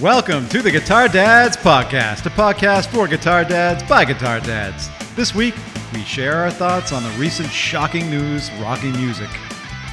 Welcome 0.00 0.48
to 0.48 0.62
the 0.62 0.70
Guitar 0.70 1.08
Dads 1.08 1.58
Podcast, 1.58 2.24
a 2.24 2.30
podcast 2.30 2.86
for 2.86 3.06
guitar 3.06 3.44
dads 3.44 3.82
by 3.82 4.06
guitar 4.06 4.40
dads. 4.40 4.88
This 5.14 5.34
week, 5.34 5.54
we 5.92 6.02
share 6.04 6.36
our 6.36 6.50
thoughts 6.50 6.90
on 6.90 7.02
the 7.02 7.10
recent 7.18 7.50
shocking 7.50 8.08
news 8.08 8.50
rocking 8.52 8.92
music. 8.92 9.28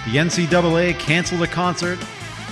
The 0.05 0.15
NCAA 0.15 0.97
canceled 0.97 1.41
a 1.41 1.47
concert, 1.47 1.99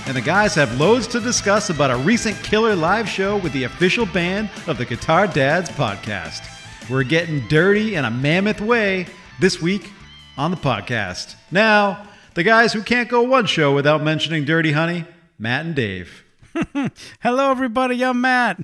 and 0.06 0.14
the 0.14 0.20
guys 0.20 0.54
have 0.54 0.78
loads 0.78 1.06
to 1.06 1.18
discuss 1.18 1.70
about 1.70 1.90
a 1.90 1.96
recent 1.96 2.36
killer 2.42 2.76
live 2.76 3.08
show 3.08 3.38
with 3.38 3.54
the 3.54 3.64
official 3.64 4.04
band 4.04 4.50
of 4.66 4.76
the 4.76 4.84
Guitar 4.84 5.26
Dads 5.26 5.70
Podcast. 5.70 6.46
We're 6.90 7.04
getting 7.04 7.48
dirty 7.48 7.94
in 7.94 8.04
a 8.04 8.10
mammoth 8.10 8.60
way 8.60 9.06
this 9.40 9.62
week 9.62 9.90
on 10.36 10.50
the 10.50 10.58
podcast. 10.58 11.36
Now, 11.50 12.06
the 12.34 12.42
guys 12.42 12.74
who 12.74 12.82
can't 12.82 13.08
go 13.08 13.22
one 13.22 13.46
show 13.46 13.74
without 13.74 14.02
mentioning 14.02 14.44
Dirty 14.44 14.72
Honey, 14.72 15.06
Matt 15.38 15.64
and 15.64 15.74
Dave. 15.74 16.25
Hello, 17.20 17.50
everybody. 17.50 18.02
I'm 18.02 18.20
Matt. 18.20 18.60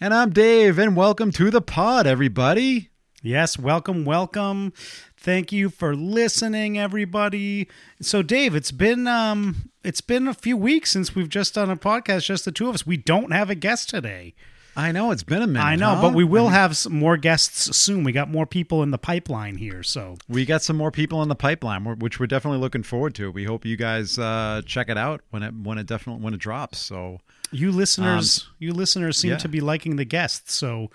And 0.00 0.12
I'm 0.12 0.30
Dave, 0.30 0.78
and 0.78 0.94
welcome 0.94 1.30
to 1.32 1.50
the 1.50 1.62
pod, 1.62 2.06
everybody. 2.06 2.90
Yes, 3.22 3.58
welcome, 3.58 4.04
welcome. 4.04 4.72
Thank 5.16 5.50
you 5.50 5.70
for 5.70 5.94
listening, 5.94 6.78
everybody. 6.78 7.68
So, 8.02 8.22
Dave, 8.22 8.54
it's 8.54 8.72
been 8.72 9.06
um, 9.06 9.70
it's 9.82 10.00
been 10.02 10.28
a 10.28 10.34
few 10.34 10.56
weeks 10.56 10.90
since 10.90 11.14
we've 11.14 11.28
just 11.28 11.54
done 11.54 11.70
a 11.70 11.76
podcast, 11.76 12.24
just 12.24 12.44
the 12.44 12.52
two 12.52 12.68
of 12.68 12.74
us. 12.74 12.86
We 12.86 12.98
don't 12.98 13.32
have 13.32 13.48
a 13.48 13.54
guest 13.54 13.88
today. 13.88 14.34
I 14.76 14.92
know 14.92 15.10
it's 15.10 15.22
been 15.22 15.42
a 15.42 15.46
minute. 15.46 15.64
I 15.64 15.76
know, 15.76 15.94
huh? 15.94 16.02
but 16.02 16.14
we 16.14 16.24
will 16.24 16.46
I 16.46 16.50
mean, 16.50 16.52
have 16.52 16.76
some 16.76 16.94
more 16.94 17.16
guests 17.16 17.76
soon. 17.76 18.04
We 18.04 18.12
got 18.12 18.30
more 18.30 18.46
people 18.46 18.82
in 18.82 18.90
the 18.90 18.98
pipeline 18.98 19.56
here, 19.56 19.82
so 19.82 20.16
We 20.28 20.44
got 20.46 20.62
some 20.62 20.76
more 20.76 20.90
people 20.90 21.22
in 21.22 21.28
the 21.28 21.34
pipeline, 21.34 21.84
which 21.98 22.18
we're 22.18 22.26
definitely 22.26 22.58
looking 22.58 22.82
forward 22.82 23.14
to. 23.16 23.30
We 23.30 23.44
hope 23.44 23.64
you 23.64 23.76
guys 23.76 24.18
uh, 24.18 24.62
check 24.64 24.88
it 24.88 24.96
out 24.96 25.22
when 25.30 25.42
it 25.42 25.54
when 25.54 25.78
it 25.78 25.86
definitely 25.86 26.22
when 26.24 26.34
it 26.34 26.40
drops. 26.40 26.78
So 26.78 27.20
you 27.50 27.70
listeners, 27.70 28.48
you 28.58 28.72
listeners 28.72 29.18
seem 29.18 29.32
yeah. 29.32 29.38
to 29.38 29.48
be 29.48 29.60
liking 29.60 29.96
the 29.96 30.06
guests. 30.06 30.54
So, 30.54 30.90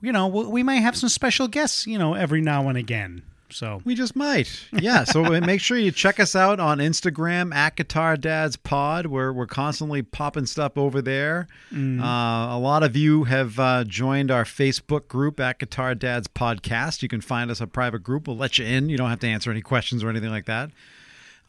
you 0.00 0.12
know, 0.12 0.26
we 0.26 0.46
we 0.46 0.62
might 0.62 0.76
have 0.76 0.96
some 0.96 1.08
special 1.08 1.46
guests, 1.46 1.86
you 1.86 1.98
know, 1.98 2.14
every 2.14 2.40
now 2.40 2.68
and 2.68 2.76
again. 2.76 3.22
So 3.52 3.80
we 3.84 3.94
just 3.94 4.16
might, 4.16 4.66
yeah. 4.72 5.04
So 5.04 5.22
make 5.40 5.60
sure 5.60 5.76
you 5.76 5.90
check 5.90 6.20
us 6.20 6.34
out 6.34 6.60
on 6.60 6.78
Instagram 6.78 7.54
at 7.54 7.76
Guitar 7.76 8.16
Dads 8.16 8.56
Pod. 8.56 9.06
We're 9.06 9.32
we're 9.32 9.46
constantly 9.46 10.02
popping 10.02 10.46
stuff 10.46 10.76
over 10.76 11.02
there. 11.02 11.48
Mm. 11.72 12.00
Uh, 12.00 12.56
a 12.56 12.58
lot 12.58 12.82
of 12.82 12.96
you 12.96 13.24
have 13.24 13.58
uh, 13.58 13.84
joined 13.84 14.30
our 14.30 14.44
Facebook 14.44 15.08
group 15.08 15.40
at 15.40 15.58
Guitar 15.58 15.94
Dads 15.94 16.28
Podcast. 16.28 17.02
You 17.02 17.08
can 17.08 17.20
find 17.20 17.50
us 17.50 17.60
a 17.60 17.66
private 17.66 18.02
group. 18.02 18.26
We'll 18.26 18.36
let 18.36 18.58
you 18.58 18.64
in. 18.64 18.88
You 18.88 18.96
don't 18.96 19.10
have 19.10 19.20
to 19.20 19.28
answer 19.28 19.50
any 19.50 19.62
questions 19.62 20.02
or 20.04 20.10
anything 20.10 20.30
like 20.30 20.46
that. 20.46 20.70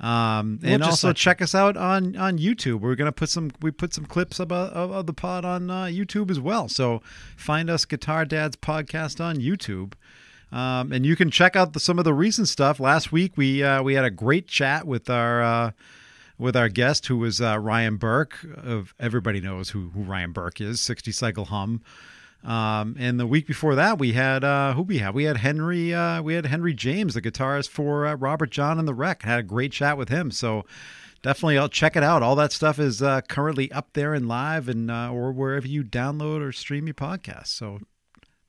Um, 0.02 0.59
We'll 0.63 0.73
and 0.73 0.83
also 0.83 1.13
check 1.13 1.41
us 1.44 1.53
out 1.53 1.77
on 1.77 2.16
on 2.17 2.39
YouTube. 2.39 2.79
We're 2.79 2.95
gonna 2.95 3.11
put 3.11 3.29
some 3.29 3.52
we 3.61 3.69
put 3.69 3.94
some 3.94 4.05
clips 4.05 4.39
of, 4.39 4.52
uh, 4.52 4.72
of, 4.73 4.91
of 4.91 5.05
the 5.05 5.13
pod 5.13 5.45
on 5.45 5.69
uh, 5.69 5.83
YouTube 5.83 6.31
as 6.31 6.39
well. 6.39 6.67
So 6.67 7.03
find 7.38 7.69
us 7.69 7.85
Guitar 7.85 8.25
Dads 8.25 8.55
Podcast 8.55 9.23
on 9.23 9.38
YouTube. 9.38 9.94
Um, 10.52 10.91
and 10.91 11.05
you 11.05 11.16
can 11.16 11.31
check 11.31 11.55
out 11.55 11.73
the, 11.73 11.80
some 11.80 11.97
of 11.97 12.05
the 12.05 12.13
recent 12.13 12.47
stuff. 12.47 12.80
Last 12.80 13.11
week 13.11 13.38
we 13.38 13.63
uh, 13.63 13.81
we 13.83 13.94
had 13.94 14.03
a 14.03 14.11
great 14.11 14.47
chat 14.47 14.85
with 14.85 15.09
our 15.09 15.41
uh, 15.41 15.71
with 16.38 16.57
our 16.57 16.67
guest 16.67 17.07
who 17.07 17.17
was 17.17 17.39
uh, 17.39 17.57
Ryan 17.57 17.97
Burke. 17.97 18.45
Of 18.57 18.94
everybody 19.00 19.39
knows 19.39 19.69
who, 19.69 19.89
who 19.89 20.01
Ryan 20.01 20.34
Burke 20.34 20.59
is. 20.59 20.81
Sixty 20.81 21.12
Cycle 21.12 21.45
Hum. 21.45 21.81
Um, 22.44 22.95
and 23.00 23.19
the 23.19 23.28
week 23.28 23.45
before 23.45 23.75
that 23.75 24.00
we 24.00 24.13
had 24.13 24.44
uh, 24.44 24.73
who 24.73 24.81
we 24.81 24.97
had 24.97 25.13
we 25.13 25.25
had 25.25 25.38
Henry 25.38 25.94
uh, 25.94 26.22
we 26.22 26.34
had 26.34 26.47
Henry 26.47 26.73
James, 26.73 27.13
the 27.13 27.22
guitarist 27.22 27.69
for 27.69 28.06
uh, 28.06 28.16
Robert 28.16 28.50
Jon 28.50 28.78
and 28.78 28.88
the 28.88 28.95
Wreck. 28.95 29.22
Had 29.22 29.39
a 29.39 29.44
great 29.44 29.72
chat 29.72 29.97
with 29.97 30.09
him. 30.09 30.31
So 30.31 30.66
definitely 31.22 31.59
I'll 31.59 31.69
check 31.69 31.95
it 31.95 32.03
out. 32.03 32.23
All 32.23 32.35
that 32.35 32.51
stuff 32.51 32.78
is 32.78 33.01
currently 33.29 33.72
up 33.72 33.94
there 33.94 34.13
and 34.13 34.28
live 34.28 34.68
and 34.68 34.91
or 34.91 35.31
wherever 35.31 35.68
you 35.68 35.83
download 35.83 36.41
or 36.41 36.51
stream 36.51 36.88
your 36.88 36.95
podcast. 36.95 37.47
So 37.47 37.79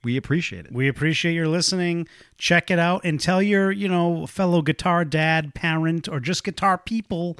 we 0.03 0.17
appreciate 0.17 0.65
it. 0.65 0.71
We 0.73 0.87
appreciate 0.87 1.33
your 1.33 1.47
listening. 1.47 2.07
Check 2.37 2.69
it 2.69 2.77
out 2.79 3.01
and 3.05 3.19
tell 3.19 3.41
your, 3.41 3.71
you 3.71 3.87
know, 3.87 4.25
fellow 4.27 4.61
guitar 4.61 5.05
dad, 5.05 5.53
parent, 5.53 6.07
or 6.09 6.19
just 6.19 6.43
guitar 6.43 6.77
people, 6.77 7.37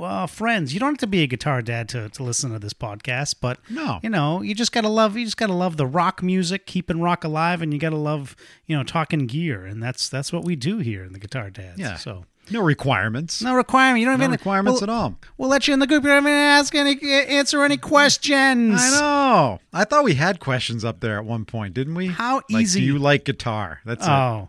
uh, 0.00 0.26
friends. 0.26 0.72
You 0.72 0.80
don't 0.80 0.90
have 0.92 0.98
to 0.98 1.06
be 1.06 1.22
a 1.22 1.26
guitar 1.26 1.62
dad 1.62 1.88
to, 1.90 2.08
to 2.10 2.22
listen 2.22 2.52
to 2.52 2.58
this 2.58 2.72
podcast, 2.74 3.36
but 3.40 3.58
No. 3.68 3.98
you 4.02 4.10
know, 4.10 4.42
you 4.42 4.54
just 4.54 4.72
gotta 4.72 4.88
love, 4.88 5.16
you 5.16 5.24
just 5.24 5.36
gotta 5.36 5.52
love 5.54 5.76
the 5.76 5.86
rock 5.86 6.22
music, 6.22 6.66
keeping 6.66 7.00
rock 7.00 7.24
alive, 7.24 7.60
and 7.62 7.72
you 7.72 7.80
gotta 7.80 7.96
love, 7.96 8.36
you 8.66 8.76
know, 8.76 8.84
talking 8.84 9.26
gear, 9.26 9.64
and 9.66 9.82
that's 9.82 10.08
that's 10.08 10.32
what 10.32 10.44
we 10.44 10.56
do 10.56 10.78
here 10.78 11.04
in 11.04 11.12
the 11.12 11.18
Guitar 11.18 11.50
Dads. 11.50 11.78
Yeah. 11.78 11.96
So 11.96 12.24
No 12.50 12.60
requirements. 12.62 13.42
no 13.42 13.54
requirement. 13.54 14.00
You 14.00 14.06
don't 14.06 14.18
No 14.18 14.24
even 14.24 14.32
requirements 14.32 14.80
we'll, 14.80 14.90
at 14.90 14.94
all. 14.94 15.16
We'll 15.38 15.48
let 15.48 15.68
you 15.68 15.74
in 15.74 15.80
the 15.80 15.86
group. 15.86 16.02
You 16.02 16.10
don't 16.10 16.22
even 16.24 16.32
ask 16.32 16.74
any, 16.74 16.98
answer 17.12 17.62
any 17.64 17.76
questions. 17.76 18.80
I 18.82 18.90
know. 18.90 19.60
I 19.72 19.84
thought 19.84 20.04
we 20.04 20.14
had 20.14 20.40
questions 20.40 20.84
up 20.84 21.00
there 21.00 21.16
at 21.18 21.24
one 21.24 21.44
point, 21.44 21.74
didn't 21.74 21.94
we? 21.94 22.08
How 22.08 22.42
Like, 22.50 22.62
easy- 22.62 22.80
do 22.80 22.86
you 22.86 22.98
like 22.98 23.24
guitar? 23.24 23.80
That's 23.84 24.04
it. 24.06 24.10
Oh. 24.10 24.48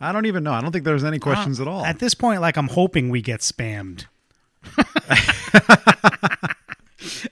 I 0.00 0.12
don't 0.12 0.26
even 0.26 0.42
know. 0.42 0.52
I 0.52 0.60
don't 0.62 0.72
think 0.72 0.84
there's 0.84 1.04
any 1.04 1.18
questions 1.18 1.60
at 1.60 1.68
all. 1.68 1.84
At 1.84 1.98
this 1.98 2.14
point, 2.14 2.40
like 2.40 2.56
I'm 2.56 2.68
hoping 2.68 3.10
we 3.10 3.20
get 3.20 3.40
spammed. 3.40 4.06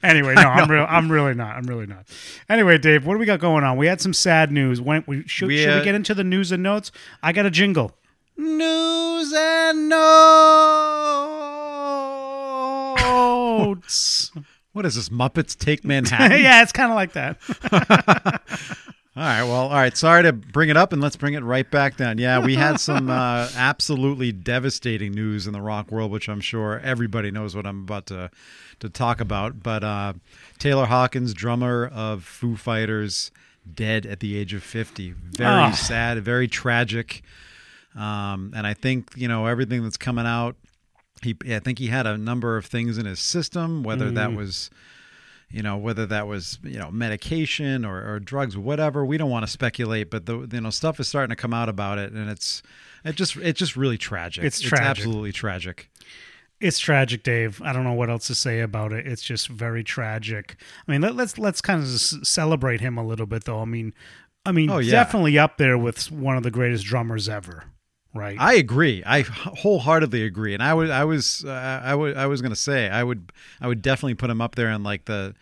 anyway, 0.03 0.34
no, 0.34 0.42
I'm 0.42 0.70
real. 0.70 0.87
I'm 0.88 1.10
really 1.10 1.34
not. 1.34 1.56
I'm 1.56 1.64
really 1.64 1.87
not. 1.87 2.06
Anyway, 2.48 2.78
Dave, 2.78 3.06
what 3.06 3.14
do 3.14 3.19
we 3.19 3.26
got 3.26 3.41
going 3.41 3.64
on? 3.64 3.76
We 3.76 3.87
had 3.87 4.00
some 4.00 4.12
sad 4.12 4.53
news. 4.53 4.81
When 4.81 5.03
we 5.06 5.26
should, 5.26 5.48
We, 5.48 5.58
should 5.62 5.70
uh, 5.75 5.78
we 5.78 5.84
get 5.84 5.94
into 5.94 6.14
the 6.14 6.25
news 6.25 6.53
and 6.53 6.62
notes? 6.62 6.92
I 7.22 7.32
got 7.32 7.47
a 7.47 7.50
jingle. 7.50 7.94
News 8.41 9.32
and 9.37 9.88
notes. 9.88 9.99
what 14.72 14.87
is 14.87 14.94
this? 14.94 15.09
Muppets 15.09 15.59
Take 15.59 15.84
Manhattan? 15.88 16.41
yeah, 16.41 16.62
it's 16.62 16.71
kind 16.72 16.91
of 16.91 16.94
like 16.97 17.12
that. 17.15 17.38
All 19.16 19.25
right. 19.25 19.43
Well, 19.43 19.62
all 19.66 19.71
right. 19.72 19.97
Sorry 19.97 20.22
to 20.22 20.32
bring 20.32 20.69
it 20.69 20.76
up, 20.76 20.93
and 20.93 21.03
let's 21.03 21.16
bring 21.16 21.34
it 21.34 21.43
right 21.43 21.69
back 21.69 21.97
down. 21.97 22.19
Yeah, 22.19 22.38
we 22.38 22.54
had 22.54 22.78
some 22.78 23.10
uh, 23.10 23.49
absolutely 23.56 24.31
devastating 24.31 25.10
news 25.10 25.49
in 25.49 25.53
the 25.53 25.60
rock 25.60 25.91
world, 25.91 26.12
which 26.12 26.28
I'm 26.28 26.41
sure 26.41 26.78
everybody 26.84 27.32
knows 27.32 27.56
what 27.56 27.66
I'm 27.66 27.81
about 27.81 28.06
to 28.06 28.31
to 28.78 28.88
talk 28.88 29.20
about. 29.20 29.60
But 29.60 29.82
uh, 29.82 30.12
Taylor 30.60 30.87
Hawkins, 30.87 31.34
drummer 31.34 31.91
of 31.93 32.22
Foo 32.22 32.55
Fighters, 32.55 33.32
dead 33.75 34.06
at 34.06 34.20
the 34.20 34.38
age 34.38 34.55
of 34.55 34.62
50. 34.62 35.10
Very 35.32 35.50
Ah. 35.50 35.72
sad. 35.72 36.22
Very 36.22 36.47
tragic. 36.47 37.25
Um, 37.97 38.53
and 38.54 38.66
I 38.66 38.75
think 38.75 39.10
you 39.16 39.28
know 39.28 39.47
everything 39.47 39.82
that's 39.82 39.97
coming 39.97 40.26
out. 40.26 40.56
He, 41.22 41.37
I 41.50 41.59
think 41.59 41.78
he 41.81 41.88
had 41.88 42.06
a 42.06 42.16
number 42.16 42.56
of 42.56 42.66
things 42.66 42.97
in 42.97 43.04
his 43.06 43.19
system, 43.19 43.82
whether 43.82 44.10
that 44.12 44.34
was 44.34 44.71
you 45.50 45.62
know 45.62 45.76
whether 45.76 46.06
that 46.06 46.26
was 46.28 46.59
you 46.62 46.78
know 46.78 46.91
medication 46.91 47.84
or, 47.84 48.06
or 48.06 48.21
drugs 48.21 48.56
whatever 48.56 49.03
we 49.04 49.16
don't 49.16 49.31
want 49.31 49.47
to 49.47 49.50
speculate 49.50 50.10
but 50.10 50.26
the 50.26 50.47
you 50.53 50.60
know 50.60 50.69
stuff 50.69 51.00
is 51.00 51.09
starting 51.09 51.31
to 51.31 51.41
come 51.41 51.54
out 51.54 51.71
about 51.71 51.97
it 51.97 52.12
and 52.12 52.28
it's 52.28 52.62
it 53.03 53.16
just 53.16 53.34
it's 53.38 53.59
just 53.59 53.75
really 53.75 53.97
tragic 53.97 54.44
It's 54.44 54.60
tragic. 54.60 54.87
absolutely 54.87 55.32
tragic 55.32 55.88
It's 56.60 56.78
tragic, 56.78 57.22
Dave. 57.22 57.62
I 57.62 57.72
don't 57.72 57.84
know 57.84 57.94
what 57.94 58.10
else 58.10 58.26
to 58.26 58.34
say 58.34 58.60
about 58.60 58.93
it. 58.93 59.06
It's 59.06 59.22
just 59.22 59.49
very 59.49 59.82
tragic. 59.82 60.56
I 60.87 60.93
mean, 60.93 61.00
let, 61.00 61.15
let's 61.16 61.38
let's 61.38 61.60
kind 61.62 61.82
of 61.82 61.88
celebrate 61.88 62.81
him 62.82 62.99
a 62.99 63.06
little 63.06 63.26
bit, 63.26 63.44
though. 63.44 63.60
I 63.62 63.65
mean, 63.65 63.94
I 64.44 64.53
mean, 64.53 64.69
Oh, 64.69 64.78
yeah. 64.78 64.91
definitely 64.91 65.38
up 65.38 65.56
there 65.56 65.79
with 65.79 66.11
one 66.12 66.37
of 66.37 66.43
the 66.43 66.50
greatest 66.50 66.85
drummers 66.85 67.26
ever, 67.29 67.64
right? 68.19 68.37
i 68.38 68.55
agree 68.55 69.03
i 69.06 69.23
wholeheartedly 69.23 70.23
agree 70.23 70.55
and 70.55 70.62
i 70.62 70.75
would 70.75 70.91
i 70.91 71.05
was 71.05 71.44
uh, 71.47 71.81
i 71.85 71.94
would 71.94 72.17
i 72.17 72.26
was 72.26 72.43
going 72.43 72.53
to 72.53 72.56
say 72.56 72.88
i 72.88 73.03
would 73.03 73.32
i 73.61 73.67
would 73.69 73.82
definitely 73.82 74.15
put 74.15 74.31
him 74.31 74.41
up 74.41 74.55
there 74.55 74.70
in 74.70 74.82
like 74.82 75.05
the 75.05 75.35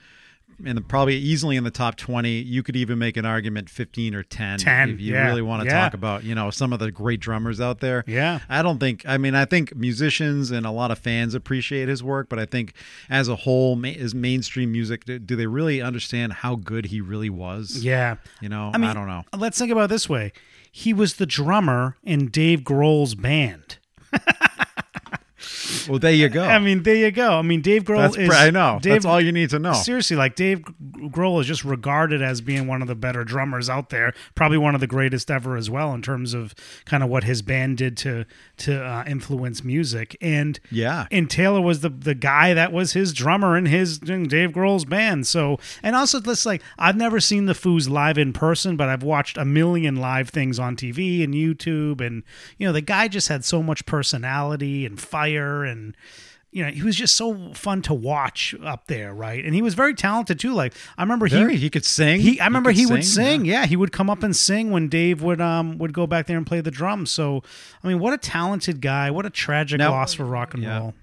in 0.64 0.74
the 0.74 0.80
probably 0.80 1.16
easily 1.16 1.56
in 1.56 1.64
the 1.64 1.70
top 1.70 1.96
20 1.96 2.30
you 2.30 2.62
could 2.62 2.76
even 2.76 2.98
make 2.98 3.16
an 3.16 3.26
argument 3.26 3.68
15 3.68 4.14
or 4.14 4.22
10, 4.22 4.58
10, 4.58 4.90
if 4.90 5.00
you 5.00 5.12
yeah, 5.12 5.26
really 5.26 5.42
want 5.42 5.62
to 5.62 5.68
yeah. 5.68 5.82
talk 5.82 5.94
about 5.94 6.24
you 6.24 6.34
know 6.34 6.50
some 6.50 6.72
of 6.72 6.78
the 6.78 6.90
great 6.90 7.20
drummers 7.20 7.60
out 7.60 7.80
there 7.80 8.04
yeah, 8.06 8.40
I 8.48 8.62
don't 8.62 8.78
think. 8.78 9.04
I 9.06 9.18
mean, 9.18 9.34
I 9.34 9.44
think 9.44 9.74
musicians 9.74 10.50
and 10.50 10.64
a 10.64 10.70
lot 10.70 10.90
of 10.90 10.98
fans 10.98 11.34
appreciate 11.34 11.88
his 11.88 12.02
work, 12.02 12.28
but 12.28 12.38
I 12.38 12.44
think 12.44 12.74
as 13.10 13.28
a 13.28 13.36
whole, 13.36 13.76
ma- 13.76 13.88
is 13.88 14.14
mainstream 14.14 14.72
music. 14.72 15.04
Do, 15.04 15.18
do 15.18 15.36
they 15.36 15.46
really 15.46 15.82
understand 15.82 16.34
how 16.34 16.56
good 16.56 16.86
he 16.86 17.00
really 17.00 17.30
was? 17.30 17.76
yeah. 17.76 18.16
You 18.40 18.48
know, 18.48 18.70
I 18.72 18.78
mean, 18.78 18.90
i 18.90 18.94
don't 18.94 19.06
know. 19.06 19.24
Let's 19.36 19.58
think 19.58 19.72
about 19.72 19.84
it 19.84 19.88
this 19.90 20.08
way: 20.08 20.32
he 20.76 20.92
was 20.92 21.14
the 21.14 21.24
drummer 21.24 21.96
in 22.04 22.28
Dave 22.28 22.60
Grohl's 22.60 23.14
band. 23.14 23.78
Well, 25.88 25.98
there 25.98 26.12
you 26.12 26.28
go. 26.28 26.44
I 26.44 26.58
mean, 26.58 26.82
there 26.82 26.94
you 26.96 27.10
go. 27.10 27.38
I 27.38 27.42
mean, 27.42 27.60
Dave 27.60 27.84
Grohl 27.84 27.98
That's 27.98 28.16
is. 28.16 28.28
pr- 28.28 28.34
I 28.34 28.50
know. 28.50 28.78
Dave, 28.82 28.94
That's 28.94 29.04
all 29.04 29.20
you 29.20 29.32
need 29.32 29.50
to 29.50 29.58
know. 29.58 29.72
Seriously, 29.72 30.16
like 30.16 30.34
Dave 30.34 30.62
Grohl 30.94 31.40
is 31.40 31.46
just 31.46 31.64
regarded 31.64 32.22
as 32.22 32.40
being 32.40 32.66
one 32.66 32.82
of 32.82 32.88
the 32.88 32.94
better 32.94 33.24
drummers 33.24 33.68
out 33.70 33.90
there. 33.90 34.12
Probably 34.34 34.58
one 34.58 34.74
of 34.74 34.80
the 34.80 34.86
greatest 34.86 35.30
ever 35.30 35.56
as 35.56 35.68
well 35.70 35.92
in 35.94 36.02
terms 36.02 36.34
of 36.34 36.54
kind 36.84 37.02
of 37.02 37.08
what 37.08 37.24
his 37.24 37.42
band 37.42 37.78
did 37.78 37.96
to 37.98 38.24
to 38.58 38.82
uh, 38.84 39.04
influence 39.06 39.62
music. 39.64 40.16
And 40.20 40.58
Yeah. 40.70 41.06
and 41.10 41.28
Taylor 41.30 41.60
was 41.60 41.80
the 41.80 41.88
the 41.90 42.14
guy 42.14 42.54
that 42.54 42.72
was 42.72 42.92
his 42.92 43.12
drummer 43.12 43.56
in 43.56 43.66
his 43.66 43.98
in 43.98 44.28
Dave 44.28 44.50
Grohl's 44.50 44.84
band. 44.84 45.26
So 45.26 45.58
and 45.82 45.94
also 45.96 46.20
this 46.20 46.46
like 46.46 46.62
I've 46.78 46.96
never 46.96 47.20
seen 47.20 47.46
the 47.46 47.52
Foos 47.52 47.88
live 47.88 48.18
in 48.18 48.32
person, 48.32 48.76
but 48.76 48.88
I've 48.88 49.02
watched 49.02 49.36
a 49.36 49.44
million 49.44 49.96
live 49.96 50.28
things 50.30 50.58
on 50.58 50.76
TV 50.76 51.22
and 51.22 51.34
YouTube, 51.34 52.00
and 52.00 52.22
you 52.58 52.66
know 52.66 52.72
the 52.72 52.80
guy 52.80 53.08
just 53.08 53.28
had 53.28 53.44
so 53.44 53.62
much 53.62 53.84
personality 53.86 54.86
and 54.86 55.00
fire 55.00 55.35
and 55.64 55.96
you 56.52 56.64
know, 56.64 56.70
he 56.70 56.82
was 56.82 56.96
just 56.96 57.16
so 57.16 57.52
fun 57.52 57.82
to 57.82 57.92
watch 57.92 58.54
up 58.64 58.86
there, 58.86 59.12
right? 59.12 59.44
And 59.44 59.54
he 59.54 59.60
was 59.60 59.74
very 59.74 59.92
talented 59.94 60.38
too. 60.40 60.54
Like 60.54 60.72
I 60.96 61.02
remember 61.02 61.28
Very, 61.28 61.54
he 61.56 61.62
he 61.64 61.70
could 61.70 61.84
sing. 61.84 62.20
he 62.20 62.40
I 62.40 62.46
remember 62.46 62.70
could 62.70 62.78
he, 62.78 62.86
would 62.86 63.04
sing. 63.04 63.44
Yeah. 63.44 63.66
he 63.66 63.76
would 63.76 63.92
come 63.92 64.08
up 64.08 64.22
and 64.22 64.34
sing 64.34 64.70
when 64.70 64.88
Dave 64.88 65.20
would 65.22 65.40
um 65.40 65.76
would 65.78 65.92
go 65.92 66.06
back 66.06 66.26
there 66.26 66.36
and 66.38 66.46
play 66.46 66.62
the 66.62 66.70
drums. 66.70 67.10
So 67.10 67.42
I 67.84 67.88
mean, 67.88 67.98
what 67.98 68.14
a 68.14 68.18
talented 68.18 68.80
guy! 68.80 69.10
What 69.10 69.26
a 69.26 69.30
tragic 69.30 69.78
Now- 69.78 69.90
loss 69.90 70.14
for 70.14 70.24
rock 70.24 70.54
and 70.54 70.62
yeah. 70.62 70.78
roll. 70.78 70.94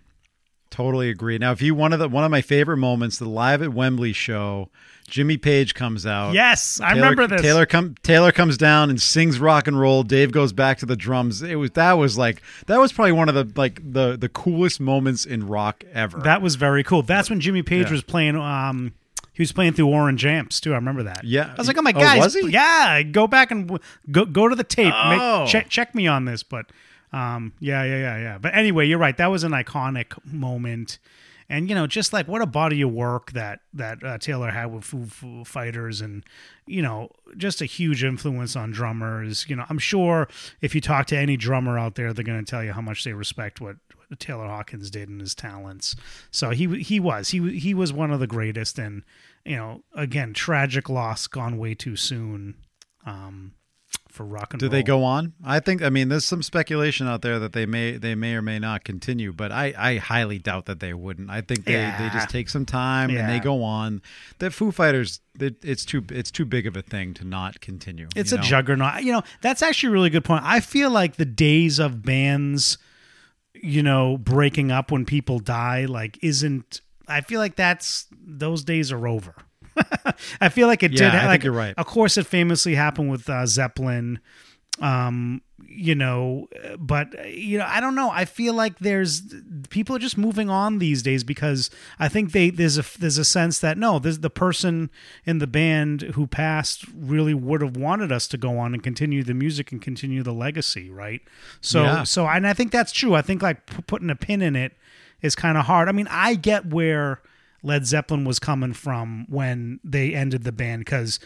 Totally 0.74 1.12
agree. 1.12 1.38
Now, 1.38 1.52
if 1.52 1.62
you 1.62 1.76
one 1.76 1.94
of 1.94 2.00
the 2.00 2.10
one 2.10 2.24
of 2.24 2.32
my 2.32 2.42
favorite 2.42 2.78
moments, 2.78 3.20
the 3.20 3.30
live 3.30 3.62
at 3.62 3.72
Wembley 3.76 4.12
show, 4.12 4.70
Jimmy 5.08 5.38
Page 5.38 5.76
comes 5.76 6.04
out. 6.04 6.34
Yes, 6.34 6.82
I 6.82 6.94
remember 6.94 7.28
this. 7.28 7.44
Taylor 7.44 7.68
come 7.68 7.94
Taylor 8.02 8.32
comes 8.32 8.58
down 8.58 8.90
and 8.90 9.00
sings 9.00 9.40
rock 9.40 9.68
and 9.68 9.80
roll. 9.80 10.02
Dave 10.02 10.32
goes 10.32 10.52
back 10.52 10.80
to 10.80 10.88
the 10.88 10.96
drums. 10.96 11.44
It 11.44 11.58
was 11.58 11.70
that 11.72 11.94
was 11.94 12.18
like 12.18 12.42
that 12.66 12.80
was 12.80 12.92
probably 12.92 13.12
one 13.12 13.30
of 13.30 13.36
the 13.36 13.48
like 13.56 13.82
the 13.94 14.18
the 14.18 14.30
coolest 14.30 14.80
moments 14.80 15.26
in 15.26 15.46
rock 15.46 15.84
ever. 15.94 16.18
That 16.22 16.42
was 16.42 16.56
very 16.56 16.84
cool. 16.84 17.04
That's 17.04 17.30
when 17.30 17.40
Jimmy 17.40 17.62
Page 17.62 17.86
Yeah. 17.86 17.92
was 17.92 18.02
playing. 18.04 18.36
Um, 18.36 18.94
he 19.34 19.44
was 19.44 19.52
playing 19.52 19.74
through 19.74 19.90
Orange 19.90 20.26
Amps 20.26 20.60
too. 20.60 20.72
I 20.72 20.78
remember 20.78 21.04
that. 21.04 21.24
Yeah. 21.24 21.52
I 21.56 21.56
was 21.62 21.68
like, 21.68 21.78
oh 21.78 21.84
my 21.84 21.92
Oh, 21.96 22.00
god, 22.00 22.18
was 22.18 22.34
he? 22.34 22.50
Yeah, 22.50 23.04
go 23.04 23.28
back 23.28 23.52
and 23.52 23.80
go 24.10 24.26
go 24.26 24.48
to 24.48 24.56
the 24.56 24.64
tape. 24.64 24.86
Make, 24.86 25.22
Oh. 25.22 25.46
check 25.48 25.70
check 25.70 25.94
me 25.94 26.08
on 26.08 26.26
this. 26.26 26.42
But 26.42 26.66
um, 27.14 27.54
yeah, 27.60 27.84
yeah, 27.84 27.98
yeah, 27.98 28.18
yeah. 28.18 28.38
But 28.40 28.56
anyway, 28.56 28.88
you're 28.88 28.98
right. 28.98 29.16
That 29.16 29.28
was 29.28 29.44
an 29.44 29.52
iconic 29.52 30.14
moment. 30.26 30.98
And 31.50 31.70
you 31.70 31.76
know, 31.76 31.86
just 31.86 32.14
like 32.14 32.28
what 32.28 32.42
a 32.42 32.48
body 32.48 32.82
of 32.82 32.92
work 32.92 33.34
that 33.34 33.60
that 33.74 34.04
uh, 34.04 34.18
Taylor 34.18 34.50
had 34.50 34.68
with 34.68 34.86
Foo, 34.86 35.44
Fighters, 35.44 36.02
and 36.02 36.24
you 36.66 36.82
know, 36.82 37.10
just 37.38 37.62
a 37.62 37.66
huge 37.66 38.04
influence 38.04 38.56
on 38.56 38.72
drummers. 38.72 39.46
You 39.48 39.58
know, 39.58 39.66
I'm 39.70 39.78
sure 39.78 40.28
if 40.62 40.74
you 40.74 40.82
talk 40.82 41.06
to 41.08 41.18
any 41.18 41.38
drummer 41.38 41.78
out 41.78 41.96
there, 41.96 42.12
they're 42.14 42.24
going 42.24 42.44
to 42.44 42.50
tell 42.50 42.64
you 42.64 42.72
how 42.72 42.82
much 42.82 43.04
they 43.04 43.14
respect 43.14 43.62
what, 43.62 43.76
what 44.08 44.20
Taylor 44.20 44.48
Hawkins 44.48 44.90
did 44.90 45.10
and 45.10 45.22
his 45.22 45.36
talents. 45.36 45.96
So 46.32 46.52
he 46.52 46.82
he 46.82 47.00
was 47.00 47.30
he 47.30 47.60
he 47.60 47.74
was 47.74 47.94
one 47.94 48.10
of 48.10 48.20
the 48.20 48.28
greatest, 48.28 48.80
and 48.80 49.04
you 49.46 49.58
know, 49.58 49.84
again, 49.94 50.34
tragic 50.34 50.90
loss, 50.90 51.28
gone 51.28 51.58
way 51.58 51.76
too 51.76 51.98
soon. 51.98 52.56
Um, 53.06 53.54
for 54.14 54.26
rock 54.26 54.54
and 54.54 54.60
Do 54.60 54.68
roll. 54.68 54.72
they 54.72 54.84
go 54.84 55.04
on? 55.04 55.34
I 55.44 55.60
think. 55.60 55.82
I 55.82 55.90
mean, 55.90 56.10
there's 56.10 56.24
some 56.24 56.44
speculation 56.44 57.08
out 57.08 57.22
there 57.24 57.40
that 57.40 57.54
they 57.54 57.66
may 57.66 57.98
they 57.98 58.16
may 58.16 58.36
or 58.36 58.42
may 58.42 58.60
not 58.60 58.84
continue, 58.84 59.34
but 59.34 59.52
I, 59.52 59.74
I 59.78 59.98
highly 59.98 60.38
doubt 60.38 60.68
that 60.68 60.80
they 60.80 60.94
wouldn't. 60.94 61.30
I 61.30 61.42
think 61.42 61.66
they, 61.66 61.74
they 61.98 62.10
just 62.14 62.30
take 62.30 62.48
some 62.48 62.66
time 62.66 63.10
and 63.10 63.30
they 63.30 63.40
go 63.40 63.64
on. 63.64 64.02
The 64.38 64.52
Foo 64.52 64.72
Fighters, 64.72 65.20
it, 65.40 65.56
it's 65.64 65.84
too 65.84 66.06
it's 66.10 66.32
too 66.32 66.46
big 66.46 66.68
of 66.68 66.78
a 66.78 66.82
thing 66.82 67.14
to 67.16 67.26
not 67.26 67.60
continue. 67.60 68.08
It's 68.16 68.32
a 68.32 68.38
know? 68.38 68.44
juggernaut. 68.44 69.04
You 69.04 69.14
know, 69.14 69.24
that's 69.42 69.62
actually 69.62 69.90
a 69.90 69.94
really 69.94 70.10
good 70.12 70.24
point. 70.24 70.44
I 70.46 70.60
feel 70.60 70.92
like 70.92 71.16
the 71.16 71.26
days 71.26 71.80
of 71.80 72.04
bands, 72.04 72.78
you 73.56 73.82
know, 73.82 74.18
breaking 74.18 74.72
up 74.72 74.92
when 74.92 75.06
people 75.06 75.40
die, 75.40 75.86
like, 75.86 76.20
isn't. 76.22 76.82
I 77.08 77.22
feel 77.22 77.40
like 77.40 77.56
that's 77.56 78.06
those 78.12 78.64
days 78.64 78.92
are 78.92 79.08
over. 79.08 79.36
I 80.42 80.50
feel 80.50 80.68
like 80.68 80.84
it 80.84 80.92
Yeah, 80.92 80.98
did. 81.00 81.16
I 81.16 81.20
think 81.22 81.28
like, 81.28 81.44
you're 81.44 81.54
right. 81.54 81.74
Of 81.78 81.86
course, 81.86 82.18
it 82.18 82.26
famously 82.26 82.76
happened 82.76 83.10
with 83.12 83.30
uh, 83.30 83.46
Zeppelin. 83.46 84.20
Um, 84.80 85.44
you 85.68 85.94
know, 85.94 86.48
but 86.80 87.08
you 87.32 87.60
know, 87.60 87.66
I 87.68 87.80
don't 87.80 87.94
know. 87.94 88.10
I 88.10 88.26
feel 88.26 88.54
like 88.56 88.80
there's 88.80 89.22
people 89.70 89.96
are 89.96 90.00
just 90.00 90.18
moving 90.18 90.50
on 90.50 90.80
these 90.80 91.04
days 91.04 91.24
because 91.24 91.70
I 92.00 92.10
think 92.10 92.32
they 92.32 92.50
there's 92.50 92.78
a 92.80 92.86
there's 93.00 93.20
a 93.20 93.26
sense 93.26 93.60
that 93.60 93.78
no, 93.78 94.00
this 94.00 94.18
the 94.18 94.32
person 94.32 94.90
in 95.26 95.38
the 95.38 95.46
band 95.48 96.02
who 96.16 96.26
passed 96.26 96.86
really 96.96 97.36
would 97.36 97.62
have 97.62 97.78
wanted 97.78 98.12
us 98.12 98.28
to 98.30 98.38
go 98.38 98.58
on 98.58 98.74
and 98.74 98.82
continue 98.84 99.24
the 99.24 99.36
music 99.36 99.72
and 99.72 99.80
continue 99.82 100.24
the 100.24 100.34
legacy, 100.34 100.90
right? 100.90 101.22
So 101.62 101.84
Yeah. 101.84 102.04
so 102.04 102.28
and 102.28 102.48
I 102.48 102.54
think 102.54 102.72
that's 102.72 102.92
true. 102.92 103.14
I 103.14 103.22
think 103.22 103.42
like 103.44 103.68
p- 103.68 103.82
putting 103.86 104.10
a 104.10 104.16
pin 104.16 104.42
in 104.42 104.56
it 104.56 104.74
is 105.22 105.36
kind 105.36 105.56
of 105.58 105.66
hard. 105.66 105.88
I 105.88 105.92
mean, 105.92 106.08
I 106.10 106.34
get 106.36 106.66
where 106.66 107.22
Led 107.64 107.86
Zeppelin 107.86 108.26
was 108.26 108.40
coming 108.40 108.74
from 108.74 109.26
when 109.30 109.80
they 109.84 110.14
ended 110.14 110.44
the 110.44 110.52
band 110.52 110.82
because. 110.86 111.20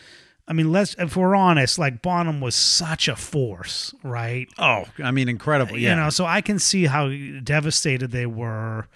I 0.50 0.54
mean, 0.54 0.72
let's 0.72 0.96
if 0.98 1.18
we're 1.18 1.36
honest, 1.36 1.78
like 1.78 2.02
Bonham 2.02 2.40
was 2.40 2.56
such 2.56 3.10
a 3.10 3.18
force, 3.18 3.94
right? 4.02 4.48
Oh, 4.58 4.86
I 5.04 5.12
mean, 5.12 5.28
incredible. 5.28 5.78
Yeah. 5.78 5.90
You 5.90 5.96
know, 5.98 6.10
so 6.10 6.26
I 6.26 6.40
can 6.40 6.58
see 6.58 6.86
how 6.86 7.10
devastated 7.44 8.12
they 8.12 8.26
were 8.26 8.88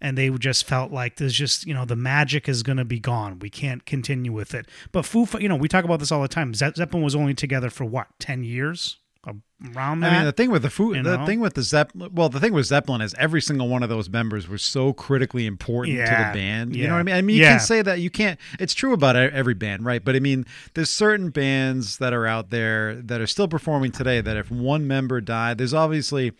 and 0.00 0.16
they 0.16 0.30
just 0.30 0.64
felt 0.64 0.92
like 0.92 1.16
there's 1.16 1.34
just, 1.34 1.66
you 1.66 1.74
know, 1.74 1.84
the 1.84 1.96
magic 1.96 2.48
is 2.48 2.62
going 2.62 2.78
to 2.78 2.84
be 2.84 3.00
gone. 3.00 3.38
We 3.38 3.50
can't 3.50 3.84
continue 3.84 4.32
with 4.32 4.54
it. 4.54 4.66
But 4.92 5.04
Foo, 5.04 5.26
you 5.40 5.48
know, 5.48 5.56
we 5.56 5.68
talk 5.68 5.84
about 5.84 5.98
this 6.00 6.12
all 6.12 6.22
the 6.22 6.28
time. 6.28 6.54
Zeppelin 6.54 7.02
was 7.02 7.14
only 7.14 7.34
together 7.34 7.70
for 7.70 7.84
what, 7.84 8.08
10 8.18 8.44
years? 8.44 8.98
Around 9.26 10.00
that? 10.00 10.12
I 10.12 10.16
mean, 10.16 10.24
the 10.26 10.32
thing 10.32 10.50
with 10.52 10.62
the 10.62 10.70
food, 10.70 10.96
you 10.96 11.02
the 11.02 11.18
know? 11.18 11.26
thing 11.26 11.40
with 11.40 11.54
the 11.54 11.62
Zeppelin, 11.62 12.14
well, 12.14 12.28
the 12.28 12.38
thing 12.38 12.52
with 12.52 12.66
Zeppelin 12.66 13.00
is 13.00 13.14
every 13.18 13.42
single 13.42 13.68
one 13.68 13.82
of 13.82 13.88
those 13.88 14.08
members 14.08 14.48
was 14.48 14.62
so 14.62 14.92
critically 14.92 15.46
important 15.46 15.96
to 15.96 16.02
the 16.04 16.30
band. 16.32 16.76
You 16.76 16.82
yeah, 16.82 16.88
know 16.88 16.94
what 16.94 17.00
I 17.00 17.02
mean? 17.02 17.14
I 17.16 17.22
mean, 17.22 17.36
you 17.36 17.42
yeah. 17.42 17.50
can 17.50 17.60
say 17.60 17.82
that 17.82 17.98
you 18.00 18.10
can't. 18.10 18.38
It's 18.60 18.72
true 18.72 18.92
about 18.92 19.16
every 19.16 19.54
band, 19.54 19.84
right? 19.84 20.04
But 20.04 20.14
I 20.14 20.20
mean, 20.20 20.46
there's 20.74 20.90
certain 20.90 21.30
bands 21.30 21.98
that 21.98 22.12
are 22.12 22.26
out 22.26 22.50
there 22.50 22.94
that 23.02 23.20
are 23.20 23.26
still 23.26 23.48
performing 23.48 23.90
today. 23.90 24.20
That 24.20 24.36
if 24.36 24.50
one 24.50 24.86
member 24.86 25.20
died, 25.20 25.58
there's 25.58 25.74
obviously 25.74 26.32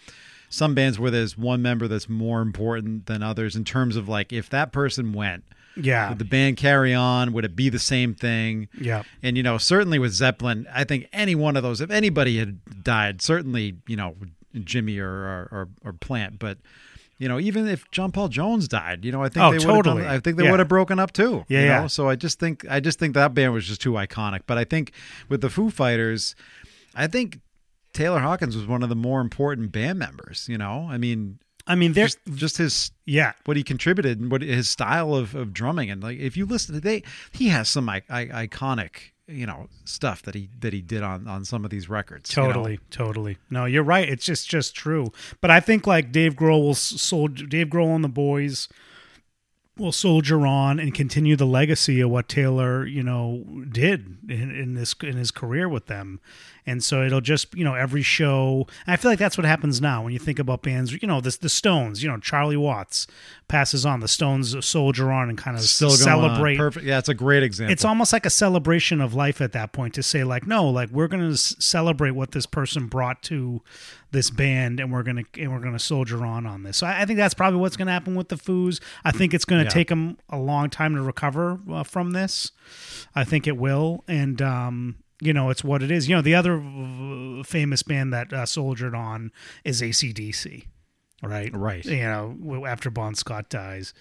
some 0.48 0.74
bands 0.74 0.98
where 1.00 1.10
there's 1.10 1.36
one 1.36 1.60
member 1.60 1.88
that's 1.88 2.08
more 2.08 2.40
important 2.40 3.06
than 3.06 3.24
others 3.24 3.56
in 3.56 3.64
terms 3.64 3.96
of 3.96 4.08
like 4.08 4.32
if 4.32 4.48
that 4.50 4.70
person 4.70 5.12
went. 5.12 5.42
Yeah. 5.80 6.08
Would 6.10 6.18
the 6.18 6.24
band 6.24 6.56
carry 6.56 6.92
on? 6.94 7.32
Would 7.32 7.44
it 7.44 7.56
be 7.56 7.68
the 7.68 7.78
same 7.78 8.14
thing? 8.14 8.68
Yeah. 8.78 9.02
And 9.22 9.36
you 9.36 9.42
know, 9.42 9.58
certainly 9.58 9.98
with 9.98 10.12
Zeppelin, 10.12 10.66
I 10.72 10.84
think 10.84 11.08
any 11.12 11.34
one 11.34 11.56
of 11.56 11.62
those, 11.62 11.80
if 11.80 11.90
anybody 11.90 12.38
had 12.38 12.82
died, 12.84 13.22
certainly 13.22 13.76
you 13.86 13.96
know 13.96 14.14
Jimmy 14.64 14.98
or 14.98 15.08
or, 15.10 15.48
or, 15.52 15.68
or 15.84 15.92
Plant, 15.92 16.38
but 16.38 16.58
you 17.18 17.28
know, 17.28 17.40
even 17.40 17.66
if 17.66 17.90
John 17.90 18.12
Paul 18.12 18.28
Jones 18.28 18.68
died, 18.68 19.04
you 19.04 19.10
know, 19.10 19.22
I 19.22 19.28
think 19.28 19.42
Oh, 19.44 19.50
they 19.50 19.56
would 19.58 19.62
have 19.64 19.74
totally. 19.84 20.02
done, 20.02 20.10
I 20.14 20.20
think 20.20 20.36
they 20.36 20.44
Yeah. 20.44 20.50
would 20.52 20.60
have 20.60 20.68
broken 20.68 20.98
up 21.00 21.12
too. 21.12 21.44
Yeah, 21.48 21.60
you 21.60 21.66
yeah. 21.66 21.86
So 21.88 22.08
I 22.08 22.14
just 22.16 22.38
think 22.38 22.64
I 22.70 22.78
just 22.80 22.98
think 22.98 23.14
that 23.14 23.34
band 23.34 23.52
was 23.52 23.66
just 23.66 23.80
too 23.80 23.92
iconic. 23.92 24.40
But 24.46 24.56
I 24.58 24.64
think 24.64 24.92
with 25.28 25.40
the 25.40 25.50
Foo 25.50 25.70
Fighters, 25.70 26.34
I 26.94 27.06
think 27.08 27.40
Taylor 27.92 28.20
Hawkins 28.20 28.54
was 28.56 28.66
one 28.66 28.82
of 28.84 28.88
the 28.88 28.94
more 28.96 29.20
important 29.20 29.72
band 29.72 29.98
members. 29.98 30.46
You 30.48 30.58
know, 30.58 30.86
I 30.90 30.96
mean, 30.98 31.40
I 31.68 31.74
mean, 31.74 31.92
there's, 31.92 32.16
just, 32.26 32.36
just 32.38 32.56
his 32.56 32.90
yeah. 33.04 33.32
what 33.44 33.56
he 33.56 33.62
contributed 33.62 34.18
and 34.18 34.30
what 34.30 34.42
his 34.42 34.68
style 34.68 35.14
of, 35.14 35.34
of 35.34 35.52
drumming 35.52 35.90
and 35.90 36.02
like 36.02 36.18
if 36.18 36.36
you 36.36 36.46
listen 36.46 36.74
to 36.74 36.80
they 36.80 37.02
he 37.30 37.48
has 37.48 37.68
some 37.68 37.88
I, 37.88 38.02
I, 38.08 38.26
iconic 38.46 39.12
you 39.26 39.46
know 39.46 39.68
stuff 39.84 40.22
that 40.22 40.34
he 40.34 40.48
that 40.60 40.72
he 40.72 40.80
did 40.80 41.02
on 41.02 41.28
on 41.28 41.44
some 41.44 41.64
of 41.64 41.70
these 41.70 41.88
records 41.88 42.34
you 42.34 42.42
know? 42.42 42.48
Totally, 42.48 42.80
totally. 42.90 43.38
No, 43.50 43.66
you're 43.66 43.82
right. 43.82 44.08
It's 44.08 44.24
just 44.24 44.48
just 44.48 44.74
true. 44.74 45.12
But 45.40 45.50
I 45.50 45.60
think 45.60 45.86
like 45.86 46.10
Dave 46.10 46.34
Grohl 46.34 46.62
will 46.62 46.74
soldier 46.74 47.46
Dave 47.46 47.68
Grohl 47.68 47.94
and 47.94 48.02
the 48.02 48.08
boys 48.08 48.68
will 49.78 49.92
soldier 49.92 50.46
on 50.46 50.78
and 50.78 50.94
continue 50.94 51.36
the 51.36 51.46
legacy 51.46 52.00
of 52.00 52.10
what 52.10 52.28
Taylor, 52.28 52.86
you 52.86 53.02
know, 53.02 53.44
did 53.70 54.18
in, 54.28 54.50
in 54.54 54.74
this 54.74 54.94
in 55.02 55.16
his 55.16 55.30
career 55.30 55.68
with 55.68 55.86
them. 55.86 56.20
And 56.66 56.84
so 56.84 57.02
it'll 57.02 57.22
just, 57.22 57.54
you 57.54 57.64
know, 57.64 57.74
every 57.74 58.02
show. 58.02 58.66
I 58.86 58.96
feel 58.96 59.10
like 59.10 59.18
that's 59.18 59.38
what 59.38 59.46
happens 59.46 59.80
now 59.80 60.02
when 60.04 60.12
you 60.12 60.18
think 60.18 60.38
about 60.38 60.62
bands. 60.62 60.92
You 60.92 61.08
know, 61.08 61.20
the 61.20 61.36
the 61.40 61.48
Stones. 61.48 62.02
You 62.02 62.10
know, 62.10 62.18
Charlie 62.18 62.56
Watts 62.56 63.06
passes 63.48 63.86
on. 63.86 64.00
The 64.00 64.08
Stones 64.08 64.54
soldier 64.66 65.10
on 65.10 65.28
and 65.28 65.38
kind 65.38 65.56
of 65.56 65.62
still 65.62 65.90
celebrate 65.90 66.56
perfect 66.56 66.84
yeah 66.86 66.98
it's 66.98 67.08
a 67.08 67.14
great 67.14 67.42
example 67.42 67.72
it's 67.72 67.84
almost 67.84 68.12
like 68.12 68.26
a 68.26 68.30
celebration 68.30 69.00
of 69.00 69.14
life 69.14 69.40
at 69.40 69.52
that 69.52 69.72
point 69.72 69.94
to 69.94 70.02
say 70.02 70.24
like 70.24 70.46
no 70.46 70.68
like 70.68 70.90
we're 70.90 71.08
going 71.08 71.30
to 71.30 71.36
celebrate 71.36 72.12
what 72.12 72.32
this 72.32 72.46
person 72.46 72.86
brought 72.86 73.22
to 73.22 73.62
this 74.10 74.30
band 74.30 74.80
and 74.80 74.92
we're 74.92 75.02
to 75.24 75.42
and 75.42 75.52
we're 75.52 75.60
to 75.74 75.78
soldier 75.78 76.24
on 76.24 76.46
on 76.46 76.62
this. 76.62 76.78
So 76.78 76.86
I, 76.86 77.02
I 77.02 77.04
think 77.04 77.18
that's 77.18 77.34
probably 77.34 77.60
what's 77.60 77.76
to 77.86 77.92
happen 77.92 78.14
with 78.14 78.28
the 78.28 78.36
foos. 78.36 78.80
I 79.04 79.10
think 79.12 79.34
it's 79.34 79.44
to 79.60 79.64
Yeah. 79.64 79.70
take 79.70 79.88
them 79.88 80.16
a 80.30 80.38
long 80.38 80.70
time 80.70 80.94
to 80.94 81.02
recover 81.02 81.60
uh, 81.70 81.82
from 81.82 82.12
this. 82.12 82.52
I 83.14 83.24
think 83.24 83.46
it 83.46 83.56
will 83.56 84.04
and 84.08 84.40
um 84.40 84.96
you 85.20 85.32
know 85.32 85.50
it's 85.50 85.62
what 85.64 85.82
it 85.82 85.90
is. 85.90 86.08
You 86.08 86.16
know 86.16 86.22
the 86.22 86.34
other 86.34 86.58
famous 87.44 87.82
band 87.82 88.12
that 88.12 88.32
uh, 88.32 88.46
soldiered 88.46 88.94
on 88.94 89.30
is 89.64 89.82
acdc 89.82 90.64
right? 91.22 91.54
Right. 91.54 91.84
you 91.84 91.96
know 92.02 92.64
after 92.66 92.90
bon 92.90 93.14
scott 93.14 93.48
dies 93.48 93.92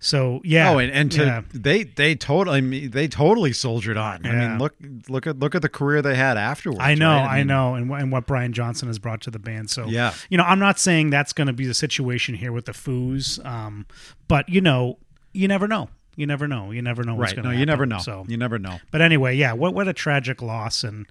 So 0.00 0.40
yeah. 0.44 0.70
Oh, 0.70 0.78
and, 0.78 0.92
and 0.92 1.10
to 1.12 1.24
yeah. 1.24 1.42
they 1.52 1.82
they 1.82 2.14
totally 2.14 2.58
I 2.58 2.60
mean, 2.60 2.90
they 2.90 3.08
totally 3.08 3.52
soldiered 3.52 3.96
on. 3.96 4.24
I 4.24 4.32
mean, 4.32 4.58
look 4.58 4.74
look 5.08 5.26
at 5.26 5.38
look 5.38 5.54
at 5.54 5.62
the 5.62 5.68
career 5.68 6.02
they 6.02 6.14
had 6.14 6.36
afterwards. 6.36 6.80
I 6.82 6.94
know, 6.94 7.10
right? 7.10 7.26
I, 7.26 7.38
mean, 7.38 7.48
know, 7.48 7.74
and, 7.74 7.90
and 7.90 8.12
what 8.12 8.26
Brian 8.26 8.52
Johnson 8.52 8.86
has 8.88 8.98
brought 8.98 9.20
to 9.22 9.30
the 9.30 9.40
band. 9.40 9.70
So 9.70 9.86
Yeah. 9.86 10.14
you 10.30 10.38
know, 10.38 10.44
I'm 10.44 10.60
not 10.60 10.78
saying 10.78 11.10
that's 11.10 11.32
going 11.32 11.48
to 11.48 11.52
be 11.52 11.66
the 11.66 11.74
situation 11.74 12.36
here 12.36 12.52
with 12.52 12.66
the 12.66 12.72
Foos, 12.72 13.44
um, 13.44 13.86
but 14.28 14.48
you 14.48 14.60
know, 14.60 14.98
you 15.32 15.48
never 15.48 15.66
know. 15.66 15.88
You 16.14 16.26
never 16.26 16.46
know. 16.48 16.70
You 16.70 16.82
never 16.82 17.02
know 17.04 17.14
what's 17.14 17.30
Right. 17.32 17.36
going 17.36 17.44
to 17.44 17.48
happen. 17.50 17.54
No, 17.54 17.56
to 17.56 17.60
you 17.60 17.66
never 17.66 17.86
know. 17.86 17.98
So, 17.98 18.24
You 18.28 18.36
never 18.36 18.58
know. 18.58 18.78
but 18.90 19.00
anyway, 19.00 19.36
yeah, 19.36 19.52
what 19.52 19.74
what 19.74 19.88
a 19.88 19.92
tragic 19.92 20.42
loss, 20.42 20.84
and 20.84 21.06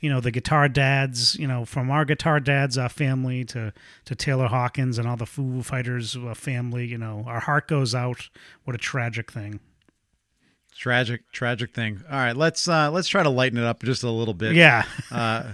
you 0.00 0.08
know 0.10 0.20
the 0.20 0.30
guitar 0.30 0.68
dads, 0.68 1.34
you 1.36 1.46
know, 1.46 1.64
from 1.64 1.90
our 1.90 2.04
guitar 2.04 2.40
dads 2.40 2.76
uh, 2.78 2.88
family 2.88 3.44
to 3.46 3.72
to 4.06 4.14
Taylor 4.14 4.46
Hawkins 4.48 4.98
and 4.98 5.06
all 5.06 5.16
the 5.16 5.26
Foo 5.26 5.62
Fighters 5.62 6.16
uh, 6.16 6.34
family, 6.34 6.86
you 6.86 6.98
know, 6.98 7.24
our 7.26 7.40
heart 7.40 7.68
goes 7.68 7.94
out. 7.94 8.28
What 8.64 8.74
a 8.74 8.78
tragic 8.78 9.30
thing. 9.30 9.60
Tragic, 10.76 11.30
tragic 11.32 11.74
thing. 11.74 12.00
All 12.10 12.16
right, 12.16 12.36
let's 12.36 12.66
uh 12.66 12.90
let's 12.90 13.08
try 13.08 13.22
to 13.22 13.28
lighten 13.28 13.58
it 13.58 13.64
up 13.64 13.82
just 13.82 14.02
a 14.02 14.10
little 14.10 14.34
bit. 14.34 14.54
Yeah, 14.54 14.84
Uh, 15.10 15.52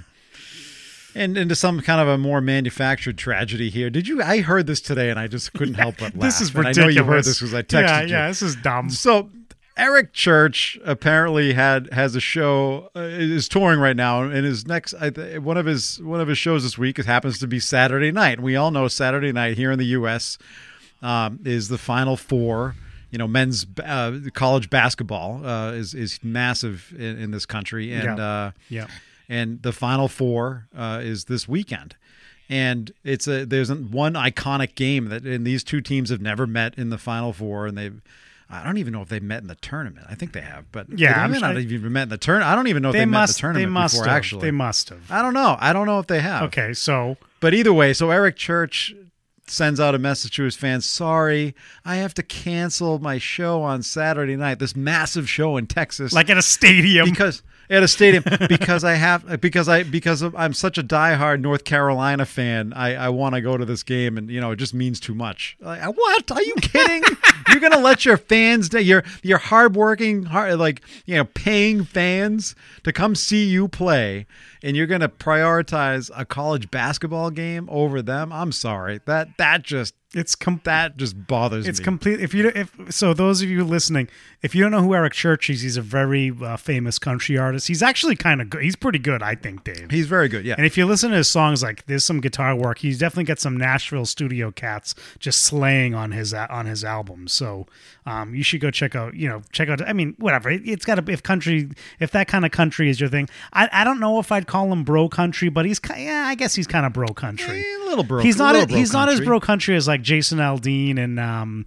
and 1.16 1.36
into 1.38 1.56
some 1.56 1.80
kind 1.80 2.00
of 2.00 2.06
a 2.08 2.18
more 2.18 2.40
manufactured 2.40 3.16
tragedy 3.18 3.70
here. 3.70 3.88
Did 3.90 4.06
you? 4.06 4.22
I 4.22 4.42
heard 4.42 4.66
this 4.66 4.80
today, 4.80 5.08
and 5.10 5.18
I 5.18 5.26
just 5.26 5.52
couldn't 5.54 5.74
help 5.74 5.96
but 5.98 6.14
laugh. 6.14 6.20
this 6.22 6.40
is 6.40 6.50
And 6.54 6.58
ridiculous. 6.58 6.78
I 6.78 6.82
know 6.82 6.88
you 6.88 7.04
heard 7.04 7.24
this 7.24 7.38
because 7.40 7.54
I 7.54 7.62
texted 7.62 7.82
yeah, 7.88 8.00
you. 8.02 8.08
yeah, 8.08 8.28
this 8.28 8.42
is 8.42 8.54
dumb. 8.56 8.90
So 8.90 9.30
Eric 9.76 10.12
Church 10.14 10.78
apparently 10.84 11.52
had 11.52 11.92
has 11.92 12.16
a 12.16 12.20
show 12.20 12.90
uh, 12.96 13.00
is 13.00 13.48
touring 13.48 13.78
right 13.78 13.96
now, 13.96 14.22
and 14.22 14.44
his 14.44 14.66
next 14.66 14.94
I 14.94 15.10
th- 15.10 15.40
one 15.40 15.56
of 15.58 15.66
his 15.66 16.00
one 16.02 16.20
of 16.20 16.28
his 16.28 16.38
shows 16.38 16.62
this 16.62 16.78
week 16.78 16.98
it 16.98 17.04
happens 17.06 17.38
to 17.40 17.46
be 17.46 17.60
Saturday 17.60 18.10
night. 18.10 18.40
We 18.40 18.56
all 18.56 18.70
know 18.70 18.88
Saturday 18.88 19.32
night 19.32 19.56
here 19.58 19.70
in 19.70 19.78
the 19.78 19.86
U.S. 19.86 20.38
Um, 21.02 21.40
is 21.44 21.68
the 21.68 21.78
Final 21.78 22.16
Four. 22.16 22.74
You 23.10 23.18
know, 23.18 23.28
men's 23.28 23.66
uh, 23.84 24.18
college 24.32 24.70
basketball 24.70 25.44
uh, 25.46 25.72
is 25.72 25.92
is 25.94 26.20
massive 26.22 26.94
in, 26.96 27.18
in 27.18 27.30
this 27.30 27.44
country, 27.46 27.92
and 27.92 28.18
Yeah. 28.18 28.24
uh, 28.26 28.50
Yeah. 28.70 28.86
and 29.28 29.60
the 29.62 29.72
Final 29.72 30.08
Four 30.08 30.68
uh, 30.76 31.00
is 31.02 31.24
this 31.26 31.46
weekend. 31.46 31.96
And 32.48 32.92
it's 33.04 33.26
a 33.28 33.44
there's 33.44 33.70
one 33.72 34.14
iconic 34.14 34.74
game 34.74 35.06
that 35.10 35.24
and 35.24 35.46
these 35.46 35.62
two 35.64 35.80
teams 35.82 36.10
have 36.10 36.20
never 36.22 36.46
met 36.46 36.74
in 36.78 36.88
the 36.90 36.98
Final 36.98 37.32
Four, 37.34 37.66
and 37.66 37.76
they've 37.76 38.00
I 38.48 38.62
don't 38.62 38.78
even 38.78 38.92
know 38.92 39.02
if 39.02 39.08
they 39.08 39.18
met 39.20 39.42
in 39.42 39.48
the 39.48 39.56
tournament. 39.56 40.06
I 40.08 40.14
think 40.14 40.32
they 40.32 40.40
have, 40.40 40.70
but 40.70 40.86
Yeah, 40.96 41.14
they 41.14 41.20
I'm 41.20 41.30
may 41.32 41.38
not 41.40 41.52
sure- 41.54 41.60
have 41.62 41.72
even 41.72 41.92
met 41.92 42.04
in 42.04 42.08
the 42.10 42.16
tournament. 42.18 42.50
I 42.50 42.54
don't 42.54 42.68
even 42.68 42.82
know 42.82 42.90
if 42.90 42.92
They 42.92 43.00
they, 43.00 43.04
met 43.06 43.16
in 43.18 43.20
must. 43.22 43.34
the 43.34 43.40
tournament 43.40 43.66
They 43.66 43.70
must 43.72 43.94
before. 43.94 44.06
have. 44.06 44.16
Actually, 44.16 44.42
They 44.42 44.50
must 44.52 44.88
have. 44.90 45.10
I 45.10 45.20
don't 45.22 45.34
know. 45.34 45.56
I 45.58 45.72
don't 45.72 45.86
know 45.86 45.98
if 45.98 46.06
they 46.06 46.20
have. 46.20 46.44
Okay, 46.44 46.72
so 46.72 47.16
But 47.40 47.54
either 47.54 47.72
way, 47.72 47.92
so 47.92 48.10
Eric 48.10 48.36
Church 48.36 48.94
sends 49.48 49.78
out 49.78 49.94
a 49.94 49.98
message 49.98 50.34
to 50.34 50.42
his 50.42 50.56
fans 50.56 50.84
sorry 50.84 51.54
i 51.84 51.94
have 51.94 52.12
to 52.12 52.20
cancel 52.20 52.98
my 52.98 53.16
show 53.16 53.62
on 53.62 53.80
saturday 53.80 54.34
night 54.34 54.58
this 54.58 54.74
massive 54.74 55.30
show 55.30 55.56
in 55.56 55.68
texas 55.68 56.12
like 56.12 56.28
at 56.28 56.36
a 56.36 56.42
stadium. 56.42 57.08
because 57.08 57.44
at 57.68 57.82
a 57.82 57.88
stadium 57.88 58.24
because 58.48 58.84
I 58.84 58.94
have 58.94 59.40
because 59.40 59.68
I 59.68 59.82
because 59.82 60.22
I'm 60.22 60.52
such 60.52 60.78
a 60.78 60.82
diehard 60.82 61.40
North 61.40 61.64
Carolina 61.64 62.26
fan. 62.26 62.72
I, 62.72 62.94
I 62.94 63.08
want 63.08 63.34
to 63.34 63.40
go 63.40 63.56
to 63.56 63.64
this 63.64 63.82
game, 63.82 64.18
and 64.18 64.30
you 64.30 64.40
know 64.40 64.52
it 64.52 64.56
just 64.56 64.74
means 64.74 65.00
too 65.00 65.14
much. 65.14 65.56
Like, 65.60 65.82
uh, 65.82 65.92
what? 65.92 66.30
Are 66.30 66.42
you 66.42 66.54
kidding? 66.56 67.02
You're 67.48 67.60
gonna 67.60 67.80
let 67.82 68.04
your 68.04 68.16
fans, 68.16 68.72
your 68.72 69.04
your 69.22 69.38
hardworking, 69.38 70.24
hard, 70.24 70.58
like 70.58 70.82
you 71.04 71.16
know, 71.16 71.24
paying 71.24 71.84
fans 71.84 72.54
to 72.84 72.92
come 72.92 73.14
see 73.14 73.44
you 73.46 73.68
play, 73.68 74.26
and 74.66 74.76
you're 74.76 74.86
gonna 74.86 75.08
prioritize 75.08 76.10
a 76.16 76.24
college 76.24 76.70
basketball 76.70 77.30
game 77.30 77.68
over 77.70 78.02
them? 78.02 78.32
I'm 78.32 78.52
sorry. 78.52 79.00
That 79.06 79.28
that 79.38 79.62
just 79.62 79.94
it's 80.14 80.34
com- 80.34 80.60
that 80.64 80.96
just 80.96 81.26
bothers 81.26 81.66
It's 81.68 81.78
me. 81.80 81.84
complete. 81.84 82.20
If 82.20 82.32
you 82.32 82.50
if 82.54 82.72
so, 82.90 83.12
those 83.12 83.42
of 83.42 83.50
you 83.50 83.64
listening, 83.64 84.08
if 84.40 84.54
you 84.54 84.62
don't 84.62 84.70
know 84.70 84.80
who 84.80 84.94
Eric 84.94 85.12
Church 85.12 85.50
is, 85.50 85.60
he's 85.62 85.76
a 85.76 85.82
very 85.82 86.32
uh, 86.42 86.56
famous 86.56 86.98
country 86.98 87.36
artist. 87.36 87.68
He's 87.68 87.82
actually 87.82 88.16
kind 88.16 88.40
of 88.40 88.48
good. 88.48 88.62
He's 88.62 88.76
pretty 88.76 88.98
good, 89.00 89.22
I 89.22 89.34
think, 89.34 89.64
Dave. 89.64 89.90
He's 89.90 90.06
very 90.06 90.28
good. 90.28 90.46
Yeah. 90.46 90.54
and 90.56 90.64
if 90.64 90.78
you 90.78 90.86
listen 90.86 91.10
to 91.10 91.16
his 91.18 91.28
songs, 91.28 91.62
like 91.62 91.84
there's 91.86 92.04
some 92.04 92.20
guitar 92.20 92.54
work. 92.56 92.78
He's 92.78 92.98
definitely 92.98 93.24
got 93.24 93.40
some 93.40 93.56
Nashville 93.58 94.06
studio 94.06 94.50
cats 94.52 94.94
just 95.18 95.42
slaying 95.42 95.94
on 95.94 96.12
his 96.12 96.32
on 96.32 96.64
his 96.66 96.82
albums. 96.82 97.32
So 97.32 97.66
um, 98.06 98.34
you 98.34 98.42
should 98.44 98.60
go 98.60 98.70
check 98.70 98.94
out. 98.94 99.14
You 99.14 99.28
know, 99.28 99.42
check 99.52 99.68
out. 99.68 99.86
I 99.86 99.92
mean, 99.92 100.14
whatever. 100.18 100.48
It, 100.48 100.62
it's 100.66 100.86
got 100.86 101.04
to 101.04 101.12
if 101.12 101.22
country 101.22 101.68
if 102.00 102.12
that 102.12 102.26
kind 102.28 102.46
of 102.46 102.52
country 102.52 102.88
is 102.88 103.00
your 103.00 103.10
thing. 103.10 103.28
I, 103.52 103.68
I 103.72 103.84
don't 103.84 104.00
know 104.00 104.18
if 104.20 104.32
I'd 104.32 104.46
call 104.46 104.55
him 104.64 104.84
bro 104.84 105.08
country, 105.08 105.48
but 105.48 105.64
he's 105.66 105.78
ki- 105.78 106.04
yeah, 106.04 106.24
I 106.26 106.34
guess 106.34 106.54
he's 106.54 106.66
kind 106.66 106.86
of 106.86 106.92
bro 106.92 107.08
country. 107.08 107.60
Eh, 107.60 107.84
a 107.84 107.88
little 107.88 108.04
bro. 108.04 108.22
He's 108.22 108.36
a 108.36 108.38
not. 108.38 108.68
bro 108.68 108.76
he's 108.76 108.92
not 108.92 109.08
as 109.08 109.20
bro 109.20 109.38
country 109.40 109.76
as 109.76 109.86
like 109.86 110.02
Jason 110.02 110.38
Aldean 110.38 110.98
and 110.98 111.20
um 111.20 111.66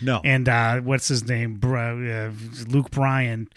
No. 0.00 0.20
and 0.24 0.48
uh 0.48 0.80
what's 0.80 1.08
his 1.08 1.26
name 1.28 1.54
Bro, 1.54 2.30
uh, 2.32 2.64
Luke 2.68 2.90
Bryan. 2.90 3.48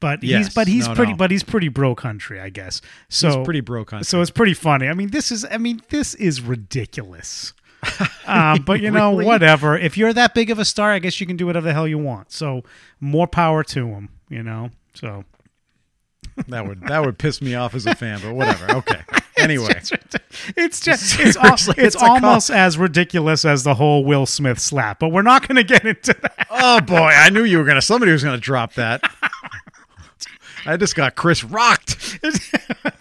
But 0.00 0.22
he's 0.22 0.54
but 0.54 0.66
he's 0.66 0.88
No, 0.88 0.94
pretty 0.94 1.12
no. 1.12 1.16
but 1.18 1.30
he's 1.30 1.42
pretty 1.42 1.68
bro 1.68 1.94
country, 1.94 2.40
I 2.40 2.48
guess. 2.48 2.80
So 3.10 3.28
He's 3.36 3.44
pretty 3.44 3.60
bro 3.60 3.84
country. 3.84 4.04
So 4.06 4.22
it's 4.22 4.30
pretty 4.30 4.54
funny. 4.54 4.88
I 4.88 4.94
mean, 4.94 5.10
this 5.10 5.30
is 5.30 5.44
I 5.50 5.58
mean 5.58 5.82
this 5.90 6.14
is 6.14 6.40
ridiculous. 6.40 7.52
um, 8.26 8.62
but 8.66 8.80
you 8.80 8.90
know, 8.90 9.12
Really? 9.12 9.26
whatever. 9.26 9.76
If 9.76 9.98
you're 9.98 10.12
that 10.14 10.34
big 10.34 10.50
of 10.50 10.58
a 10.58 10.64
star, 10.64 10.90
I 10.90 10.98
guess 11.00 11.20
you 11.20 11.26
can 11.26 11.36
do 11.36 11.46
whatever 11.46 11.66
the 11.66 11.72
hell 11.74 11.86
you 11.88 11.98
want. 11.98 12.32
So 12.32 12.62
more 12.98 13.26
power 13.26 13.62
to 13.64 13.88
him. 13.88 14.08
You 14.30 14.42
know. 14.42 14.70
So 14.94 15.24
That 16.48 16.66
would 16.66 16.80
that 16.82 17.04
would 17.04 17.18
piss 17.18 17.40
me 17.40 17.54
off 17.54 17.74
as 17.74 17.86
a 17.86 17.94
fan, 17.94 18.20
but 18.22 18.34
whatever. 18.34 18.66
Okay. 18.80 19.00
Anyway, 19.36 19.80
it's 20.56 20.80
just 20.80 21.18
it's, 21.18 21.36
al- 21.36 21.56
Seriously, 21.56 21.74
it's, 21.78 21.94
it's 21.94 22.02
almost 22.02 22.50
as 22.50 22.76
ridiculous 22.76 23.44
as 23.44 23.62
the 23.62 23.74
whole 23.74 24.04
Will 24.04 24.26
Smith 24.26 24.58
slap, 24.58 24.98
but 24.98 25.08
we're 25.08 25.22
not 25.22 25.46
going 25.48 25.56
to 25.56 25.64
get 25.64 25.84
into 25.86 26.14
that. 26.20 26.46
oh 26.50 26.80
boy, 26.80 26.96
I 26.96 27.30
knew 27.30 27.44
you 27.44 27.58
were 27.58 27.64
gonna. 27.64 27.80
Somebody 27.82 28.12
was 28.12 28.22
gonna 28.22 28.36
drop 28.38 28.74
that. 28.74 29.02
I 30.66 30.76
just 30.76 30.94
got 30.94 31.14
Chris 31.14 31.42
rocked. 31.42 32.18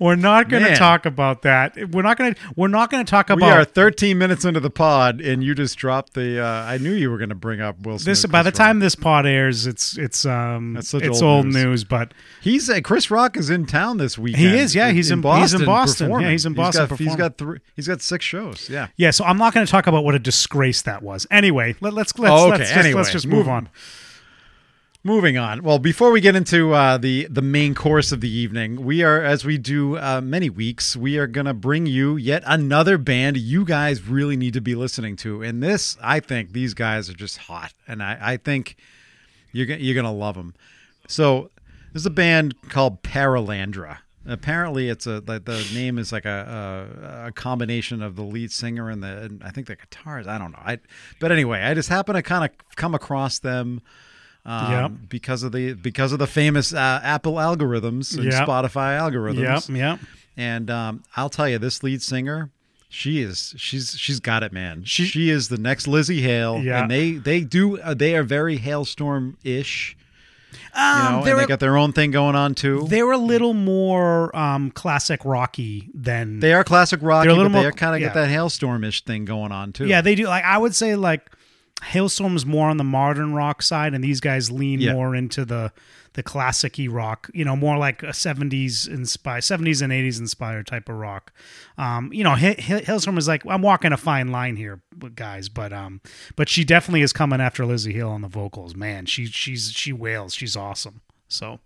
We're 0.00 0.16
not 0.16 0.48
going 0.48 0.64
to 0.64 0.74
talk 0.76 1.04
about 1.06 1.42
that. 1.42 1.90
We're 1.92 2.02
not 2.02 2.16
going 2.16 2.34
to. 2.34 2.40
We're 2.56 2.68
not 2.68 2.90
going 2.90 3.04
to 3.04 3.10
talk 3.10 3.28
about. 3.30 3.46
We 3.46 3.52
are 3.52 3.64
13 3.64 4.16
minutes 4.18 4.44
into 4.44 4.58
the 4.58 4.70
pod, 4.70 5.20
and 5.20 5.44
you 5.44 5.54
just 5.54 5.76
dropped 5.78 6.14
the. 6.14 6.42
Uh, 6.42 6.46
I 6.46 6.78
knew 6.78 6.92
you 6.92 7.10
were 7.10 7.18
gonna 7.18 7.34
bring 7.34 7.60
up 7.60 7.80
Will 7.82 7.98
Smith. 7.98 8.06
this. 8.22 8.26
By 8.26 8.42
the 8.42 8.50
time 8.50 8.78
Rock. 8.78 8.82
this 8.82 8.94
pod 8.94 9.26
airs, 9.26 9.66
it's 9.66 9.98
it's 9.98 10.24
um 10.24 10.76
it's 10.78 10.94
old 10.94 11.22
old 11.22 11.44
news. 11.46 11.54
news. 11.54 11.84
But 11.84 12.14
he's 12.40 12.70
uh, 12.70 12.80
Chris 12.82 13.10
Rock 13.10 13.36
is 13.36 13.50
in 13.50 13.66
town 13.66 13.98
this 13.98 14.18
weekend. 14.18 14.42
He 14.42 14.58
is, 14.58 14.74
yeah, 14.74 14.90
he's 14.90 15.10
in- 15.10 15.22
he's 15.22 15.52
in 15.54 15.64
Boston. 15.66 16.06
performing. 16.06 16.26
Yeah, 16.26 16.32
he's 16.32 16.46
in 16.46 16.54
Boston 16.54 16.88
He's 16.88 16.88
got, 16.88 16.98
he's 16.98 17.16
got 17.16 17.38
three. 17.38 17.58
He's 17.76 17.88
got 17.88 18.00
six 18.00 18.24
shows. 18.24 18.70
Yeah. 18.70 18.88
yeah, 18.96 19.10
so 19.10 19.24
I'm 19.24 19.36
not 19.36 19.52
going 19.52 19.66
to 19.66 19.70
talk 19.70 19.86
about 19.86 20.04
what 20.04 20.14
a 20.14 20.18
disgrace 20.18 20.82
that 20.82 21.02
was. 21.02 21.26
Anyway, 21.30 21.74
let, 21.80 21.92
let's 21.92 22.18
let's 22.18 22.32
Oh, 22.32 22.48
okay. 22.52 22.58
let's, 22.58 22.72
just, 22.72 22.94
let's 22.94 23.12
just 23.12 23.26
move 23.26 23.40
move 23.40 23.48
on. 23.48 23.68
Moving 25.02 25.38
on. 25.38 25.62
Well, 25.62 25.78
before 25.78 26.10
we 26.10 26.20
get 26.20 26.36
into 26.36 26.74
uh, 26.74 26.98
the 26.98 27.26
the 27.30 27.40
main 27.40 27.74
course 27.74 28.12
of 28.12 28.20
the 28.20 28.28
evening, 28.28 28.84
we 28.84 29.02
are, 29.02 29.22
as 29.22 29.46
we 29.46 29.56
do 29.56 29.96
uh, 29.96 30.20
many 30.20 30.50
weeks, 30.50 30.94
we 30.94 31.16
are 31.16 31.26
going 31.26 31.46
to 31.46 31.54
bring 31.54 31.86
you 31.86 32.18
yet 32.18 32.42
another 32.44 32.98
band 32.98 33.38
you 33.38 33.64
guys 33.64 34.02
really 34.02 34.36
need 34.36 34.52
to 34.52 34.60
be 34.60 34.74
listening 34.74 35.16
to. 35.16 35.42
And 35.42 35.62
this, 35.62 35.96
I 36.02 36.20
think, 36.20 36.52
these 36.52 36.74
guys 36.74 37.08
are 37.08 37.14
just 37.14 37.38
hot, 37.38 37.72
and 37.88 38.02
I, 38.02 38.18
I 38.20 38.36
think 38.36 38.76
you're 39.52 39.68
you're 39.68 39.94
going 39.94 40.04
to 40.04 40.10
love 40.10 40.34
them. 40.34 40.54
So, 41.08 41.50
there's 41.94 42.04
a 42.04 42.10
band 42.10 42.60
called 42.68 43.02
Paralandra. 43.02 44.00
Apparently, 44.26 44.90
it's 44.90 45.06
a 45.06 45.22
the, 45.22 45.40
the 45.40 45.66
name 45.72 45.96
is 45.96 46.12
like 46.12 46.26
a, 46.26 46.84
a 47.24 47.28
a 47.28 47.32
combination 47.32 48.02
of 48.02 48.16
the 48.16 48.22
lead 48.22 48.52
singer 48.52 48.90
and 48.90 49.02
the 49.02 49.22
and 49.22 49.42
I 49.42 49.48
think 49.48 49.66
the 49.66 49.76
guitars. 49.76 50.26
I 50.26 50.36
don't 50.36 50.52
know. 50.52 50.62
I 50.62 50.78
but 51.20 51.32
anyway, 51.32 51.62
I 51.62 51.72
just 51.72 51.88
happen 51.88 52.16
to 52.16 52.22
kind 52.22 52.44
of 52.44 52.76
come 52.76 52.94
across 52.94 53.38
them 53.38 53.80
um, 54.46 54.72
Yep. 54.72 54.90
because 55.08 55.42
of 55.42 55.52
the 55.52 55.74
because 55.74 56.12
of 56.12 56.18
the 56.18 56.26
famous 56.26 56.72
uh, 56.72 57.00
Apple 57.02 57.34
algorithms 57.34 58.14
and 58.16 58.24
Yep. 58.24 58.46
Spotify 58.46 58.98
algorithms. 58.98 59.68
Yep, 59.68 59.76
yep. 59.76 60.00
And 60.36 60.70
um, 60.70 61.02
I'll 61.16 61.28
tell 61.28 61.48
you, 61.48 61.58
this 61.58 61.82
lead 61.82 62.00
singer, 62.02 62.50
she 62.88 63.20
is 63.20 63.54
she's 63.58 63.96
she's 63.98 64.20
got 64.20 64.42
it, 64.42 64.52
man. 64.52 64.84
She, 64.84 65.04
She- 65.04 65.30
is 65.30 65.48
the 65.48 65.58
next 65.58 65.86
Lzzy 65.86 66.20
Hale, 66.22 66.60
Yeah. 66.62 66.82
and 66.82 66.90
they 66.90 67.12
they 67.12 67.42
do 67.42 67.78
uh, 67.80 67.94
they 67.94 68.16
are 68.16 68.22
very 68.22 68.58
Halestorm 68.58 69.34
ish. 69.44 69.96
You 70.52 70.58
Um, 70.82 70.98
know, 71.12 71.18
and 71.18 71.26
they're 71.26 71.36
they 71.36 71.46
got 71.46 71.60
their 71.60 71.76
own 71.76 71.92
thing 71.92 72.10
going 72.10 72.34
on 72.34 72.54
too. 72.56 72.84
they're 72.88 73.12
a 73.12 73.16
little 73.18 73.54
more 73.54 74.34
um 74.36 74.70
classic 74.72 75.24
rocky 75.24 75.88
than 75.94 76.40
They 76.40 76.52
are 76.54 76.64
classic 76.64 76.98
rocky, 77.02 77.26
They're 77.28 77.34
a 77.34 77.36
little 77.36 77.50
but 77.50 77.58
they 77.58 77.62
more- 77.64 77.68
are 77.68 77.72
kind 77.72 77.94
of 77.94 78.00
yeah. 78.00 78.08
got 78.08 78.14
that 78.14 78.30
Halestorm-ish 78.30 79.04
thing 79.04 79.24
going 79.24 79.52
on 79.52 79.72
too. 79.72 79.86
Yeah, 79.86 80.00
they 80.00 80.14
do. 80.16 80.26
Like 80.26 80.44
I 80.44 80.58
would 80.58 80.74
say, 80.74 80.96
like 80.96 81.30
Halestorm's 81.82 82.44
more 82.46 82.68
on 82.68 82.76
the 82.76 82.84
modern 82.84 83.32
rock 83.34 83.62
side, 83.62 83.94
and 83.94 84.02
these 84.04 84.20
guys 84.20 84.50
lean 84.50 84.80
Yeah. 84.80 84.92
more 84.92 85.14
into 85.14 85.44
the 85.44 85.72
the 86.14 86.22
classic-y 86.24 86.86
rock. 86.88 87.30
You 87.32 87.44
know, 87.44 87.54
more 87.54 87.78
like 87.78 88.02
a 88.02 88.12
seventies 88.12 88.86
inspired, 88.86 89.42
seventies 89.44 89.80
and 89.80 89.92
eighties 89.92 90.18
inspired 90.18 90.66
type 90.66 90.88
of 90.88 90.96
rock. 90.96 91.32
Um, 91.78 92.12
you 92.12 92.24
know, 92.24 92.34
Halestorm 92.34 93.16
is 93.16 93.28
like 93.28 93.44
I'm 93.46 93.62
walking 93.62 93.92
a 93.92 93.96
fine 93.96 94.28
line 94.28 94.56
here, 94.56 94.82
guys, 95.14 95.48
but 95.48 95.72
um, 95.72 96.00
but 96.36 96.48
she 96.48 96.64
definitely 96.64 97.02
is 97.02 97.12
coming 97.12 97.40
after 97.40 97.62
Lzzy 97.64 97.92
Hale 97.94 98.10
on 98.10 98.22
the 98.22 98.28
vocals. 98.28 98.74
Man, 98.74 99.06
she 99.06 99.26
she's 99.26 99.70
she 99.70 99.92
wails. 99.92 100.34
She's 100.34 100.56
awesome. 100.56 101.00
So, 101.28 101.60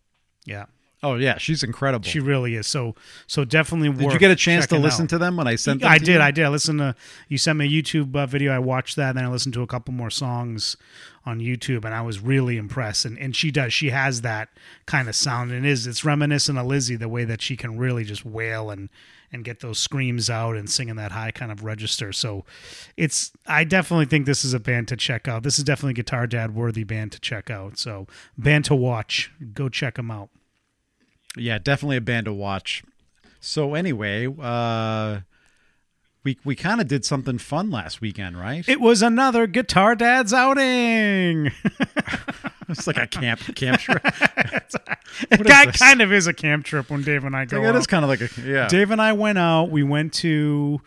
yeah. 0.45 0.67
Oh 1.05 1.17
yeah, 1.17 1.37
she's 1.37 1.63
incredible. 1.63 2.09
She 2.09 2.19
really 2.19 2.55
is. 2.55 2.67
So 2.67 2.95
so 3.27 3.45
definitely. 3.45 3.91
did 3.93 4.13
you 4.13 4.19
get 4.19 4.31
a 4.31 4.37
chance 4.37 4.67
to 4.69 4.79
listen 4.79 5.07
to 5.09 5.19
them 5.19 5.37
when 5.37 5.47
I 5.47 5.57
sent 5.57 5.83
them? 5.83 5.91
I 5.91 5.99
did. 5.99 6.09
you? 6.09 6.21
I 6.21 6.31
did. 6.31 6.47
I 6.47 6.49
listened 6.49 6.79
to 6.79 6.97
you 7.29 7.37
sent 7.37 7.59
me 7.59 7.67
a 7.67 7.69
YouTube 7.69 8.17
uh, 8.17 8.25
video. 8.25 8.53
I 8.53 8.59
watched 8.59 8.97
that, 8.97 9.11
and 9.11 9.19
then 9.19 9.25
I 9.27 9.29
listened 9.29 9.53
to 9.55 9.63
a 9.63 9.67
couple 9.67 9.93
more 9.93 10.09
songs 10.09 10.79
on 11.27 11.41
YouTube, 11.41 11.85
and 11.85 11.95
I 11.95 12.01
was 12.01 12.21
really 12.21 12.57
impressed. 12.57 13.05
And 13.05 13.19
and 13.19 13.37
she 13.37 13.51
does. 13.51 13.75
She 13.75 13.91
has 13.91 14.23
that 14.23 14.49
kind 14.87 15.07
of 15.09 15.15
sound, 15.15 15.53
and 15.53 15.67
it 15.67 15.69
is 15.69 15.87
it's 15.87 16.07
reminiscent 16.07 16.59
of 16.59 16.65
Lzzy 16.65 16.99
the 16.99 17.09
way 17.09 17.25
that 17.25 17.43
she 17.43 17.55
can 17.55 17.79
really 17.79 18.05
just 18.05 18.25
wail 18.25 18.71
and 18.71 18.89
and 19.31 19.45
get 19.45 19.61
those 19.61 19.79
screams 19.79 20.31
out 20.31 20.57
and 20.57 20.71
sing 20.71 20.89
in 20.89 20.97
that 20.97 21.13
high 21.13 21.33
kind 21.33 21.53
of 21.53 21.65
register. 21.65 22.13
So 22.13 22.47
it's 22.97 23.31
I 23.47 23.65
definitely 23.65 24.07
think 24.07 24.25
this 24.25 24.43
is 24.43 24.55
a 24.55 24.61
band 24.61 24.89
to 24.89 24.97
check 24.97 25.29
out. 25.29 25.43
This 25.43 25.59
is 25.59 25.65
definitely 25.65 25.91
a 25.91 25.95
Guitar 25.95 26.27
Dad 26.27 26.55
worthy 26.55 26.85
band 26.85 27.13
to 27.13 27.21
check 27.21 27.51
out. 27.51 27.77
So 27.77 28.07
band 28.39 28.65
to 28.67 28.75
watch. 28.75 29.31
Go 29.53 29.69
check 29.69 29.97
them 29.97 30.11
out. 30.11 30.31
Yeah, 31.37 31.59
definitely 31.59 31.97
a 31.97 32.01
band 32.01 32.27
to 32.27 32.33
watch. 32.33 32.83
So 33.41 33.75
anyway, 33.75 34.27
uh 34.41 35.21
we 36.25 36.39
we 36.45 36.57
kind 36.57 36.81
of 36.81 36.89
did 36.89 37.05
something 37.05 37.39
fun 37.39 37.71
last 37.71 38.01
weekend, 38.01 38.39
right? 38.39 38.67
It 38.69 38.81
was 38.81 39.03
another 39.03 39.47
Guitar 39.47 39.95
Dad's 39.95 40.33
outing. 40.33 41.53
it's 42.69 42.87
like 42.87 42.97
a 42.97 43.07
camp 43.07 43.41
camp 43.55 43.81
trip. 43.81 44.03
it 45.31 45.41
is 45.41 45.47
got- 45.47 45.79
kind 45.79 46.01
of 46.01 46.13
is 46.13 46.27
a 46.27 46.33
camp 46.33 46.65
trip 46.65 46.91
when 46.91 47.03
Dave 47.03 47.25
and 47.25 47.37
I 47.37 47.45
go 47.45 47.61
Like, 47.61 47.75
it 47.75 47.89
kind 47.89 48.05
of 48.05 48.09
like 48.09 48.21
a 48.21 48.29
yeah. 48.43 48.69
Dave 48.69 48.91
and 48.91 49.01
I 49.01 49.13
went 49.13 49.39
out. 49.39 49.71
We 49.71 49.83
went 49.83 50.13
to 50.15 50.81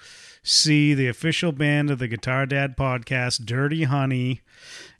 see 0.43 0.93
the 0.93 1.07
official 1.07 1.51
band 1.51 1.91
of 1.91 1.99
the 1.99 2.07
Guitar 2.07 2.45
Dad 2.45 2.77
podcast, 2.77 3.45
Dirty 3.45 3.83
Honey, 3.83 4.41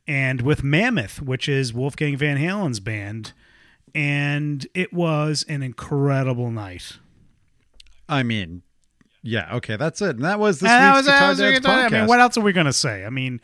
and 0.06 0.42
with 0.42 0.64
Mammoth, 0.64 1.22
which 1.22 1.50
is 1.50 1.74
Wolfgang 1.74 2.18
Van 2.18 2.38
Halen's 2.38 2.80
band. 2.80 3.34
And 3.98 4.68
it 4.76 4.94
was 4.94 5.44
an 5.50 5.64
incredible 5.64 6.52
night. 6.52 6.98
I 8.08 8.22
mean, 8.22 8.62
yeah, 9.24 9.56
okay, 9.56 9.76
that's 9.76 10.02
it. 10.04 10.18
And 10.18 10.24
that 10.24 10.40
was 10.40 10.60
this 10.60 10.70
And 10.70 10.84
that 10.84 10.90
week's 10.96 10.98
was- 10.98 11.06
that 11.08 11.30
was 11.30 11.38
the 11.40 11.44
Dads 11.46 11.60
Guitar- 11.60 11.80
I 11.86 11.90
mean, 11.90 12.08
what 12.08 12.20
else 12.20 12.38
are 12.38 12.42
we 12.42 12.54
going 12.54 12.68
to 12.68 12.74
say? 12.74 13.06
I 13.06 13.10
mean, 13.10 13.42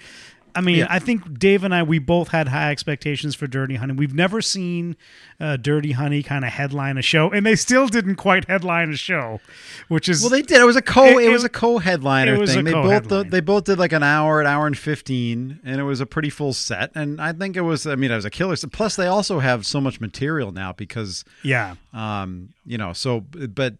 I 0.55 0.61
mean, 0.61 0.77
Yeah. 0.77 0.87
I 0.89 0.99
think 0.99 1.39
Dave 1.39 1.63
and 1.63 1.73
I 1.73 1.83
we 1.83 1.99
both 1.99 2.29
had 2.29 2.47
high 2.49 2.71
expectations 2.71 3.35
for 3.35 3.47
Dirty 3.47 3.75
Honey. 3.75 3.93
We've 3.93 4.13
never 4.13 4.41
seen 4.41 4.95
uh, 5.39 5.57
Dirty 5.57 5.93
Honey 5.93 6.21
kind 6.23 6.45
of 6.45 6.51
headline 6.51 6.97
a 6.97 7.01
show, 7.01 7.29
and 7.31 7.45
they 7.45 7.55
still 7.55 7.87
didn't 7.87 8.15
quite 8.15 8.47
headline 8.47 8.91
a 8.91 8.97
show, 8.97 9.39
which 9.87 10.07
is 10.07 10.21
well, 10.21 10.29
they 10.29 10.41
did. 10.41 10.61
It 10.61 10.65
was 10.65 10.75
a 10.75 10.81
co. 10.81 11.05
It- 11.19 11.25
It, 11.25 11.29
was 11.29 11.43
a 11.43 11.49
co-headliner 11.49 12.37
was 12.39 12.51
thing. 12.51 12.59
a 12.59 12.63
they 12.63 12.71
both 12.73 12.83
co-headline. 12.85 13.29
they 13.29 13.39
both 13.41 13.63
did 13.63 13.79
like 13.79 13.91
an 13.93 14.03
hour, 14.03 14.39
an 14.41 14.47
hour 14.47 14.67
and 14.67 14.77
fifteen, 14.77 15.59
and 15.63 15.79
it 15.79 15.83
was 15.83 15.99
a 15.99 16.05
pretty 16.05 16.29
full 16.29 16.53
set. 16.53 16.91
And 16.95 17.19
I 17.19 17.33
think 17.33 17.57
it 17.57 17.61
was. 17.61 17.87
I 17.87 17.95
mean, 17.95 18.11
it 18.11 18.15
was 18.15 18.25
a 18.25 18.29
killer. 18.29 18.55
set. 18.55 18.71
Plus, 18.71 18.95
they 18.95 19.07
also 19.07 19.39
have 19.39 19.65
so 19.65 19.81
much 19.81 19.99
material 19.99 20.51
now 20.51 20.71
because 20.73 21.25
yeah. 21.43 21.75
Um, 21.93 22.49
you 22.65 22.77
know, 22.77 22.93
so 22.93 23.21
but 23.21 23.73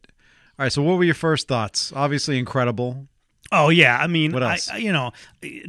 all 0.58 0.66
right, 0.66 0.72
so 0.72 0.82
what 0.82 0.98
were 0.98 1.04
your 1.04 1.14
first 1.16 1.48
thoughts? 1.48 1.92
Obviously 1.96 2.38
incredible. 2.40 3.08
Oh 3.56 3.70
yeah, 3.70 4.00
I 4.00 4.08
mean, 4.08 4.32
What 4.32 4.42
else? 4.42 4.68
I, 4.68 4.78
you 4.78 4.92
know, 4.92 5.12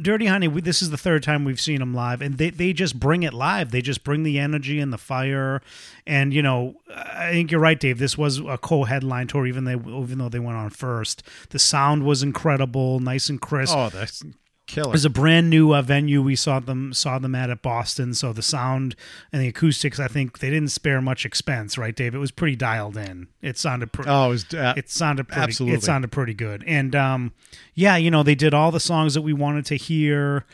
Dirty 0.01 0.25
Honey. 0.25 0.47
We, 0.47 0.61
this 0.61 0.81
is 0.81 0.89
the 0.89 0.97
third 0.97 1.21
time 1.21 1.45
we've 1.45 1.61
seen 1.61 1.79
them 1.79 1.93
live, 1.93 2.19
and 2.19 2.39
they 2.39 2.49
they 2.49 2.73
just 2.73 2.99
bring 2.99 3.21
it 3.21 3.31
live. 3.31 3.69
They 3.69 3.81
just 3.81 4.03
bring 4.03 4.23
the 4.23 4.39
energy 4.39 4.79
and 4.79 4.91
the 4.91 4.97
fire, 4.97 5.61
and 6.07 6.33
you 6.33 6.41
know, 6.41 6.77
I 6.93 7.31
think 7.31 7.51
you're 7.51 7.61
right, 7.61 7.79
Dave. 7.79 7.99
This 7.99 8.17
was 8.17 8.39
a 8.39 8.57
co-headline 8.57 9.27
tour, 9.27 9.45
even 9.45 9.65
they 9.65 9.75
even 9.75 10.17
though 10.17 10.29
they 10.29 10.39
went 10.39 10.57
on 10.57 10.71
first. 10.71 11.21
The 11.51 11.59
sound 11.59 12.03
was 12.03 12.23
incredible, 12.23 12.99
nice 12.99 13.29
and 13.29 13.39
crisp. 13.39 13.75
Oh, 13.77 13.89
that's 13.89 14.23
killer. 14.67 14.89
It 14.89 14.93
was 14.93 15.05
a 15.05 15.09
brand 15.09 15.49
new 15.49 15.73
uh, 15.73 15.81
venue 15.81 16.21
we 16.21 16.35
saw 16.35 16.59
them 16.59 16.93
saw 16.93 17.19
them 17.19 17.35
at 17.35 17.49
at 17.49 17.61
Boston, 17.61 18.13
so 18.13 18.33
the 18.33 18.41
sound 18.41 18.95
and 19.31 19.41
the 19.41 19.47
acoustics. 19.47 19.99
I 19.99 20.07
think 20.07 20.39
they 20.39 20.49
didn't 20.49 20.69
spare 20.69 21.01
much 21.01 21.25
expense, 21.25 21.77
right, 21.77 21.95
Dave? 21.95 22.15
It 22.15 22.19
was 22.19 22.31
pretty 22.31 22.55
dialed 22.55 22.97
in. 22.97 23.27
It 23.41 23.57
sounded 23.57 23.91
pretty. 23.91 24.09
Oh, 24.09 24.27
it 24.27 24.29
was 24.29 24.53
uh, 24.53 24.73
it 24.77 24.89
sounded 24.89 25.27
pretty, 25.27 25.41
absolutely. 25.41 25.77
It 25.77 25.83
sounded 25.83 26.11
pretty 26.11 26.33
good, 26.33 26.63
and 26.65 26.95
um, 26.95 27.33
yeah, 27.73 27.95
you 27.97 28.11
know, 28.11 28.23
they 28.23 28.35
did 28.35 28.53
all 28.53 28.71
the 28.71 28.79
songs 28.79 29.13
that 29.13 29.21
we 29.21 29.33
wanted 29.33 29.65
to 29.67 29.75
hear. 29.75 30.45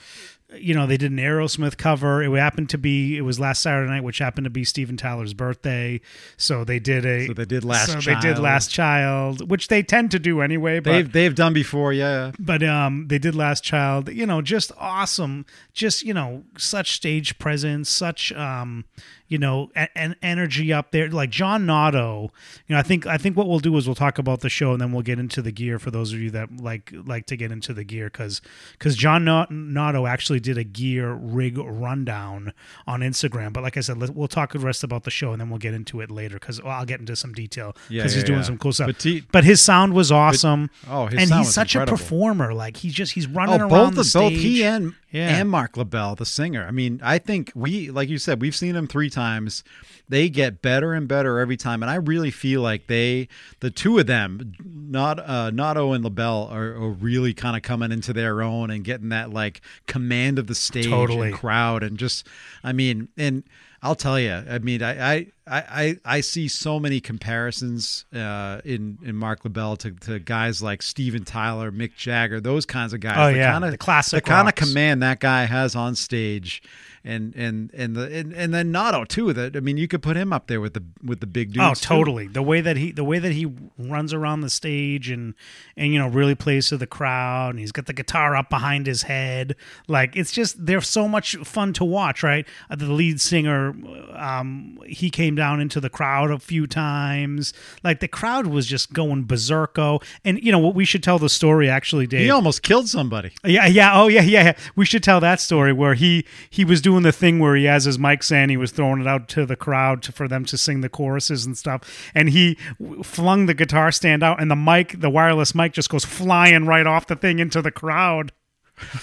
You 0.53 0.73
know, 0.73 0.85
they 0.85 0.97
did 0.97 1.11
an 1.11 1.17
Aerosmith 1.17 1.77
cover. 1.77 2.21
It 2.23 2.31
happened 2.37 2.69
to 2.69 2.77
be 2.77 3.17
it 3.17 3.21
was 3.21 3.39
last 3.39 3.61
Saturday 3.61 3.89
night, 3.89 4.03
which 4.03 4.17
happened 4.17 4.45
to 4.45 4.49
be 4.49 4.63
Steven 4.63 4.97
Tyler's 4.97 5.33
birthday. 5.33 6.01
So 6.37 6.63
they 6.63 6.79
did 6.79 7.05
a. 7.05 7.27
So 7.27 7.33
they 7.33 7.45
did 7.45 7.63
Last 7.63 7.91
so 7.91 7.99
they 7.99 8.15
did 8.15 8.33
Child. 8.33 8.39
Last 8.39 8.71
Child, 8.71 9.49
which 9.49 9.67
they 9.67 9.83
tend 9.83 10.11
to 10.11 10.19
do 10.19 10.41
anyway. 10.41 10.79
But 10.79 10.91
they've 10.91 11.11
they've 11.11 11.35
done 11.35 11.53
before, 11.53 11.93
yeah. 11.93 12.31
but 12.39 12.63
um 12.63 13.07
they 13.07 13.19
did 13.19 13.35
last 13.35 13.63
child 13.63 14.11
you 14.11 14.25
know 14.25 14.41
just 14.41 14.71
awesome 14.77 15.45
just 15.73 16.03
you 16.03 16.13
know 16.13 16.43
such 16.57 16.93
stage 16.93 17.37
presence 17.39 17.89
such 17.89 18.31
um 18.33 18.85
you 19.31 19.37
know 19.37 19.71
an 19.95 20.13
energy 20.21 20.73
up 20.73 20.91
there 20.91 21.09
like 21.09 21.29
john 21.29 21.65
Notto. 21.65 22.31
you 22.67 22.75
know 22.75 22.79
i 22.79 22.83
think 22.83 23.07
i 23.07 23.17
think 23.17 23.37
what 23.37 23.47
we'll 23.47 23.59
do 23.59 23.75
is 23.77 23.87
we'll 23.87 23.95
talk 23.95 24.17
about 24.19 24.41
the 24.41 24.49
show 24.49 24.73
and 24.73 24.81
then 24.81 24.91
we'll 24.91 25.01
get 25.03 25.19
into 25.19 25.41
the 25.41 25.53
gear 25.53 25.79
for 25.79 25.89
those 25.89 26.11
of 26.11 26.19
you 26.19 26.29
that 26.31 26.57
like 26.59 26.91
like 27.05 27.25
to 27.27 27.37
get 27.37 27.49
into 27.49 27.73
the 27.73 27.85
gear 27.85 28.07
because 28.09 28.41
because 28.73 28.97
john 28.97 29.23
Not- 29.23 29.49
Notto 29.49 30.05
actually 30.05 30.41
did 30.41 30.57
a 30.57 30.65
gear 30.65 31.13
rig 31.13 31.57
rundown 31.57 32.51
on 32.85 32.99
instagram 32.99 33.53
but 33.53 33.63
like 33.63 33.77
i 33.77 33.79
said 33.79 33.97
let, 33.97 34.09
we'll 34.09 34.27
talk 34.27 34.51
the 34.51 34.59
rest 34.59 34.83
about 34.83 35.03
the 35.03 35.09
show 35.11 35.31
and 35.31 35.39
then 35.39 35.49
we'll 35.49 35.59
get 35.59 35.73
into 35.73 36.01
it 36.01 36.11
later 36.11 36.35
because 36.35 36.59
i'll 36.65 36.85
get 36.85 36.99
into 36.99 37.15
some 37.15 37.31
detail 37.31 37.71
because 37.73 37.89
Yeah, 37.89 38.03
he's 38.03 38.23
doing 38.25 38.39
yeah. 38.39 38.45
some 38.45 38.57
cool 38.57 38.73
stuff 38.73 38.87
But 38.87 38.99
T- 38.99 39.23
but 39.31 39.45
his 39.45 39.61
sound 39.61 39.93
was 39.93 40.11
awesome 40.11 40.69
oh, 40.89 41.05
his 41.05 41.21
and 41.21 41.39
he's 41.39 41.53
such 41.53 41.75
incredible. 41.75 41.95
a 41.95 41.97
performer 41.97 42.53
like 42.53 42.75
he's 42.77 42.93
just 42.93 43.13
he's 43.13 43.27
oh, 43.27 43.31
running 43.31 43.61
Oh, 43.61 43.67
around 43.69 43.69
both 43.69 43.95
the 43.95 44.03
the, 44.03 44.19
both 44.19 44.31
he 44.33 44.63
and 44.65 44.93
Yeah. 45.11 45.37
and 45.37 45.49
Marc 45.49 45.75
LaBelle, 45.75 46.15
the 46.15 46.25
singer. 46.25 46.65
I 46.65 46.71
mean, 46.71 47.01
I 47.03 47.17
think 47.17 47.51
we, 47.53 47.91
like 47.91 48.07
you 48.09 48.17
said, 48.17 48.41
we've 48.41 48.55
seen 48.55 48.73
them 48.73 48.87
three 48.87 49.09
times. 49.09 49.63
They 50.07 50.29
get 50.29 50.61
better 50.61 50.93
and 50.93 51.07
better 51.07 51.39
every 51.39 51.57
time, 51.57 51.83
and 51.83 51.89
I 51.89 51.95
really 51.95 52.31
feel 52.31 52.61
like 52.61 52.87
they, 52.87 53.27
the 53.61 53.71
two 53.71 53.97
of 53.97 54.07
them, 54.07 54.53
not 54.63 55.19
uh, 55.19 55.51
Notto 55.51 55.93
and 55.93 56.03
LaBelle, 56.03 56.47
are, 56.51 56.73
are 56.73 56.89
really 56.89 57.33
kind 57.33 57.55
of 57.55 57.61
coming 57.61 57.91
into 57.91 58.11
their 58.13 58.41
own 58.41 58.71
and 58.71 58.83
getting 58.83 59.09
that 59.09 59.31
like 59.31 59.61
command 59.87 60.37
of 60.39 60.47
the 60.47 60.55
stage 60.55 60.87
Totally. 60.87 61.29
and 61.29 61.37
crowd, 61.37 61.83
and 61.83 61.97
just, 61.97 62.27
I 62.63 62.73
mean, 62.73 63.07
and 63.17 63.43
I'll 63.81 63.95
tell 63.95 64.19
you, 64.19 64.31
I 64.33 64.59
mean, 64.59 64.83
I 64.83 65.13
I 65.13 65.27
I, 65.53 65.97
I 66.05 66.21
see 66.21 66.47
so 66.47 66.79
many 66.79 67.01
comparisons 67.01 68.05
uh, 68.13 68.61
in 68.63 68.97
in 69.03 69.15
Marc 69.15 69.43
LaBelle 69.43 69.75
to, 69.77 69.91
to 69.91 70.19
guys 70.19 70.61
like 70.61 70.81
Steven 70.81 71.25
Tyler, 71.25 71.71
Mick 71.71 71.95
Jagger, 71.95 72.39
those 72.39 72.65
kinds 72.65 72.93
of 72.93 73.01
guys. 73.01 73.17
Oh, 73.17 73.31
the 73.31 73.37
yeah, 73.37 73.51
kinda, 73.51 73.71
the 73.71 73.77
classic 73.77 74.23
the 74.23 74.29
kind 74.29 74.47
of 74.47 74.55
command 74.55 75.03
that 75.03 75.19
guy 75.19 75.45
has 75.45 75.75
on 75.75 75.95
stage, 75.95 76.63
and 77.03 77.33
and 77.35 77.71
and 77.73 77.95
the 77.95 78.03
and, 78.15 78.33
and 78.33 78.53
then 78.53 78.71
Notto 78.71 79.05
too. 79.05 79.33
That 79.33 79.55
I 79.55 79.59
mean, 79.59 79.77
you 79.77 79.87
could 79.87 80.01
put 80.01 80.15
him 80.15 80.31
up 80.31 80.47
there 80.47 80.61
with 80.61 80.73
the 80.73 80.83
with 81.03 81.19
the 81.19 81.27
big 81.27 81.53
dudes. 81.53 81.65
Oh, 81.65 81.73
too. 81.73 81.87
totally. 81.87 82.27
The 82.27 82.43
way 82.43 82.61
that 82.61 82.77
he 82.77 82.91
the 82.91 83.03
way 83.03 83.19
that 83.19 83.31
he 83.31 83.51
runs 83.77 84.13
around 84.13 84.41
the 84.41 84.49
stage 84.49 85.09
and 85.09 85.33
and 85.75 85.91
you 85.93 85.99
know 85.99 86.07
really 86.07 86.35
plays 86.35 86.67
to 86.69 86.77
the 86.77 86.87
crowd 86.87 87.51
and 87.51 87.59
he's 87.59 87.71
got 87.71 87.85
the 87.87 87.93
guitar 87.93 88.35
up 88.35 88.49
behind 88.49 88.85
his 88.85 89.03
head. 89.03 89.55
Like 89.87 90.15
it's 90.15 90.31
just 90.31 90.63
they're 90.65 90.81
so 90.81 91.07
much 91.07 91.35
fun 91.37 91.73
to 91.73 91.85
watch, 91.85 92.21
right? 92.23 92.47
Uh, 92.69 92.75
The 92.75 92.91
lead 92.91 93.19
singer 93.19 93.73
um 94.15 94.79
he 94.85 95.09
came 95.09 95.35
down 95.35 95.59
into 95.59 95.79
the 95.79 95.89
crowd 95.89 96.29
a 96.29 96.37
few 96.39 96.67
times. 96.67 97.53
Like 97.83 97.99
the 97.99 98.07
crowd 98.07 98.47
was 98.47 98.67
just 98.67 98.93
going 98.93 99.25
berserko. 99.25 100.03
And 100.23 100.41
you 100.43 100.51
know 100.51 100.59
what 100.59 100.75
we 100.75 100.85
should 100.85 101.01
tell 101.03 101.17
the 101.17 101.29
story 101.29 101.69
actually, 101.69 102.05
Dave. 102.05 102.21
He 102.21 102.29
almost 102.29 102.61
killed 102.61 102.87
somebody. 102.89 103.31
Yeah, 103.43 103.65
yeah, 103.65 103.99
oh 103.99 104.07
yeah, 104.07 104.21
yeah. 104.21 104.43
yeah. 104.43 104.53
We 104.75 104.85
should 104.85 105.03
tell 105.03 105.19
that 105.21 105.39
story 105.39 105.73
where 105.73 105.95
he 105.95 106.25
he 106.49 106.63
was 106.63 106.81
doing 106.81 106.90
the 106.99 107.11
thing 107.13 107.39
where 107.39 107.55
he 107.55 107.63
has 107.65 107.85
his 107.85 107.97
mic 107.97 108.23
stand, 108.23 108.51
he 108.51 108.57
was 108.57 108.71
throwing 108.71 108.99
it 109.01 109.07
out 109.07 109.27
to 109.29 109.45
the 109.45 109.55
crowd 109.55 110.03
to, 110.03 110.11
for 110.11 110.27
them 110.27 110.43
to 110.45 110.57
sing 110.57 110.81
the 110.81 110.89
choruses 110.89 111.45
and 111.45 111.57
stuff, 111.57 112.11
and 112.13 112.29
he 112.29 112.57
w- 112.81 113.01
flung 113.03 113.45
the 113.45 113.53
guitar 113.53 113.91
stand 113.91 114.21
out, 114.23 114.41
and 114.41 114.51
the 114.51 114.55
mic, 114.55 114.99
the 114.99 115.09
wireless 115.09 115.55
mic, 115.55 115.71
just 115.73 115.89
goes 115.89 116.03
flying 116.03 116.65
right 116.65 116.85
off 116.85 117.07
the 117.07 117.15
thing 117.15 117.39
into 117.39 117.61
the 117.61 117.71
crowd. 117.71 118.33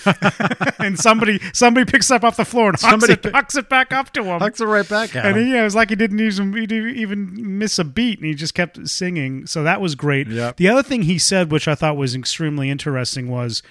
and 0.80 0.98
somebody 0.98 1.38
somebody 1.52 1.88
picks 1.88 2.10
up 2.10 2.24
off 2.24 2.36
the 2.36 2.44
floor 2.44 2.70
and 2.70 2.80
hucks 2.80 2.90
Somebody 2.90 3.12
it, 3.12 3.32
hucks 3.32 3.54
it 3.54 3.68
back 3.68 3.92
up 3.92 4.12
to 4.12 4.24
him. 4.24 4.40
Hucks 4.40 4.60
it 4.60 4.64
right 4.64 4.88
back 4.88 5.14
at 5.14 5.24
And 5.24 5.36
him. 5.36 5.46
he, 5.46 5.52
yeah, 5.52 5.60
it 5.60 5.64
was 5.64 5.76
like 5.76 5.90
he 5.90 5.94
didn't 5.94 6.18
even 6.18 6.52
he 6.52 6.66
didn't 6.66 6.96
even 6.96 7.58
miss 7.58 7.78
a 7.78 7.84
beat, 7.84 8.18
and 8.18 8.26
he 8.26 8.34
just 8.34 8.54
kept 8.54 8.88
singing. 8.88 9.46
So 9.46 9.62
that 9.62 9.80
was 9.80 9.94
great. 9.94 10.26
Yep. 10.26 10.56
The 10.56 10.68
other 10.68 10.82
thing 10.82 11.02
he 11.02 11.16
said, 11.18 11.52
which 11.52 11.68
I 11.68 11.76
thought 11.76 11.96
was 11.96 12.14
extremely 12.16 12.70
interesting, 12.70 13.28
was 13.28 13.62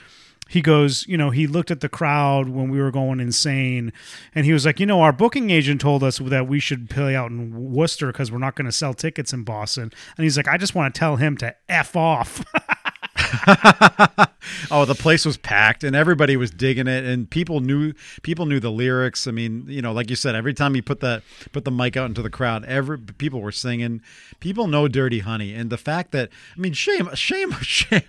he 0.49 0.62
goes, 0.62 1.05
you 1.07 1.17
know, 1.17 1.29
he 1.29 1.47
looked 1.47 1.71
at 1.71 1.81
the 1.81 1.89
crowd 1.89 2.49
when 2.49 2.69
we 2.69 2.79
were 2.79 2.91
going 2.91 3.19
insane, 3.19 3.93
and 4.33 4.45
he 4.45 4.53
was 4.53 4.65
like, 4.65 4.79
you 4.79 4.86
know, 4.86 5.01
our 5.01 5.13
booking 5.13 5.49
agent 5.49 5.81
told 5.81 6.03
us 6.03 6.17
that 6.19 6.47
we 6.47 6.60
should 6.60 6.89
play 6.89 7.15
out 7.15 7.31
in 7.31 7.71
Worcester 7.73 8.07
because 8.07 8.31
we're 8.31 8.38
not 8.38 8.55
going 8.55 8.65
to 8.65 8.71
sell 8.71 8.93
tickets 8.93 9.33
in 9.33 9.43
Boston, 9.43 9.91
and 10.17 10.23
he's 10.23 10.38
like, 10.38 10.47
I 10.47 10.57
just 10.57 10.75
want 10.75 10.93
to 10.93 10.99
tell 10.99 11.17
him 11.17 11.38
to 11.38 11.55
f 11.69 11.95
off. 11.95 12.43
oh, 14.71 14.86
the 14.86 14.95
place 14.95 15.25
was 15.25 15.38
packed 15.38 15.83
and 15.83 15.95
everybody 15.95 16.38
was 16.38 16.51
digging 16.51 16.88
it, 16.88 17.03
and 17.03 17.29
people 17.29 17.60
knew 17.60 17.93
people 18.21 18.45
knew 18.45 18.60
the 18.60 18.71
lyrics. 18.71 19.27
I 19.27 19.31
mean, 19.31 19.65
you 19.67 19.81
know, 19.81 19.91
like 19.91 20.10
you 20.10 20.15
said, 20.15 20.36
every 20.36 20.53
time 20.53 20.75
you 20.75 20.83
put 20.83 20.99
the 20.99 21.21
put 21.51 21.65
the 21.65 21.71
mic 21.71 21.97
out 21.97 22.07
into 22.07 22.21
the 22.21 22.29
crowd, 22.29 22.65
every 22.65 22.97
people 22.97 23.41
were 23.41 23.51
singing. 23.51 24.01
People 24.39 24.67
know 24.67 24.88
Dirty 24.88 25.19
Honey, 25.19 25.53
and 25.53 25.69
the 25.69 25.77
fact 25.77 26.12
that 26.12 26.29
I 26.55 26.60
mean, 26.60 26.73
shame, 26.73 27.13
shame, 27.15 27.51
shame. 27.62 28.03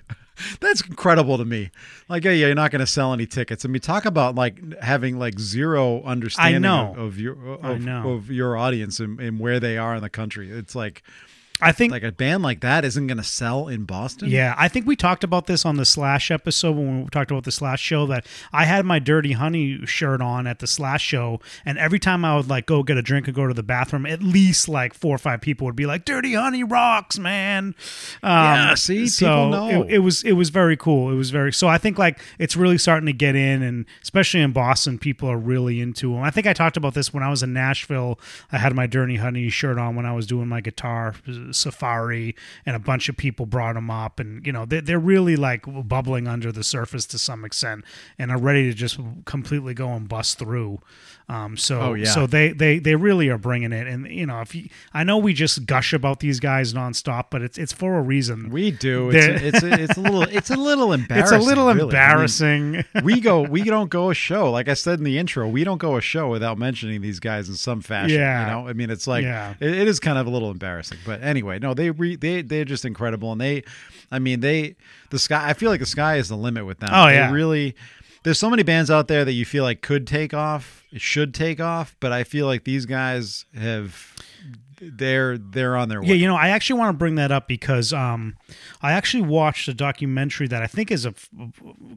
That's 0.61 0.83
incredible 0.83 1.39
to 1.39 1.45
me. 1.45 1.71
Like, 2.09 2.25
yeah, 2.25 2.33
you're 2.33 2.55
not 2.55 2.71
going 2.71 2.81
to 2.81 2.87
sell 2.87 3.13
any 3.13 3.27
tickets. 3.27 3.65
I 3.65 3.69
mean, 3.69 3.81
talk 3.81 4.05
about 4.05 4.35
like 4.35 4.81
having 4.81 5.19
like 5.19 5.39
zero 5.39 6.03
understanding. 6.03 6.63
Of, 6.93 6.99
of 6.99 7.21
your 7.21 7.37
of, 7.61 7.87
of 7.89 8.31
your 8.31 8.57
audience 8.57 9.01
and, 9.01 9.21
and 9.21 9.39
where 9.39 9.61
they 9.61 9.79
are 9.79 9.97
in 9.97 10.03
the 10.03 10.11
country. 10.11 10.51
It's 10.51 10.75
like 10.75 11.03
I 11.61 11.73
think 11.73 11.91
like 11.91 12.05
a 12.05 12.13
band 12.13 12.43
like 12.43 12.61
that 12.61 12.85
isn't 12.85 13.07
going 13.07 13.19
to 13.19 13.25
sell 13.25 13.67
in 13.69 13.85
Boston. 13.85 14.31
Yeah, 14.31 14.55
I 14.57 14.69
think 14.69 14.87
we 14.87 14.95
talked 14.95 15.25
about 15.25 15.47
this 15.47 15.67
on 15.67 15.77
the 15.77 15.85
Slash 15.85 16.31
episode 16.31 16.77
when 16.77 17.03
we 17.03 17.09
talked 17.11 17.31
about 17.31 17.45
the 17.45 17.53
Slash 17.53 17.81
show 17.81 18.07
that 18.07 18.27
I 18.53 18.65
had 18.65 18.87
my 18.87 18.99
Dirty 18.99 19.33
Honey 19.33 19.85
shirt 19.85 20.21
on 20.21 20.47
at 20.47 20.61
the 20.61 20.67
Slash 20.67 21.03
show, 21.03 21.41
and 21.65 21.77
every 21.79 21.99
time 21.99 22.25
I 22.25 22.37
would 22.37 22.49
like 22.49 22.67
go 22.67 22.83
get 22.83 22.97
a 22.97 23.03
drink 23.03 23.27
and 23.27 23.35
go 23.35 23.47
to 23.47 23.55
the 23.55 23.63
bathroom, 23.63 24.07
at 24.07 24.23
least 24.23 24.69
like 24.69 24.95
four 24.95 25.15
or 25.15 25.19
five 25.19 25.41
people 25.41 25.65
would 25.67 25.77
be 25.77 25.87
like, 25.87 26.05
"Dirty 26.05 26.35
Honey 26.35 26.63
rocks, 26.63 27.19
man." 27.19 27.75
Um, 28.23 28.31
Yeah, 28.31 28.75
see? 28.75 29.09
so 29.09 29.27
People 29.27 29.51
know. 29.51 29.83
It, 29.83 29.95
it 29.95 29.99
was 29.99 30.23
it 30.23 30.33
was 30.33 30.51
very 30.51 30.77
cool. 30.77 31.11
It 31.11 31.17
was 31.17 31.31
very 31.31 31.53
so. 31.53 31.67
I 31.67 31.79
think 31.79 31.99
like 31.99 32.21
it's 32.39 32.57
really 32.57 32.79
starting 32.79 33.07
to 33.07 33.13
get 33.13 33.35
in, 33.35 33.63
and 33.63 33.87
especially 34.03 34.41
in 34.41 34.53
Boston, 34.53 34.99
people 34.99 35.29
are 35.29 35.39
really 35.39 35.81
into 35.81 36.13
them. 36.13 36.23
I 36.23 36.31
think 36.31 36.47
I 36.47 36.53
talked 36.53 36.77
about 36.77 36.95
this 36.95 37.13
when 37.13 37.25
I 37.25 37.31
was 37.31 37.43
in 37.43 37.53
Nashville. 37.53 38.19
I 38.53 38.59
had 38.59 38.77
my 38.77 38.87
Dirty 38.87 39.17
Honey 39.17 39.49
shirt 39.49 39.77
on 39.79 39.97
when 39.97 40.07
I 40.07 40.13
was 40.13 40.27
doing 40.27 40.47
my 40.47 40.61
guitar 40.61 41.15
safari, 41.53 42.35
and 42.67 42.75
a 42.77 42.79
bunch 42.79 43.09
of 43.09 43.17
people 43.17 43.47
brought 43.47 43.75
them 43.75 43.91
up, 43.91 44.19
and 44.21 44.45
you 44.47 44.53
know 44.53 44.65
they, 44.65 44.81
they're 44.81 44.99
really 44.99 45.37
like 45.37 45.65
bubbling 45.89 46.27
under 46.29 46.51
the 46.53 46.65
surface 46.65 47.07
to 47.07 47.19
some 47.19 47.45
extent, 47.45 47.85
and 48.19 48.31
are 48.31 48.39
ready 48.39 48.69
to 48.69 48.75
just 48.75 48.99
completely 49.25 49.75
go 49.75 49.91
and 49.93 50.09
bust 50.09 50.39
through. 50.39 50.81
Um, 51.31 51.59
so 51.59 51.79
Oh, 51.81 51.93
yeah. 51.95 52.07
so 52.11 52.27
they 52.27 52.53
they 52.53 52.79
they 52.79 52.95
really 52.95 53.29
are 53.29 53.37
bringing 53.37 53.71
it, 53.73 53.87
and 53.87 54.07
you 54.11 54.25
know 54.25 54.41
if 54.41 54.55
you, 54.55 54.71
I 54.95 55.05
know 55.05 55.19
we 55.19 55.35
just 55.35 55.67
gush 55.67 55.93
about 55.93 56.21
these 56.21 56.41
guys 56.41 56.73
nonstop, 56.73 57.25
but 57.31 57.43
it's 57.43 57.59
it's 57.59 57.73
for 57.73 57.99
a 57.99 58.03
reason. 58.03 58.49
We 58.49 58.71
do. 58.71 59.11
It's 59.13 59.27
a, 59.27 59.47
it's 59.47 59.63
a, 59.63 59.83
it's 59.83 59.97
a 59.99 60.01
little 60.01 60.23
it's 60.23 60.51
a 60.51 60.57
little 60.57 60.93
embarrassing. 60.95 61.19
it's 61.25 61.33
embarrassing. 61.33 61.43
a 61.43 61.49
little 61.49 61.67
really. 61.67 61.81
I 61.81 61.85
mean, 61.85 61.85
embarrassing. 61.85 62.85
we 63.05 63.21
go 63.21 63.43
we 63.59 63.63
don't 63.65 63.91
go 63.91 64.11
a 64.11 64.15
show 64.15 64.51
like 64.51 64.69
i 64.69 64.75
said 64.75 64.99
in 64.99 65.05
the 65.05 65.19
intro 65.19 65.47
we 65.49 65.65
don't 65.65 65.79
go 65.79 65.97
a 65.97 66.01
show 66.01 66.29
without 66.29 66.59
mentioning 66.59 67.01
these 67.01 67.21
guys 67.21 67.49
in 67.49 67.55
some 67.55 67.81
fashion 67.81 68.17
Yeah. 68.19 68.45
you 68.47 68.51
know 68.63 68.69
i 68.69 68.73
mean 68.73 68.91
it's 68.91 69.07
like 69.07 69.23
Yeah. 69.25 69.55
it, 69.61 69.71
it 69.75 69.89
is 69.89 70.01
kind 70.01 70.19
of 70.19 70.27
a 70.27 70.31
little 70.31 70.51
embarrassing 70.51 70.99
but 71.05 71.23
anyway 71.39 71.59
no 71.59 71.73
they 71.75 71.91
re, 71.91 72.17
they 72.17 72.43
they're 72.43 72.65
just 72.65 72.85
incredible 72.85 73.31
and 73.33 73.41
they 73.41 73.63
i 74.11 74.19
mean 74.19 74.41
they 74.41 74.75
the 75.11 75.19
sky 75.19 75.49
i 75.49 75.53
feel 75.53 75.71
like 75.71 75.81
the 75.81 75.87
sky 75.87 76.17
is 76.17 76.29
the 76.29 76.37
limit 76.37 76.67
with 76.67 76.79
them 76.81 76.91
Oh, 76.93 77.07
They 77.07 77.15
yeah. 77.15 77.31
really 77.31 77.75
there's 78.25 78.39
so 78.39 78.51
many 78.51 78.65
bands 78.65 78.91
out 78.91 79.07
there 79.09 79.25
that 79.25 79.33
you 79.33 79.45
feel 79.45 79.63
like 79.63 79.81
could 79.81 80.07
take 80.07 80.35
off 80.35 80.83
should 80.97 81.33
take 81.35 81.61
off 81.61 81.95
but 82.01 82.11
i 82.13 82.25
feel 82.25 82.47
like 82.47 82.65
these 82.65 82.85
guys 82.87 83.45
have 83.55 84.15
they're 84.81 85.39
they're 85.39 85.77
on 85.77 85.89
their 85.89 86.01
way 86.01 86.09
Yeah, 86.09 86.15
you 86.15 86.27
know, 86.27 86.37
I 86.37 86.49
actually 86.49 86.79
want 86.79 86.95
to 86.95 86.99
bring 86.99 87.17
that 87.17 87.31
up 87.33 87.49
because 87.49 87.93
um, 87.93 88.37
I 88.83 88.93
actually 88.93 89.23
watched 89.23 89.69
a 89.69 89.75
documentary 89.75 90.49
that 90.49 90.63
I 90.63 90.67
think 90.67 90.91
is 90.91 91.05
a 91.05 91.11
f- 91.11 91.29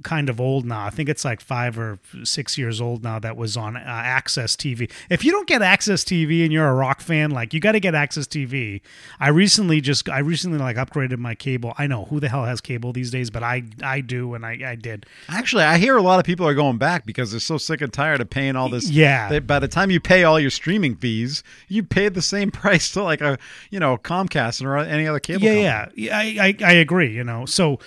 kind 0.03 0.29
of 0.29 0.39
old 0.39 0.65
now. 0.65 0.85
I 0.85 0.89
think 0.89 1.09
it's 1.09 1.25
like 1.25 1.41
five 1.41 1.77
or 1.77 1.99
six 2.23 2.57
years 2.57 2.81
old 2.81 3.03
now. 3.03 3.19
That 3.19 3.37
was 3.37 3.57
on 3.57 3.77
uh, 3.77 3.81
Access 3.85 4.55
TV. 4.55 4.91
If 5.09 5.23
you 5.23 5.31
don't 5.31 5.47
get 5.47 5.61
Access 5.61 6.03
TV 6.03 6.43
and 6.43 6.51
you're 6.51 6.67
a 6.67 6.73
rock 6.73 7.01
fan, 7.01 7.31
like 7.31 7.53
you 7.53 7.59
got 7.59 7.73
to 7.73 7.79
get 7.79 7.95
Access 7.95 8.27
TV. 8.27 8.81
I 9.19 9.29
recently 9.29 9.81
just 9.81 10.09
I 10.09 10.19
recently 10.19 10.57
like 10.57 10.77
upgraded 10.77 11.17
my 11.17 11.35
cable. 11.35 11.73
I 11.77 11.87
know 11.87 12.05
who 12.05 12.19
the 12.19 12.29
hell 12.29 12.45
has 12.45 12.61
cable 12.61 12.93
these 12.93 13.11
days, 13.11 13.29
but 13.29 13.43
I 13.43 13.63
I 13.83 14.01
do 14.01 14.33
and 14.33 14.45
I 14.45 14.59
I 14.65 14.75
did. 14.75 15.05
Actually, 15.29 15.63
I 15.63 15.77
hear 15.77 15.97
a 15.97 16.01
lot 16.01 16.19
of 16.19 16.25
people 16.25 16.47
are 16.47 16.53
going 16.55 16.77
back 16.77 17.05
because 17.05 17.31
they're 17.31 17.39
so 17.39 17.57
sick 17.57 17.81
and 17.81 17.91
tired 17.91 18.21
of 18.21 18.29
paying 18.29 18.55
all 18.55 18.69
this. 18.69 18.89
Yeah. 18.89 19.29
They, 19.29 19.39
by 19.39 19.59
the 19.59 19.67
time 19.67 19.91
you 19.91 19.99
pay 19.99 20.23
all 20.23 20.39
your 20.39 20.49
streaming 20.49 20.95
fees, 20.95 21.43
you 21.67 21.83
pay 21.83 22.09
the 22.09 22.21
same 22.21 22.51
price 22.51 22.70
to 22.79 23.03
like 23.03 23.21
a 23.21 23.37
you 23.69 23.79
know 23.79 23.97
Comcast 23.97 24.63
or 24.63 24.77
any 24.77 25.07
other 25.07 25.19
cable. 25.19 25.43
yeah, 25.43 25.85
company. 25.85 26.03
yeah, 26.03 26.17
I, 26.17 26.55
I 26.61 26.65
I 26.65 26.73
agree. 26.73 27.11
You 27.11 27.23
know, 27.23 27.45
so 27.45 27.79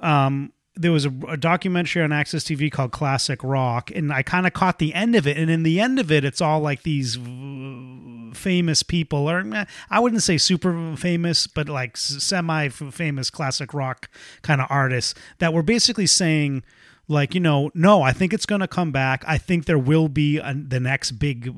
um, 0.00 0.52
there 0.74 0.92
was 0.92 1.06
a, 1.06 1.12
a 1.28 1.36
documentary 1.36 2.02
on 2.02 2.12
Access 2.12 2.44
TV 2.44 2.70
called 2.70 2.92
Classic 2.92 3.42
Rock, 3.42 3.90
and 3.90 4.12
I 4.12 4.22
kind 4.22 4.46
of 4.46 4.52
caught 4.52 4.78
the 4.78 4.94
end 4.94 5.14
of 5.16 5.26
it. 5.26 5.36
And 5.36 5.50
in 5.50 5.62
the 5.62 5.80
end 5.80 5.98
of 5.98 6.12
it, 6.12 6.24
it's 6.24 6.40
all 6.40 6.60
like 6.60 6.82
these 6.82 7.16
uh, 7.16 8.34
famous 8.34 8.82
people, 8.82 9.28
or 9.28 9.40
eh, 9.54 9.64
I 9.90 10.00
wouldn't 10.00 10.22
say 10.22 10.36
super 10.36 10.94
famous, 10.96 11.46
but 11.46 11.68
like 11.68 11.96
semi 11.96 12.68
famous 12.68 13.30
classic 13.30 13.72
rock 13.72 14.08
kind 14.42 14.60
of 14.60 14.66
artists 14.70 15.14
that 15.38 15.54
were 15.54 15.62
basically 15.62 16.06
saying 16.06 16.62
like 17.08 17.34
you 17.34 17.40
know 17.40 17.70
no 17.74 18.02
i 18.02 18.12
think 18.12 18.32
it's 18.32 18.46
going 18.46 18.60
to 18.60 18.68
come 18.68 18.92
back. 18.92 19.24
I 19.26 19.38
think 19.38 19.64
there 19.64 19.78
will 19.78 20.08
be 20.08 20.38
a, 20.38 20.54
the 20.54 20.80
next 20.80 21.12
big 21.12 21.52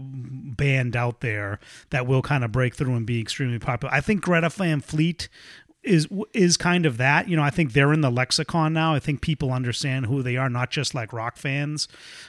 band 0.56 0.96
out 0.96 1.20
there 1.20 1.58
that 1.90 2.06
will 2.06 2.22
kind 2.22 2.44
of 2.44 2.52
break 2.52 2.74
through 2.74 2.94
and 2.94 3.06
be 3.06 3.20
extremely 3.20 3.58
popular. 3.58 3.92
I 3.94 4.00
think 4.00 4.22
greta 4.22 4.50
van 4.50 4.80
fleet 4.80 5.28
is 5.88 6.06
is 6.34 6.56
kind 6.56 6.86
of 6.86 6.98
that. 6.98 7.28
You 7.28 7.36
know 7.36 7.42
i 7.42 7.50
think 7.50 7.72
they're 7.72 7.92
in 7.92 8.02
the 8.02 8.10
lexicon 8.10 8.72
now. 8.72 8.94
I 8.94 8.98
think 8.98 9.20
people 9.20 9.52
understand 9.52 10.06
who 10.06 10.22
they 10.22 10.36
are 10.36 10.48
not 10.50 10.70
just 10.70 10.94
like 10.94 11.12
rock 11.12 11.36
fans. 11.36 11.88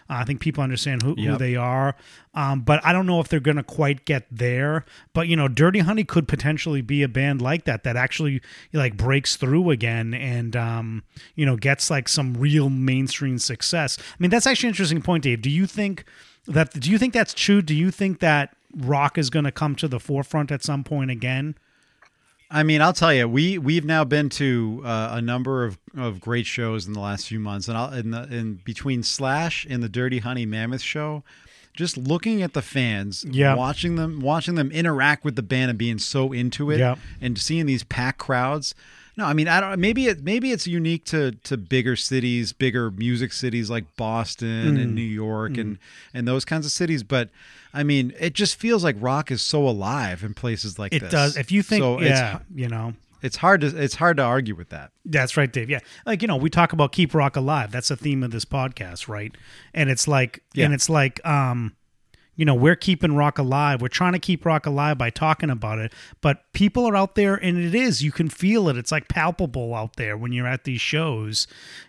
Uh, 0.09 0.15
i 0.15 0.23
think 0.23 0.39
people 0.39 0.63
understand 0.63 1.03
who, 1.03 1.15
who 1.15 1.37
they 1.37 1.55
are. 1.55 1.95
Um, 2.33 2.61
but 2.61 2.83
i 2.85 2.93
don't 2.93 3.05
know 3.05 3.19
if 3.19 3.27
they're 3.27 3.39
going 3.39 3.57
to 3.57 3.63
quite 3.63 4.05
get 4.05 4.25
there. 4.31 4.85
But 5.13 5.27
you 5.27 5.35
know 5.35 5.47
dirty 5.47 5.79
honey 5.79 6.03
could 6.03 6.27
potentially 6.27 6.81
be 6.81 7.03
a 7.03 7.07
band 7.07 7.41
like 7.41 7.65
that 7.65 7.83
that 7.83 7.95
actually 7.95 8.41
like 8.73 8.97
breaks 8.97 9.35
through 9.35 9.69
again 9.69 10.13
and 10.13 10.55
um, 10.55 11.03
you 11.35 11.45
know 11.45 11.57
gets 11.57 11.89
like 11.89 12.07
some 12.07 12.33
real 12.35 12.69
mainstream 12.69 13.37
success. 13.37 13.97
I 13.99 14.15
mean 14.19 14.31
that's 14.31 14.47
actually 14.47 14.67
an 14.67 14.73
interesting 14.73 15.01
point 15.01 15.23
dave. 15.23 15.41
Do 15.41 15.49
you 15.49 15.67
think 15.67 16.05
that 16.47 16.71
do 16.79 16.89
you 16.89 16.97
think 16.97 17.13
that's 17.13 17.33
true? 17.33 17.61
Do 17.61 17.75
you 17.75 17.91
think 17.91 18.19
that 18.19 18.55
rock 18.75 19.17
is 19.17 19.29
going 19.29 19.45
to 19.45 19.51
come 19.51 19.75
to 19.75 19.87
the 19.87 19.99
forefront 19.99 20.51
at 20.51 20.63
some 20.63 20.83
point 20.83 21.11
again 21.11 21.55
I 22.51 22.63
mean, 22.63 22.81
I'll 22.81 22.93
tell 22.93 23.13
you, 23.13 23.27
we 23.27 23.57
we've 23.59 23.85
now 23.85 24.03
been 24.03 24.29
to 24.29 24.81
uh, 24.83 25.09
a 25.13 25.21
number 25.21 25.65
of, 25.65 25.77
of 25.95 26.19
great 26.19 26.47
shows 26.47 26.87
in 26.87 26.93
the 26.93 26.99
last 26.99 27.27
few 27.27 27.39
months, 27.39 27.67
and 27.67 27.77
I'll, 27.77 27.93
in 27.93 28.11
the, 28.11 28.23
in 28.23 28.55
between 28.63 29.03
Slash 29.03 29.67
and 29.69 29.83
the 29.83 29.89
Dirty 29.89 30.19
Honey 30.19 30.47
Mammoth 30.47 30.81
show, 30.81 31.23
just 31.73 31.95
looking 31.95 32.41
at 32.41 32.53
the 32.53 32.63
fans, 32.63 33.23
Yeah. 33.29 33.53
watching 33.53 33.95
them, 33.97 34.19
watching 34.21 34.55
them 34.55 34.71
interact 34.71 35.23
with 35.23 35.35
the 35.35 35.43
band 35.43 35.69
and 35.69 35.77
being 35.77 35.99
so 35.99 36.31
into 36.33 36.71
it, 36.71 36.79
Yeah. 36.79 36.95
and 37.21 37.37
seeing 37.37 37.67
these 37.67 37.83
packed 37.83 38.17
crowds. 38.17 38.73
No, 39.19 39.25
I 39.25 39.33
mean, 39.33 39.47
I 39.47 39.59
don't. 39.59 39.79
Maybe 39.79 40.07
it 40.07 40.23
maybe 40.23 40.51
it's 40.51 40.65
unique 40.65 41.05
to 41.05 41.31
to 41.31 41.57
bigger 41.57 41.95
cities, 41.95 42.53
bigger 42.53 42.89
music 42.91 43.31
cities 43.33 43.69
like 43.69 43.95
Boston 43.97 44.77
Mm. 44.77 44.81
and 44.81 44.95
New 44.95 45.01
York 45.01 45.57
and 45.57 45.77
and 46.13 46.27
those 46.27 46.45
kinds 46.45 46.65
of 46.65 46.71
cities. 46.71 47.03
But 47.03 47.29
I 47.73 47.83
mean, 47.83 48.13
it 48.19 48.33
just 48.33 48.55
feels 48.57 48.83
like 48.83 48.95
rock 48.99 49.29
is 49.29 49.41
so 49.41 49.67
alive 49.67 50.23
in 50.23 50.33
places 50.33 50.79
like 50.79 50.91
this. 50.91 50.97
it 50.97 51.01
this. 51.03 51.11
does 51.11 51.37
if 51.37 51.51
you 51.51 51.61
think 51.61 51.83
So 51.83 51.99
it's- 52.01 52.17
yeah 52.17 52.39
you 52.55 52.67
know 52.67 52.93
it's 53.21 53.35
hard 53.35 53.59
to 53.61 53.67
it's 53.67 53.95
hard 53.95 54.15
to 54.17 54.23
argue 54.23 54.55
with 54.55 54.69
that. 54.69 54.91
That's 55.05 55.35
right, 55.35 55.51
Dave. 55.51 55.69
Yeah. 55.69 55.79
Like, 56.05 56.21
you 56.21 56.27
know, 56.29 56.37
we 56.37 56.49
talk 56.49 56.71
about 56.71 56.93
keep 56.93 57.13
rock 57.13 57.35
alive. 57.35 57.69
That's 57.69 57.91
a 57.91 57.97
theme 57.97 58.23
of 58.23 58.31
this 58.31 58.45
podcast, 58.45 59.09
right? 59.09 59.35
And 59.73 59.89
it's 59.89 60.07
like 60.07 60.41
Yeah. 60.53 60.63
and 60.65 60.73
it's 60.73 60.89
like 60.89 61.19
um 61.27 61.73
you 62.39 62.45
know, 62.45 62.55
we're 62.55 62.77
keeping 62.77 63.17
rock 63.17 63.37
alive. 63.37 63.81
We're 63.81 63.89
trying 63.89 64.13
to 64.13 64.19
keep 64.19 64.45
rock 64.45 64.65
alive 64.65 64.97
by 64.97 65.09
talking 65.09 65.49
about 65.49 65.77
it. 65.77 65.91
But 66.21 66.53
people 66.53 66.87
are 66.87 66.95
out 66.95 67.15
there 67.15 67.35
and 67.35 67.57
it 67.57 67.75
is. 67.75 68.01
You 68.01 68.13
can 68.13 68.29
feel 68.29 68.69
it. 68.69 68.77
It's 68.77 68.93
like 68.93 69.09
palpable 69.09 69.75
out 69.75 69.97
there 69.97 70.15
when 70.15 70.31
you're 70.31 70.47
at 70.47 70.63
these 70.63 70.79
shows. 70.79 71.47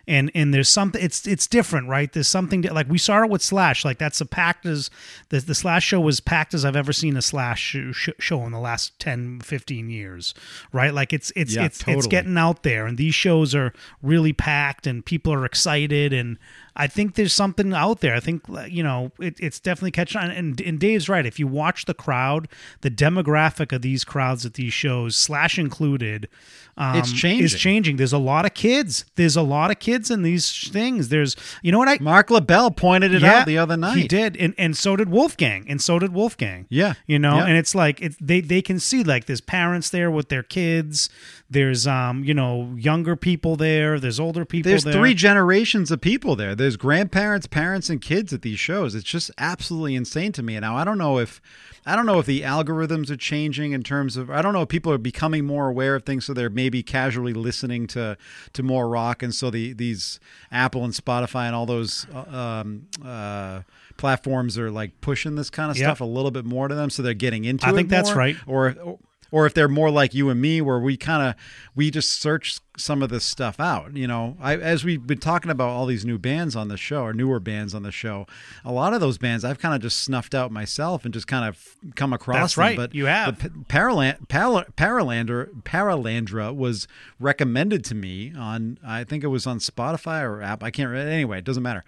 And 0.09 0.29
and 0.35 0.53
there's 0.53 0.67
something 0.67 1.01
it's 1.01 1.25
it's 1.25 1.47
different, 1.47 1.87
right? 1.87 2.11
There's 2.11 2.27
something 2.27 2.63
that, 2.63 2.75
like 2.75 2.89
we 2.89 2.97
saw 2.97 3.23
it 3.23 3.29
with 3.29 3.41
Slash. 3.41 3.85
Like 3.85 3.97
that's 3.97 4.19
a 4.19 4.25
packed 4.25 4.65
as 4.65 4.89
the 5.29 5.39
the 5.39 5.55
Slash 5.55 5.85
show 5.85 6.01
was 6.01 6.19
packed 6.19 6.53
as 6.53 6.65
I've 6.65 6.75
ever 6.75 6.91
seen 6.91 7.15
a 7.15 7.21
Slash 7.21 7.61
sh- 7.61 7.93
sh- 7.93 8.09
show 8.19 8.43
in 8.43 8.51
the 8.51 8.59
last 8.59 8.99
10 8.99 9.39
15 9.39 9.89
years, 9.89 10.33
right? 10.73 10.93
Like 10.93 11.13
it's 11.13 11.31
it's 11.33 11.55
Yeah, 11.55 11.63
it's 11.63 11.81
it's 11.87 12.07
getting 12.07 12.37
out 12.37 12.63
there 12.63 12.87
and 12.87 12.97
these 12.97 13.15
shows 13.15 13.55
are 13.55 13.71
really 14.01 14.33
packed 14.33 14.85
and 14.85 15.05
people 15.05 15.31
are 15.31 15.45
excited 15.45 16.11
and 16.11 16.37
I 16.75 16.87
think 16.87 17.15
there's 17.15 17.33
something 17.33 17.73
out 17.73 17.99
there. 17.99 18.15
I 18.15 18.19
think 18.19 18.43
you 18.69 18.81
know 18.83 19.11
it, 19.19 19.35
it's 19.39 19.59
definitely 19.59 19.91
catching 19.91 20.21
on. 20.21 20.31
And, 20.31 20.59
and 20.61 20.79
Dave's 20.79 21.09
right. 21.09 21.25
If 21.25 21.37
you 21.39 21.47
watch 21.47 21.85
the 21.85 21.93
crowd, 21.93 22.47
the 22.81 22.89
demographic 22.89 23.73
of 23.73 23.81
these 23.81 24.03
crowds 24.03 24.45
at 24.45 24.53
these 24.53 24.73
shows, 24.73 25.15
Slash 25.15 25.59
included, 25.59 26.29
um, 26.77 26.95
It's 26.95 27.11
changing. 27.11 27.45
Is 27.45 27.55
changing. 27.55 27.97
There's 27.97 28.13
a 28.13 28.17
lot 28.17 28.45
of 28.45 28.53
kids. 28.53 29.03
There's 29.15 29.35
a 29.35 29.41
lot 29.41 29.69
of 29.71 29.79
kids 29.79 30.09
in 30.09 30.21
these 30.23 30.69
things. 30.69 31.09
There's 31.09 31.35
you 31.61 31.71
know 31.71 31.77
what 31.79 31.89
I 31.89 31.97
Marc 31.99 32.29
LaBelle 32.31 32.71
pointed 32.71 33.13
it 33.13 33.23
out 33.23 33.45
the 33.45 33.57
other 33.57 33.75
night. 33.77 33.97
he 33.97 34.07
did, 34.07 34.37
and 34.37 34.53
and 34.57 34.75
so 34.77 34.95
did 34.95 35.09
Wolfgang, 35.09 35.65
and 35.67 35.81
so 35.81 35.99
did 35.99 36.13
Wolfgang. 36.13 36.67
Yeah. 36.69 36.93
you 37.05 37.19
know, 37.19 37.35
Yeah. 37.37 37.45
and 37.47 37.57
it's 37.57 37.75
like 37.75 38.01
it, 38.01 38.15
they 38.21 38.39
they 38.39 38.61
can 38.61 38.79
see 38.79 39.03
like 39.03 39.25
there's 39.25 39.41
parents 39.41 39.89
there 39.89 40.09
with 40.09 40.29
their 40.29 40.43
kids. 40.43 41.09
There's 41.49 41.85
um 41.85 42.23
you 42.23 42.33
know 42.33 42.73
younger 42.77 43.17
people 43.17 43.57
there. 43.57 43.99
There's 43.99 44.19
older 44.19 44.45
people. 44.45 44.69
There's 44.69 44.85
there. 44.85 44.93
three 44.93 45.13
generations 45.13 45.91
of 45.91 45.99
people 45.99 46.37
there. 46.37 46.55
There's 46.61 46.77
grandparents, 46.77 47.47
parents, 47.47 47.89
and 47.89 48.01
kids 48.01 48.31
at 48.33 48.41
these 48.41 48.59
shows. 48.59 48.95
It's 48.95 49.03
just 49.05 49.31
absolutely 49.37 49.95
insane 49.95 50.31
to 50.33 50.43
me. 50.43 50.59
Now 50.59 50.75
I 50.77 50.83
don't 50.83 50.97
know 50.97 51.17
if 51.19 51.41
I 51.85 51.95
don't 51.95 52.05
know 52.05 52.19
if 52.19 52.25
the 52.25 52.41
algorithms 52.41 53.09
are 53.09 53.17
changing 53.17 53.71
in 53.71 53.81
terms 53.83 54.15
of 54.15 54.29
I 54.29 54.41
don't 54.41 54.53
know 54.53 54.61
if 54.61 54.69
people 54.69 54.91
are 54.91 54.97
becoming 54.99 55.45
more 55.45 55.67
aware 55.69 55.95
of 55.95 56.03
things, 56.03 56.25
so 56.25 56.33
they're 56.33 56.49
maybe 56.49 56.83
casually 56.83 57.33
listening 57.33 57.87
to 57.87 58.17
to 58.53 58.63
more 58.63 58.87
rock, 58.87 59.23
and 59.23 59.33
so 59.33 59.49
the 59.49 59.73
these 59.73 60.19
Apple 60.51 60.83
and 60.83 60.93
Spotify 60.93 61.47
and 61.47 61.55
all 61.55 61.65
those 61.65 62.05
uh, 62.13 62.19
um, 62.63 62.87
uh, 63.03 63.61
platforms 63.97 64.57
are 64.57 64.69
like 64.69 65.01
pushing 65.01 65.35
this 65.35 65.49
kind 65.49 65.71
of 65.71 65.77
Yep. 65.77 65.85
stuff 65.85 66.01
a 66.01 66.05
little 66.05 66.31
bit 66.31 66.45
more 66.45 66.67
to 66.67 66.75
them, 66.75 66.89
so 66.89 67.01
they're 67.01 67.13
getting 67.13 67.45
into. 67.45 67.65
It. 67.65 67.71
I 67.71 67.73
think 67.73 67.89
that's 67.89 68.13
right. 68.13 68.35
Or 68.45 68.75
or 68.83 68.99
if 69.45 69.53
they're 69.53 69.67
more 69.69 69.89
like 69.89 70.13
you 70.13 70.29
and 70.29 70.41
me, 70.41 70.59
where 70.61 70.79
we 70.79 70.97
kind 70.97 71.29
of 71.29 71.35
we 71.75 71.89
just 71.89 72.11
search 72.21 72.59
some 72.77 73.01
of 73.01 73.09
this 73.09 73.23
stuff 73.23 73.59
out. 73.59 73.95
You 73.95 74.07
know, 74.07 74.35
I, 74.41 74.55
as 74.57 74.83
we've 74.83 75.05
been 75.07 75.19
talking 75.19 75.49
about 75.51 75.69
all 75.69 75.85
these 75.85 76.03
new 76.05 76.17
bands 76.17 76.55
on 76.55 76.67
the 76.67 76.77
show 76.77 77.03
or 77.03 77.13
newer 77.13 77.39
bands 77.39 77.73
on 77.73 77.83
the 77.83 77.91
show, 77.91 78.25
a 78.65 78.71
lot 78.71 78.93
of 78.93 78.99
those 79.01 79.17
bands 79.17 79.45
I've 79.45 79.59
kind 79.59 79.73
of 79.75 79.81
just 79.81 79.99
snuffed 79.99 80.35
out 80.35 80.51
myself 80.51 81.05
and 81.05 81.13
just 81.13 81.27
kind 81.27 81.47
of 81.47 81.75
come 81.95 82.11
across. 82.13 82.37
That's 82.37 82.55
them. 82.55 82.61
right, 82.63 82.75
But 82.77 82.93
you 82.95 83.05
have. 83.05 83.39
the 83.41 83.49
P- 83.49 83.55
Paraland, 83.69 84.27
Para, 84.27 84.65
Paralandra, 84.77 85.49
Paralandra 85.63 86.55
was 86.55 86.87
recommended 87.19 87.83
to 87.85 87.95
me 87.95 88.33
on 88.37 88.77
I 88.85 89.03
think 89.03 89.23
it 89.23 89.27
was 89.27 89.47
on 89.47 89.59
Spotify 89.59 90.23
or 90.23 90.41
app. 90.41 90.63
I 90.63 90.71
can't. 90.71 90.89
re- 90.89 91.01
Anyway, 91.01 91.37
it 91.39 91.45
doesn't 91.45 91.63
matter. 91.63 91.83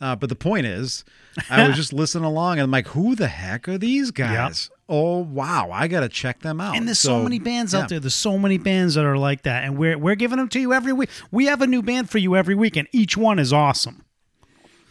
Uh, 0.00 0.16
but 0.16 0.28
the 0.28 0.34
point 0.34 0.66
is, 0.66 1.04
I 1.48 1.68
was 1.68 1.76
just 1.76 1.92
listening 1.92 2.24
along 2.24 2.54
and 2.54 2.62
I'm 2.62 2.70
like, 2.72 2.88
who 2.88 3.14
the 3.14 3.28
heck 3.28 3.68
are 3.68 3.78
these 3.78 4.10
guys? 4.10 4.68
Oh 4.88 5.18
wow, 5.18 5.70
I 5.72 5.88
got 5.88 6.00
to 6.00 6.08
check 6.08 6.40
them 6.40 6.60
out. 6.60 6.76
And 6.76 6.86
there's 6.86 6.98
so, 6.98 7.22
many 7.22 7.38
bands 7.38 7.74
out 7.74 7.88
there. 7.88 8.00
There's 8.00 8.14
so 8.14 8.36
many 8.36 8.58
bands 8.58 8.94
that 8.94 9.04
are 9.04 9.16
like 9.16 9.42
that, 9.42 9.64
and 9.64 9.78
we're 9.78 9.96
we're 9.96 10.16
giving 10.16 10.38
them 10.38 10.48
to 10.50 10.60
you 10.60 10.72
every 10.72 10.92
week. 10.92 11.08
We 11.30 11.46
have 11.46 11.62
a 11.62 11.66
new 11.66 11.82
band 11.82 12.10
for 12.10 12.18
you 12.18 12.36
every 12.36 12.54
week, 12.54 12.76
and 12.76 12.88
each 12.92 13.16
one 13.16 13.38
is 13.38 13.52
awesome. 13.52 14.04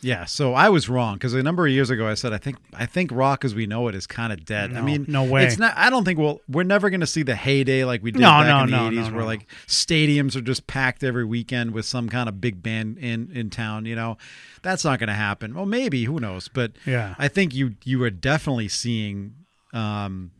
Yeah, 0.03 0.25
so 0.25 0.55
I 0.55 0.69
was 0.69 0.89
wrong 0.89 1.15
because 1.15 1.35
a 1.35 1.43
number 1.43 1.67
of 1.67 1.71
years 1.71 1.91
ago 1.91 2.07
I 2.07 2.15
said 2.15 2.33
I 2.33 2.39
think 2.39 2.57
I 2.73 2.87
think 2.87 3.11
rock 3.13 3.45
as 3.45 3.53
we 3.53 3.67
know 3.67 3.87
it 3.87 3.93
is 3.93 4.07
kind 4.07 4.33
of 4.33 4.43
dead. 4.45 4.73
I 4.75 4.81
mean, 4.81 5.05
no 5.07 5.23
way. 5.23 5.45
It's 5.45 5.59
not. 5.59 5.77
I 5.77 5.91
don't 5.91 6.03
think 6.05 6.17
we'll. 6.17 6.41
We're 6.49 6.63
never 6.63 6.89
going 6.89 7.01
to 7.01 7.07
see 7.07 7.21
the 7.21 7.35
heyday 7.35 7.83
like 7.83 8.01
we 8.01 8.09
did 8.11 8.19
No, 8.21 8.29
back 8.29 8.47
no, 8.47 8.63
in 8.63 8.71
the 8.71 8.89
no, 8.91 9.01
'80s, 9.03 9.09
no, 9.09 9.15
where 9.17 9.21
no. 9.21 9.25
like 9.27 9.45
stadiums 9.67 10.35
are 10.35 10.41
just 10.41 10.65
packed 10.65 11.03
every 11.03 11.25
weekend 11.25 11.71
with 11.71 11.85
some 11.85 12.09
kind 12.09 12.27
of 12.27 12.41
big 12.41 12.63
band 12.63 12.97
in 12.97 13.31
in 13.31 13.51
town. 13.51 13.85
You 13.85 13.95
know, 13.95 14.17
that's 14.63 14.83
not 14.83 14.97
going 14.97 15.09
to 15.09 15.13
happen. 15.13 15.53
Well, 15.53 15.67
maybe 15.67 16.05
who 16.05 16.19
knows? 16.19 16.47
But 16.47 16.71
Yeah. 16.87 17.13
I 17.19 17.27
think 17.27 17.53
you 17.53 17.75
you 17.83 18.01
are 18.03 18.09
definitely 18.09 18.69
seeing. 18.69 19.35
Um, 19.73 20.31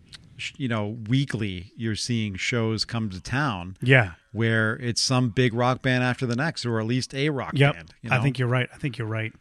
you 0.57 0.67
know, 0.67 0.97
weekly 1.07 1.71
you're 1.75 1.95
seeing 1.95 2.35
shows 2.35 2.83
come 2.83 3.11
to 3.11 3.21
town 3.21 3.77
Yeah. 3.79 4.13
where 4.31 4.73
it's 4.77 4.99
some 4.99 5.29
big 5.29 5.53
rock 5.53 5.83
band 5.83 6.03
after 6.03 6.25
the 6.25 6.35
next, 6.35 6.65
or 6.65 6.79
at 6.79 6.87
least 6.87 7.13
a 7.13 7.29
rock 7.29 7.51
Yep. 7.53 7.75
band. 7.75 7.93
you 8.01 8.09
I 8.11 8.19
think 8.21 8.39
you're 8.39 8.47
right. 8.47 8.67
I 8.73 8.77
think 8.77 8.97
you're 8.97 9.07
right. 9.07 9.33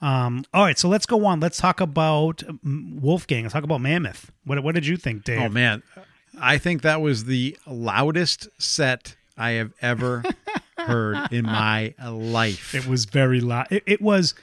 Um, 0.00 0.44
all 0.54 0.64
right, 0.64 0.78
so 0.78 0.88
let's 0.88 1.04
go 1.04 1.26
on. 1.26 1.40
Let's 1.40 1.58
talk 1.58 1.80
about 1.82 2.38
mm, 2.38 3.00
Wolfgang. 3.00 3.42
Let's 3.42 3.52
talk 3.52 3.64
about 3.64 3.82
Mammoth. 3.82 4.30
What 4.44 4.62
what 4.62 4.74
did 4.74 4.86
you 4.86 4.96
think, 4.96 5.24
Dave? 5.24 5.40
Oh 5.42 5.48
man, 5.50 5.82
I 6.40 6.56
think 6.56 6.80
that 6.82 7.02
was 7.02 7.24
the 7.24 7.58
loudest 7.66 8.48
set 8.58 9.16
I 9.36 9.50
have 9.52 9.72
ever 9.82 10.22
heard 10.78 11.30
in 11.32 11.44
my 11.44 11.92
life. 12.02 12.74
It 12.74 12.86
was 12.86 13.04
very 13.04 13.40
loud. 13.42 13.66
It, 13.70 13.82
it 13.86 14.00
was. 14.00 14.34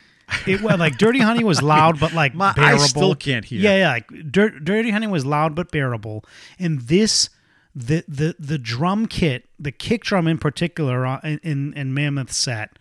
It 0.45 0.61
was 0.61 0.77
like 0.79 0.97
Dirty 0.97 1.19
Honey 1.19 1.43
was 1.43 1.61
loud, 1.61 1.99
but 1.99 2.13
like 2.13 2.33
My- 2.35 2.49
I 2.49 2.53
bearable. 2.53 2.79
still 2.85 3.15
can't 3.15 3.45
hear. 3.45 3.59
Yeah, 3.61 3.77
yeah. 3.77 3.91
Like 3.91 4.31
Dir- 4.31 4.59
Dirty 4.59 4.91
Honey 4.91 5.07
was 5.07 5.25
loud 5.25 5.55
but 5.55 5.71
bearable, 5.71 6.23
and 6.59 6.81
this 6.81 7.29
the 7.75 8.03
the 8.07 8.35
the 8.39 8.57
drum 8.57 9.05
kit, 9.07 9.47
the 9.59 9.71
kick 9.71 10.03
drum 10.03 10.27
in 10.27 10.37
particular, 10.37 11.05
uh, 11.05 11.19
in 11.23 11.39
in, 11.43 11.73
in 11.73 11.93
Mammoth 11.93 12.31
set 12.31 12.77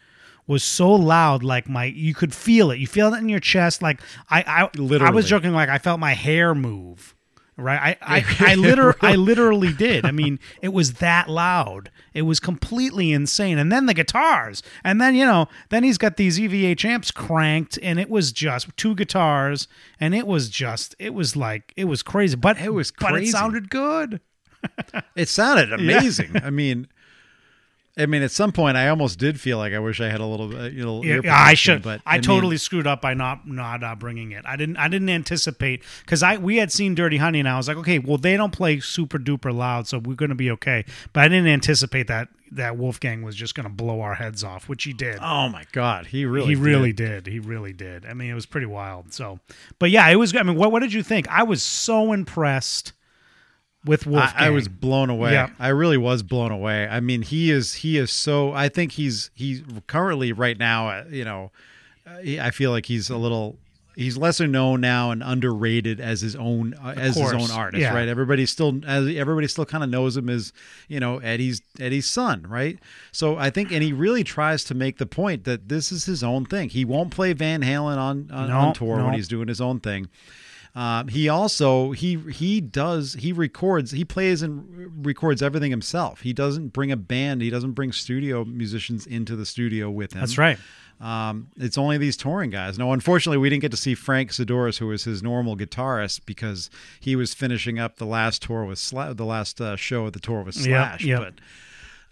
was 0.47 0.63
so 0.63 0.93
loud. 0.93 1.43
Like 1.43 1.69
my, 1.69 1.85
you 1.87 2.15
could 2.15 2.33
feel 2.33 2.71
it. 2.71 2.79
You 2.79 2.87
feel 2.87 3.13
it 3.15 3.19
in 3.19 3.29
your 3.29 3.41
chest. 3.41 3.83
Like 3.83 4.01
I, 4.31 4.43
I, 4.47 4.71
literally 4.79 5.11
I 5.11 5.15
was 5.15 5.29
joking. 5.29 5.53
Like 5.53 5.69
I 5.69 5.79
felt 5.79 5.99
my 5.99 6.15
hair 6.15 6.55
move. 6.55 7.15
Right, 7.59 7.97
I, 8.03 8.19
I, 8.19 8.25
I 8.53 8.55
literally, 8.55 8.99
I 9.01 9.15
literally 9.15 9.73
did. 9.73 10.05
I 10.05 10.11
mean, 10.11 10.39
it 10.61 10.75
was 10.75 10.95
that 10.95 11.31
loud. 11.31 11.91
It 12.13 12.23
was 12.23 12.39
completely 12.39 13.13
insane. 13.13 13.57
And 13.57 13.73
then 13.73 13.87
the 13.87 13.95
guitars, 13.95 14.63
and 14.85 15.01
then 15.01 15.15
you 15.15 15.25
know, 15.25 15.47
then 15.71 15.83
he's 15.83 15.97
got 15.97 16.19
these 16.19 16.39
EVH 16.39 16.85
amps 16.85 17.11
cranked, 17.11 17.79
and 17.83 17.99
it 17.99 18.11
was 18.11 18.31
just 18.33 18.69
two 18.77 18.95
guitars, 18.95 19.69
and 19.99 20.15
it 20.15 20.27
was 20.27 20.51
just, 20.51 20.95
it 20.99 21.15
was 21.15 21.35
like, 21.35 21.73
it 21.77 21.87
was 21.87 22.03
crazy. 22.03 22.37
But 22.37 22.59
It 22.61 22.75
was 22.75 22.93
but 22.93 23.15
it 23.23 23.29
sounded 23.29 23.71
good. 23.71 24.21
It 25.15 25.29
sounded 25.29 25.73
amazing. 25.73 26.33
I 26.43 26.51
mean, 26.51 26.89
I 27.99 28.05
mean, 28.05 28.23
at 28.23 28.31
some 28.31 28.53
point, 28.53 28.77
I 28.77 28.89
almost 28.89 29.19
did 29.19 29.41
feel 29.41 29.57
like 29.57 29.73
I 29.73 29.79
wish 29.79 30.03
I 30.03 30.11
had 30.11 30.21
a 30.21 30.27
little, 30.27 30.55
uh, 30.55 30.69
you 30.69 30.85
know, 30.85 31.03
Yeah, 31.03 31.35
I 31.35 31.55
should. 31.55 31.83
But 31.83 32.03
I, 32.05 32.17
mean, 32.17 32.23
totally 32.23 32.59
screwed 32.59 32.87
up 32.87 33.01
by 33.01 33.15
not 33.15 33.49
not 33.49 33.83
uh, 33.83 33.95
bringing 33.95 34.33
it. 34.33 34.45
I 34.47 34.57
didn't. 34.57 34.77
I 34.77 34.89
didn't 34.89 35.09
anticipate 35.09 35.83
because 36.05 36.23
I 36.23 36.37
we 36.37 36.57
had 36.57 36.71
seen 36.71 36.95
Dirty 36.95 37.17
Honey 37.17 37.41
and 37.41 37.49
I 37.49 37.57
was 37.57 37.69
like, 37.69 37.79
okay, 37.79 37.99
well 37.99 38.19
they 38.19 38.37
don't 38.37 38.53
play 38.53 38.81
super 38.81 39.19
duper 39.19 39.55
loud, 39.55 39.87
so 39.87 39.99
we're 39.99 40.15
going 40.15 40.29
to 40.29 40.35
be 40.35 40.51
okay. 40.53 40.85
But 41.15 41.25
I 41.25 41.29
didn't 41.29 41.49
anticipate 41.49 42.07
that 42.09 42.29
that 42.53 42.77
Wolfgang 42.77 43.23
was 43.23 43.35
just 43.35 43.55
going 43.55 43.65
to 43.65 43.73
blow 43.73 44.03
our 44.03 44.15
heads 44.15 44.45
off, 44.45 44.69
which 44.69 44.85
he 44.85 44.93
did. 44.93 45.19
Oh 45.23 45.49
my 45.49 45.65
god, 45.73 46.07
he 46.07 46.27
really, 46.27 46.49
he 46.49 46.55
did. 46.55 46.63
really 46.63 46.93
did. 46.93 47.27
He 47.27 47.39
really 47.39 47.73
did. 47.73 48.05
I 48.05 48.13
mean, 48.13 48.31
it 48.31 48.35
was 48.35 48.47
pretty 48.47 48.67
wild. 48.67 49.15
So, 49.15 49.41
but 49.79 49.91
yeah, 49.91 50.07
it 50.09 50.17
was. 50.17 50.37
I 50.37 50.43
mean, 50.43 50.57
what 50.57 50.71
what 50.71 50.81
did 50.81 50.93
you 50.93 51.03
think? 51.03 51.29
I 51.29 51.45
was 51.45 51.63
so 51.63 52.13
impressed 52.13 52.93
with 53.87 54.07
Wolfgang. 54.07 54.35
I, 54.43 54.47
I 54.47 54.51
was 54.51 54.69
blown 54.69 55.09
away. 55.11 55.33
Yeah. 55.33 55.49
I 55.59 55.69
really 55.69 55.97
was 55.97 56.23
blown 56.23 56.53
away. 56.53 56.87
I 56.87 57.01
mean, 57.01 57.23
he 57.23 57.51
is 57.51 57.75
he 57.75 57.97
is 57.97 58.11
so. 58.11 58.53
I 58.53 58.69
think 58.69 58.93
he's 58.93 59.31
he's 59.35 59.63
currently 59.87 60.33
right 60.33 60.59
now. 60.59 60.89
uh, 60.89 61.05
You 61.11 61.25
know, 61.25 61.51
uh, 62.07 62.19
I 62.43 62.51
feel 62.51 62.71
like 62.73 62.87
he's 62.87 63.09
a 63.11 63.17
little. 63.17 63.57
He's 63.99 64.19
lesser 64.19 64.47
known 64.47 64.83
now 64.83 65.11
and 65.11 65.23
underrated 65.23 66.01
as 66.01 66.21
his 66.21 66.37
own 66.37 66.75
uh, 66.75 66.93
as 66.99 67.17
his 67.17 67.33
own 67.33 67.51
artist, 67.51 67.81
Yeah. 67.81 67.95
right? 67.95 68.07
Everybody 68.07 68.45
still 68.45 68.79
as 68.87 69.09
everybody 69.17 69.47
still 69.49 69.65
kind 69.65 69.83
of 69.83 69.89
knows 69.89 70.19
him 70.19 70.29
as 70.29 70.53
you 70.87 71.01
know 71.01 71.17
Eddie's 71.21 71.63
Eddie's 71.81 72.05
son, 72.05 72.45
right? 72.47 72.79
So 73.11 73.39
I 73.39 73.49
think, 73.49 73.73
and 73.73 73.83
he 73.83 73.95
really 73.95 74.23
tries 74.23 74.65
to 74.65 74.75
make 74.75 74.99
the 74.99 75.07
point 75.07 75.45
that 75.45 75.71
this 75.71 75.91
is 75.93 76.05
his 76.05 76.23
own 76.23 76.45
thing. 76.45 76.69
He 76.69 76.85
won't 76.85 77.11
play 77.11 77.33
Van 77.33 77.63
Halen 77.63 77.97
on 77.97 78.31
on, 78.31 78.49
No, 78.51 78.59
on 78.59 78.75
tour 78.75 78.99
no. 78.99 79.07
when 79.07 79.15
he's 79.15 79.29
doing 79.29 79.49
his 79.49 79.63
own 79.63 79.81
thing. 79.81 80.09
Um, 80.77 81.09
he 81.09 81.31
also 81.31 81.93
he 81.93 82.17
he 82.31 82.61
does 82.61 83.15
he 83.15 83.33
records 83.33 83.93
he 83.93 84.05
plays 84.05 84.43
and 84.43 85.07
records 85.07 85.41
everything 85.41 85.71
himself. 85.71 86.21
He 86.21 86.35
doesn't 86.35 86.75
bring 86.75 86.93
a 86.93 86.99
band. 86.99 87.41
He 87.41 87.49
doesn't 87.49 87.73
bring 87.73 87.93
studio 87.93 88.45
musicians 88.45 89.07
into 89.07 89.37
the 89.37 89.47
studio 89.47 89.91
with 89.91 90.13
him. 90.13 90.21
That's 90.21 90.37
right. 90.37 90.59
Um, 91.01 91.49
it's 91.57 91.79
only 91.79 91.97
these 91.97 92.17
touring 92.17 92.51
guys. 92.51 92.79
No, 92.79 92.93
unfortunately, 92.93 93.39
we 93.39 93.49
didn't 93.49 93.63
get 93.63 93.71
to 93.71 93.77
see 93.77 93.95
Frank 93.95 94.31
Sidoris, 94.31 94.79
who 94.79 94.89
was 94.89 95.05
his 95.05 95.23
normal 95.23 95.57
guitarist, 95.57 96.21
because 96.27 96.69
he 97.01 97.17
was 97.17 97.33
finishing 97.33 97.79
up 97.79 97.97
the 97.97 98.07
last 98.07 98.43
tour 98.43 98.65
with 98.65 98.79
Sla- 98.79 99.17
the 99.17 99.25
last 99.25 99.61
uh, 99.61 99.77
show 99.77 100.07
of 100.07 100.13
the 100.13 100.21
tour 100.21 100.43
with 100.43 100.55
Slash. 100.55 101.05
yep. 101.05 101.21
But 101.21 101.35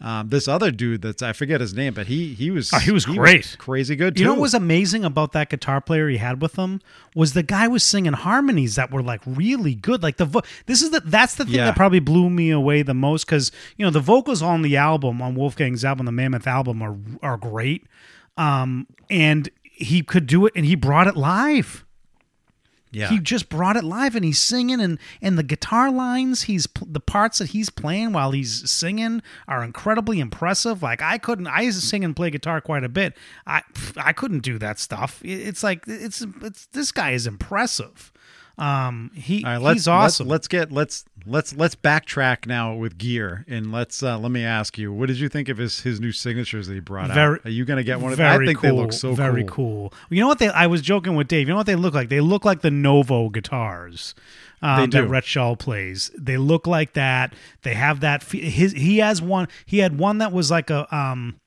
um, 0.01 0.29
this 0.29 0.49
other 0.49 0.71
dude 0.71 1.03
that's 1.03 1.23
I 1.23 1.33
forget 1.33 1.61
his 1.61 1.73
name, 1.73 1.95
but 1.95 2.09
he 2.09 2.35
he 2.35 2.51
was 2.51 2.71
Oh, 2.73 2.79
he 2.79 2.91
was 2.91 3.07
great. 3.07 3.57
crazy 3.59 3.97
good. 3.97 4.17
Too. 4.17 4.23
You 4.23 4.27
know 4.27 4.35
what 4.35 4.43
was 4.43 4.55
amazing 4.55 5.05
about 5.05 5.33
that 5.33 5.49
guitar 5.51 5.81
player 5.81 6.09
he 6.09 6.17
had 6.19 6.43
with 6.43 6.57
him 6.57 6.81
was 7.15 7.33
the 7.33 7.43
guy 7.43 7.69
was 7.69 7.83
singing 7.85 8.13
harmonies 8.13 8.75
that 8.75 8.91
were 8.91 9.03
like 9.03 9.21
really 9.27 9.75
good. 9.75 10.03
Like 10.03 10.17
the 10.17 10.25
vo- 10.27 10.43
this 10.67 10.83
is 10.83 10.91
the 10.91 11.01
that's 11.01 11.37
the 11.37 11.45
thing 11.45 11.55
Yeah. 11.55 11.67
that 11.67 11.77
probably 11.77 12.01
blew 12.01 12.29
me 12.29 12.51
away 12.51 12.83
the 12.83 12.93
most 12.95 13.25
because 13.25 13.53
you 13.77 13.85
know 13.87 13.91
the 13.91 14.01
vocals 14.01 14.43
on 14.43 14.63
the 14.63 14.77
album 14.77 15.23
on 15.23 15.35
Wolfgang's 15.37 15.85
album, 15.85 16.07
the 16.07 16.13
Mammoth 16.13 16.47
album, 16.47 16.83
are 16.83 16.97
are 17.23 17.37
great, 17.37 17.87
um, 18.37 18.87
and 19.11 19.49
he 19.63 20.03
could 20.03 20.27
do 20.27 20.47
it 20.47 20.53
and 20.57 20.65
he 20.67 20.75
brought 20.75 21.07
it 21.07 21.17
live. 21.17 21.85
Yeah. 22.95 23.09
He 23.09 23.19
just 23.19 23.49
brought 23.49 23.77
it 23.77 23.85
live, 23.85 24.15
and 24.15 24.25
he's 24.25 24.39
singing, 24.39 24.81
and 24.81 24.99
and 25.21 25.39
the 25.39 25.43
guitar 25.43 25.91
lines, 25.91 26.43
he's 26.43 26.69
the 26.87 27.01
parts 27.01 27.39
that 27.39 27.51
he's 27.51 27.71
playing 27.71 28.13
while 28.13 28.31
he's 28.31 28.71
singing 28.71 29.23
are 29.49 29.63
incredibly 29.63 30.21
impressive. 30.21 30.83
Like 30.83 31.03
I 31.03 31.19
couldn't, 31.19 31.47
I 31.47 31.63
used 31.63 31.81
to 31.81 31.87
sing 31.87 32.05
and 32.05 32.15
play 32.15 32.31
guitar 32.31 32.61
quite 32.61 32.85
a 32.85 32.89
bit. 32.89 33.17
I 33.47 33.63
I 33.97 34.13
couldn't 34.13 34.41
do 34.41 34.59
that 34.59 34.79
stuff. 34.79 35.21
It's 35.25 35.63
like 35.63 35.85
it's 35.87 36.25
it's 36.43 36.67
this 36.67 36.93
guy 36.93 37.11
is 37.11 37.27
impressive. 37.27 38.13
Um, 38.57 39.11
he 39.14 39.43
right, 39.43 39.59
let's, 39.59 39.75
he's 39.75 39.88
awesome. 39.88 40.29
Let's, 40.29 40.45
let's 40.45 40.49
get 40.49 40.73
let's 40.73 41.05
let's 41.27 41.57
let's 41.57 41.75
backtrack 41.75 42.47
now 42.47 42.75
with 42.75 42.99
gear 42.99 43.45
and 43.49 43.73
let's 43.73 44.03
uh, 44.03 44.17
let 44.19 44.31
me 44.31 44.45
ask 44.45 44.79
you, 44.79 44.93
what 44.93 45.09
did 45.09 45.19
you 45.19 45.29
think 45.29 45.49
of 45.49 45.59
his 45.59 45.81
his 45.81 46.01
new 46.01 46.12
signatures 46.12 46.69
that 46.69 46.75
he 46.75 46.81
brought 46.81 47.11
out? 47.11 47.14
Very- 47.14 47.38
out? 47.40 47.47
Are 47.47 47.51
you 47.51 47.64
going 47.64 47.79
to 47.79 47.85
get 47.85 48.01
one 48.01 48.12
of 48.12 48.19
them? 48.19 48.40
I 48.40 48.45
think 48.45 48.61
cool, 48.61 48.71
they 48.71 48.77
look 48.83 48.93
so 48.93 49.14
very 49.14 49.43
cool. 49.45 49.90
cool. 49.90 49.95
You 50.11 50.21
know 50.21 50.29
what 50.29 50.38
they? 50.38 50.49
I 50.49 50.69
was 50.69 50.83
joking 50.83 51.17
with 51.17 51.27
Dave. 51.27 51.49
You 51.49 51.55
know 51.55 51.59
what 51.59 51.67
they 51.67 51.77
look 51.77 51.95
like? 51.95 52.09
They 52.11 52.21
look 52.21 52.45
like 52.45 52.61
the 52.61 52.71
Novo 52.71 53.29
guitars. 53.29 54.14
Um, 54.62 54.88
That 54.90 55.09
Rhett 55.09 55.25
Shull 55.25 55.57
plays. 55.57 56.11
They 56.17 56.38
look 56.38 56.67
like 56.67 56.95
that. 56.95 57.35
They 57.62 57.75
have 57.75 58.01
that. 58.01 58.23
His 58.23 58.73
he 58.73 58.99
has 58.99 59.21
one. 59.21 59.49
He 59.67 59.79
had 59.79 59.99
one 59.99 60.19
that 60.19 60.33
was 60.33 60.51
like 60.51 60.71
a 60.71 60.95
um 60.95 61.38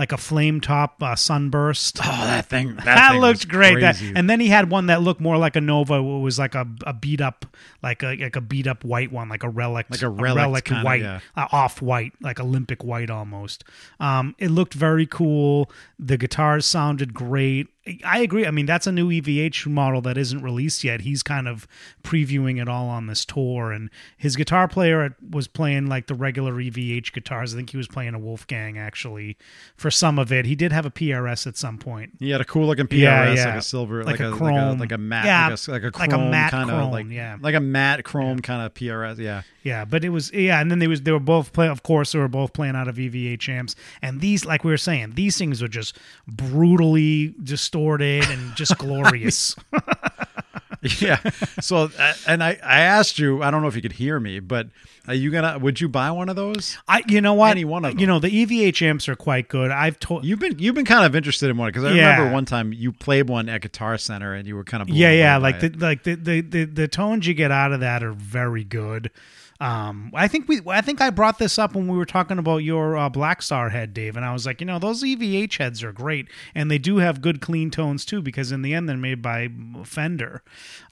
like 0.00 0.12
a 0.12 0.16
flame 0.16 0.62
top 0.62 1.02
uh, 1.02 1.14
sunburst. 1.14 1.98
Oh, 2.02 2.24
that 2.24 2.46
thing 2.46 2.74
that, 2.76 2.84
That, 2.86 3.10
thing 3.12 3.20
looked 3.20 3.46
great. 3.48 3.80
That, 3.80 4.00
and 4.00 4.30
then 4.30 4.40
he 4.40 4.48
had 4.48 4.70
one 4.70 4.86
that 4.86 5.02
looked 5.02 5.20
more 5.20 5.36
like 5.36 5.56
a 5.56 5.60
Novo. 5.60 6.16
It 6.18 6.22
was 6.22 6.38
like 6.38 6.54
a, 6.54 6.66
a 6.86 6.94
beat 6.94 7.20
up, 7.20 7.44
like 7.82 8.02
a 8.02 8.16
like 8.16 8.34
a 8.34 8.40
beat 8.40 8.66
up 8.66 8.82
white 8.82 9.12
one, 9.12 9.28
like 9.28 9.42
a 9.44 9.50
relic, 9.50 9.86
Like 9.90 10.00
a 10.00 10.08
relic 10.08 10.64
kinda, 10.64 10.82
white, 10.82 11.02
yeah. 11.02 11.20
uh, 11.36 11.48
off 11.52 11.82
white, 11.82 12.14
like 12.22 12.40
Olympic 12.40 12.82
white 12.82 13.10
almost. 13.10 13.62
Um, 14.00 14.34
it 14.38 14.50
looked 14.50 14.72
very 14.72 15.04
cool. 15.04 15.70
The 15.98 16.16
guitars 16.16 16.64
sounded 16.64 17.12
great. 17.12 17.68
I 18.04 18.20
agree. 18.20 18.44
I 18.46 18.50
mean, 18.50 18.66
that's 18.66 18.86
a 18.86 18.92
new 18.92 19.08
EVH 19.08 19.66
model 19.66 20.02
that 20.02 20.18
isn't 20.18 20.42
released 20.42 20.84
yet. 20.84 21.00
He's 21.00 21.22
kind 21.22 21.48
of 21.48 21.66
previewing 22.02 22.60
it 22.60 22.68
all 22.68 22.88
on 22.88 23.06
this 23.06 23.24
tour, 23.24 23.72
and 23.72 23.88
his 24.18 24.36
guitar 24.36 24.68
player 24.68 25.16
was 25.30 25.48
playing 25.48 25.86
like 25.86 26.06
the 26.06 26.14
regular 26.14 26.52
EVH 26.52 27.12
guitars. 27.12 27.54
I 27.54 27.56
think 27.56 27.70
he 27.70 27.78
was 27.78 27.88
playing 27.88 28.12
a 28.14 28.18
Wolfgang 28.18 28.76
actually 28.76 29.38
for 29.76 29.90
some 29.90 30.18
of 30.18 30.30
it. 30.30 30.44
He 30.44 30.54
did 30.54 30.72
have 30.72 30.84
a 30.84 30.90
PRS 30.90 31.46
at 31.46 31.56
some 31.56 31.78
point. 31.78 32.12
He 32.18 32.28
had 32.30 32.42
a 32.42 32.44
cool 32.44 32.66
looking 32.66 32.86
PRS, 32.86 32.98
Yeah, 32.98 33.32
yeah. 33.32 33.44
like 33.46 33.54
a 33.56 33.62
silver, 33.62 34.04
Like 34.04 34.20
like, 34.20 34.28
a 34.28 34.32
a, 34.34 34.36
chrome. 34.36 34.78
like 34.78 34.90
a 34.90 34.90
like 34.90 34.92
a 34.92 34.98
matte, 34.98 35.24
Yeah, 35.24 35.56
like 35.72 35.82
a, 35.82 35.86
like 35.86 35.94
a 35.94 35.98
like 35.98 36.12
a 36.12 36.18
matte 36.18 36.50
kind 36.50 36.68
chrome, 36.68 36.82
of 36.82 36.92
like 36.92 37.06
yeah. 37.08 37.38
like 37.40 37.54
a 37.54 37.60
matte 37.60 38.04
chrome 38.04 38.40
kind 38.40 38.60
of 38.60 38.74
PRS. 38.74 39.16
Yeah, 39.18 39.40
Yeah, 39.62 39.86
but 39.86 40.04
it 40.04 40.10
was 40.10 40.30
yeah, 40.34 40.60
and 40.60 40.70
then 40.70 40.80
they 40.80 40.86
was 40.86 41.00
they 41.02 41.12
were 41.12 41.18
both 41.18 41.54
playing. 41.54 41.72
Of 41.72 41.82
course, 41.82 42.12
they 42.12 42.18
were 42.18 42.28
both 42.28 42.52
playing 42.52 42.76
out 42.76 42.88
of 42.88 42.96
EVH 42.96 43.48
amps, 43.48 43.74
and 44.02 44.20
these, 44.20 44.44
like 44.44 44.64
we 44.64 44.70
were 44.70 44.76
saying, 44.76 45.12
these 45.14 45.38
things 45.38 45.62
are 45.62 45.68
just 45.68 45.96
brutally 46.28 47.34
distorted 47.70 48.24
and 48.28 48.54
just 48.56 48.76
glorious. 48.78 49.54
yeah. 51.00 51.20
So, 51.60 51.90
uh, 51.98 52.12
and 52.26 52.42
I 52.42 52.58
I 52.62 52.80
asked 52.80 53.18
you, 53.18 53.42
I 53.42 53.50
don't 53.50 53.62
know 53.62 53.68
if 53.68 53.76
you 53.76 53.82
could 53.82 53.92
hear 53.92 54.18
me, 54.18 54.40
but 54.40 54.68
are 55.06 55.14
you 55.14 55.30
gonna? 55.30 55.58
Would 55.58 55.80
you 55.80 55.88
buy 55.88 56.10
one 56.10 56.28
of 56.28 56.36
those? 56.36 56.76
I, 56.88 57.02
you 57.06 57.20
know 57.20 57.34
what? 57.34 57.52
Any 57.52 57.64
one 57.64 57.84
of 57.84 58.00
You 58.00 58.06
know, 58.06 58.18
the 58.18 58.28
EVH 58.28 58.82
amps 58.82 59.08
are 59.08 59.14
quite 59.14 59.48
good. 59.48 59.70
I've 59.70 60.00
told. 60.00 60.24
You've 60.24 60.40
been 60.40 60.58
you've 60.58 60.74
been 60.74 60.84
kind 60.84 61.04
of 61.06 61.14
interested 61.14 61.48
in 61.48 61.56
one 61.56 61.68
because 61.68 61.84
I 61.84 61.92
Yeah. 61.92 62.12
remember 62.16 62.32
one 62.32 62.44
time 62.44 62.72
you 62.72 62.92
played 62.92 63.28
one 63.28 63.48
at 63.48 63.60
Guitar 63.62 63.98
Center 63.98 64.34
and 64.34 64.48
you 64.48 64.56
were 64.56 64.64
kind 64.64 64.82
of 64.82 64.88
yeah, 64.88 65.12
yeah, 65.12 65.36
like 65.36 65.60
the 65.60 65.70
like 65.70 66.02
the, 66.02 66.14
the 66.16 66.40
the 66.40 66.64
the 66.64 66.88
tones 66.88 67.26
you 67.26 67.34
get 67.34 67.50
out 67.52 67.72
of 67.72 67.80
that 67.80 68.02
are 68.02 68.12
very 68.12 68.64
good. 68.64 69.10
Um, 69.60 70.10
I 70.14 70.26
think 70.26 70.48
we, 70.48 70.62
I 70.66 70.80
think 70.80 71.02
I 71.02 71.10
brought 71.10 71.38
this 71.38 71.58
up 71.58 71.74
when 71.74 71.86
we 71.86 71.98
were 71.98 72.06
talking 72.06 72.38
about 72.38 72.58
your 72.58 72.96
uh, 72.96 73.10
Blackstar 73.10 73.70
head, 73.70 73.92
Dave, 73.92 74.16
and 74.16 74.24
I 74.24 74.32
was 74.32 74.46
like, 74.46 74.60
you 74.60 74.66
know, 74.66 74.78
those 74.78 75.02
EVH 75.02 75.58
heads 75.58 75.84
are 75.84 75.92
great, 75.92 76.28
and 76.54 76.70
they 76.70 76.78
do 76.78 76.96
have 76.96 77.20
good 77.20 77.42
clean 77.42 77.70
tones 77.70 78.06
too, 78.06 78.22
because 78.22 78.52
in 78.52 78.62
the 78.62 78.72
end 78.72 78.88
they're 78.88 78.96
made 78.96 79.20
by 79.20 79.50
Fender, 79.84 80.42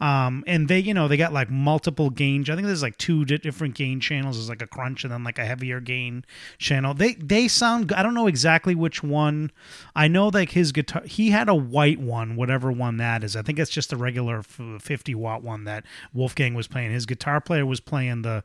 um, 0.00 0.44
and 0.46 0.68
they, 0.68 0.80
you 0.80 0.92
know, 0.92 1.08
they 1.08 1.16
got 1.16 1.32
like 1.32 1.50
multiple 1.50 2.10
gain. 2.10 2.42
I 2.42 2.54
think 2.54 2.66
there's 2.66 2.82
like 2.82 2.98
two 2.98 3.24
different 3.24 3.74
gain 3.74 4.00
channels. 4.00 4.36
There's 4.36 4.50
like 4.50 4.62
a 4.62 4.66
crunch 4.66 5.02
and 5.02 5.12
then 5.12 5.24
like 5.24 5.38
a 5.38 5.46
heavier 5.46 5.80
gain 5.80 6.26
channel. 6.58 6.92
They 6.92 7.14
they 7.14 7.48
sound. 7.48 7.90
I 7.92 8.02
don't 8.02 8.14
know 8.14 8.26
exactly 8.26 8.74
which 8.74 9.02
one. 9.02 9.50
I 9.96 10.08
know 10.08 10.28
like 10.28 10.50
his 10.50 10.72
guitar. 10.72 11.02
He 11.04 11.30
had 11.30 11.48
a 11.48 11.54
white 11.54 12.00
one, 12.00 12.36
whatever 12.36 12.70
one 12.70 12.98
that 12.98 13.24
is. 13.24 13.34
I 13.34 13.40
think 13.40 13.58
it's 13.58 13.70
just 13.70 13.94
a 13.94 13.96
regular 13.96 14.42
50 14.42 15.14
watt 15.14 15.42
one 15.42 15.64
that 15.64 15.84
Wolfgang 16.12 16.52
was 16.52 16.68
playing. 16.68 16.92
His 16.92 17.06
guitar 17.06 17.40
player 17.40 17.64
was 17.64 17.80
playing 17.80 18.22
the 18.22 18.44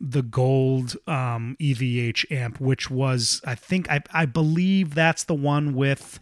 the 0.00 0.22
gold 0.22 0.96
um, 1.06 1.56
EVH 1.60 2.30
amp, 2.30 2.60
which 2.60 2.90
was 2.90 3.40
I 3.44 3.54
think 3.54 3.90
I 3.90 4.02
I 4.12 4.26
believe 4.26 4.94
that's 4.94 5.24
the 5.24 5.34
one 5.34 5.74
with 5.74 6.20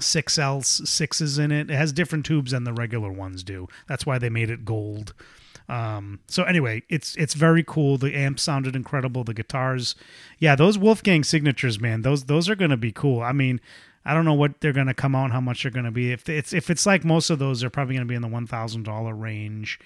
six 0.00 0.38
L 0.38 0.62
sixes 0.62 1.38
in 1.38 1.52
it. 1.52 1.70
It 1.70 1.74
has 1.74 1.92
different 1.92 2.26
tubes 2.26 2.50
than 2.50 2.64
the 2.64 2.72
regular 2.72 3.12
ones 3.12 3.42
do. 3.42 3.68
That's 3.88 4.04
why 4.04 4.18
they 4.18 4.30
made 4.30 4.50
it 4.50 4.64
gold. 4.64 5.14
Um, 5.68 6.20
so 6.28 6.44
anyway, 6.44 6.82
it's 6.88 7.16
it's 7.16 7.34
very 7.34 7.64
cool. 7.64 7.98
The 7.98 8.14
amp 8.14 8.38
sounded 8.38 8.76
incredible. 8.76 9.24
The 9.24 9.34
guitars, 9.34 9.94
yeah, 10.38 10.54
those 10.54 10.78
Wolfgang 10.78 11.24
signatures, 11.24 11.80
man, 11.80 12.02
those 12.02 12.24
those 12.24 12.48
are 12.48 12.54
gonna 12.56 12.76
be 12.76 12.92
cool. 12.92 13.22
I 13.22 13.32
mean, 13.32 13.60
I 14.04 14.14
don't 14.14 14.24
know 14.24 14.34
what 14.34 14.60
they're 14.60 14.72
gonna 14.72 14.94
come 14.94 15.14
out, 15.14 15.32
how 15.32 15.40
much 15.40 15.62
they're 15.62 15.72
gonna 15.72 15.90
be. 15.90 16.12
If 16.12 16.28
it's 16.28 16.52
if 16.52 16.70
it's 16.70 16.86
like 16.86 17.04
most 17.04 17.30
of 17.30 17.38
those, 17.38 17.60
they're 17.60 17.70
probably 17.70 17.94
gonna 17.94 18.06
be 18.06 18.14
in 18.14 18.22
the 18.22 18.28
one 18.28 18.46
thousand 18.46 18.84
dollar 18.84 19.14
range. 19.14 19.80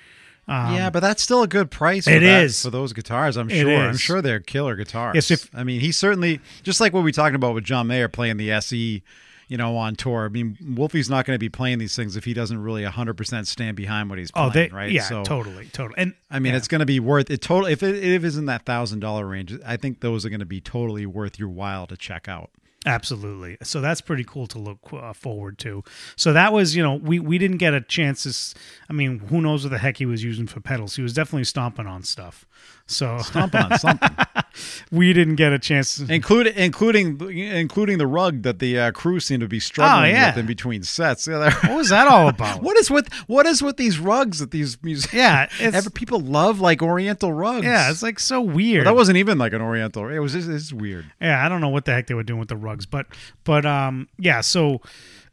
Um, 0.48 0.74
yeah, 0.74 0.90
but 0.90 1.00
that's 1.00 1.22
still 1.22 1.42
a 1.42 1.48
good 1.48 1.70
price. 1.70 2.04
For 2.06 2.10
It 2.10 2.20
that- 2.20 2.44
is. 2.44 2.62
for 2.62 2.70
those 2.70 2.92
guitars. 2.92 3.36
I'm 3.36 3.48
sure. 3.48 3.76
I'm 3.76 3.96
sure 3.96 4.20
they're 4.20 4.40
killer 4.40 4.74
guitars. 4.76 5.14
Yes, 5.14 5.30
if- 5.30 5.50
I 5.54 5.62
mean, 5.64 5.80
he 5.80 5.92
certainly 5.92 6.40
just 6.62 6.80
like 6.80 6.92
what 6.92 7.04
we're 7.04 7.12
talking 7.12 7.36
about 7.36 7.54
with 7.54 7.64
John 7.64 7.86
Mayer 7.86 8.08
playing 8.08 8.36
the 8.36 8.50
SE, 8.50 9.02
you 9.48 9.56
know, 9.56 9.76
on 9.76 9.94
tour. 9.94 10.24
I 10.24 10.28
mean, 10.28 10.56
Wolfie's 10.60 11.08
not 11.10 11.24
going 11.24 11.34
to 11.36 11.38
be 11.40 11.48
playing 11.48 11.78
these 11.78 11.94
things 11.94 12.16
if 12.16 12.24
he 12.24 12.34
doesn't 12.34 12.60
really 12.62 12.82
100 12.84 13.14
percent 13.14 13.46
stand 13.46 13.76
behind 13.76 14.10
what 14.10 14.18
he's 14.18 14.30
playing. 14.32 14.48
oh, 14.48 14.52
they 14.52 14.68
right? 14.68 14.90
yeah, 14.90 15.02
so, 15.02 15.22
totally, 15.22 15.66
totally. 15.72 15.94
And 15.98 16.14
I 16.30 16.38
mean, 16.40 16.52
yeah. 16.52 16.58
it's 16.58 16.68
going 16.68 16.80
to 16.80 16.86
be 16.86 16.98
worth 17.00 17.30
it. 17.30 17.40
Totally, 17.40 17.72
if 17.72 17.82
it, 17.82 18.02
if 18.02 18.24
it's 18.24 18.36
in 18.36 18.46
that 18.46 18.64
thousand 18.64 19.00
dollar 19.00 19.26
range, 19.26 19.56
I 19.64 19.76
think 19.76 20.00
those 20.00 20.24
are 20.26 20.30
going 20.30 20.40
to 20.40 20.46
be 20.46 20.60
totally 20.60 21.06
worth 21.06 21.38
your 21.38 21.48
while 21.48 21.86
to 21.88 21.96
check 21.96 22.28
out. 22.28 22.50
Absolutely. 22.86 23.58
So 23.62 23.80
that's 23.80 24.00
pretty 24.00 24.24
cool 24.24 24.46
to 24.48 24.58
look 24.58 24.78
uh, 24.92 25.12
forward 25.12 25.58
to. 25.58 25.84
So 26.16 26.32
that 26.32 26.52
was, 26.52 26.74
you 26.74 26.82
know, 26.82 26.94
we 26.94 27.18
we 27.18 27.36
didn't 27.36 27.58
get 27.58 27.74
a 27.74 27.80
chance 27.82 28.22
to. 28.54 28.58
I 28.88 28.92
mean, 28.94 29.18
who 29.18 29.40
knows 29.42 29.64
what 29.64 29.70
the 29.70 29.78
heck 29.78 29.98
he 29.98 30.06
was 30.06 30.24
using 30.24 30.46
for 30.46 30.60
pedals? 30.60 30.96
He 30.96 31.02
was 31.02 31.12
definitely 31.12 31.44
stomping 31.44 31.86
on 31.86 32.02
stuff. 32.04 32.46
So 32.86 33.18
Stomping 33.18 33.60
on 33.60 33.78
something, 33.78 34.08
we 34.90 35.12
didn't 35.12 35.36
get 35.36 35.52
a 35.52 35.60
chance. 35.60 35.98
To, 35.98 36.12
including 36.12 36.54
including 36.56 37.20
including 37.30 37.98
the 37.98 38.06
rug 38.08 38.42
that 38.42 38.58
the 38.58 38.78
uh, 38.80 38.90
crew 38.90 39.20
seemed 39.20 39.42
to 39.42 39.48
be 39.48 39.60
struggling 39.60 40.10
Oh, 40.10 40.14
yeah. 40.14 40.30
with 40.30 40.38
in 40.38 40.46
between 40.46 40.82
sets. 40.82 41.28
Yeah, 41.28 41.54
what 41.68 41.76
was 41.76 41.90
that 41.90 42.08
all 42.08 42.28
about? 42.34 42.62
What 42.62 42.76
is 42.78 42.90
with 42.90 43.12
what 43.28 43.46
is 43.46 43.62
with 43.62 43.76
these 43.76 44.00
rugs 44.00 44.40
that 44.40 44.50
these 44.50 44.82
music? 44.82 45.12
Yeah, 45.12 45.48
Ever, 45.60 45.88
people 45.90 46.18
love 46.18 46.60
like 46.60 46.82
Oriental 46.82 47.32
rugs. 47.32 47.64
Yeah, 47.64 47.90
it's 47.92 48.02
like 48.02 48.18
so 48.18 48.40
weird. 48.40 48.86
that 48.88 48.96
wasn't 48.96 49.18
even 49.18 49.38
like 49.38 49.52
an 49.52 49.60
Oriental. 49.62 50.08
It 50.08 50.18
was 50.18 50.32
just 50.32 50.48
it's 50.48 50.72
weird. 50.72 51.04
Yeah, 51.20 51.44
I 51.44 51.48
don't 51.48 51.60
know 51.60 51.68
what 51.68 51.84
the 51.84 51.92
heck 51.92 52.08
they 52.08 52.14
were 52.14 52.24
doing 52.24 52.40
with 52.40 52.48
the 52.48 52.56
rugs, 52.70 52.86
but 52.86 53.06
but 53.44 53.66
um 53.66 54.08
yeah, 54.18 54.40
so 54.40 54.80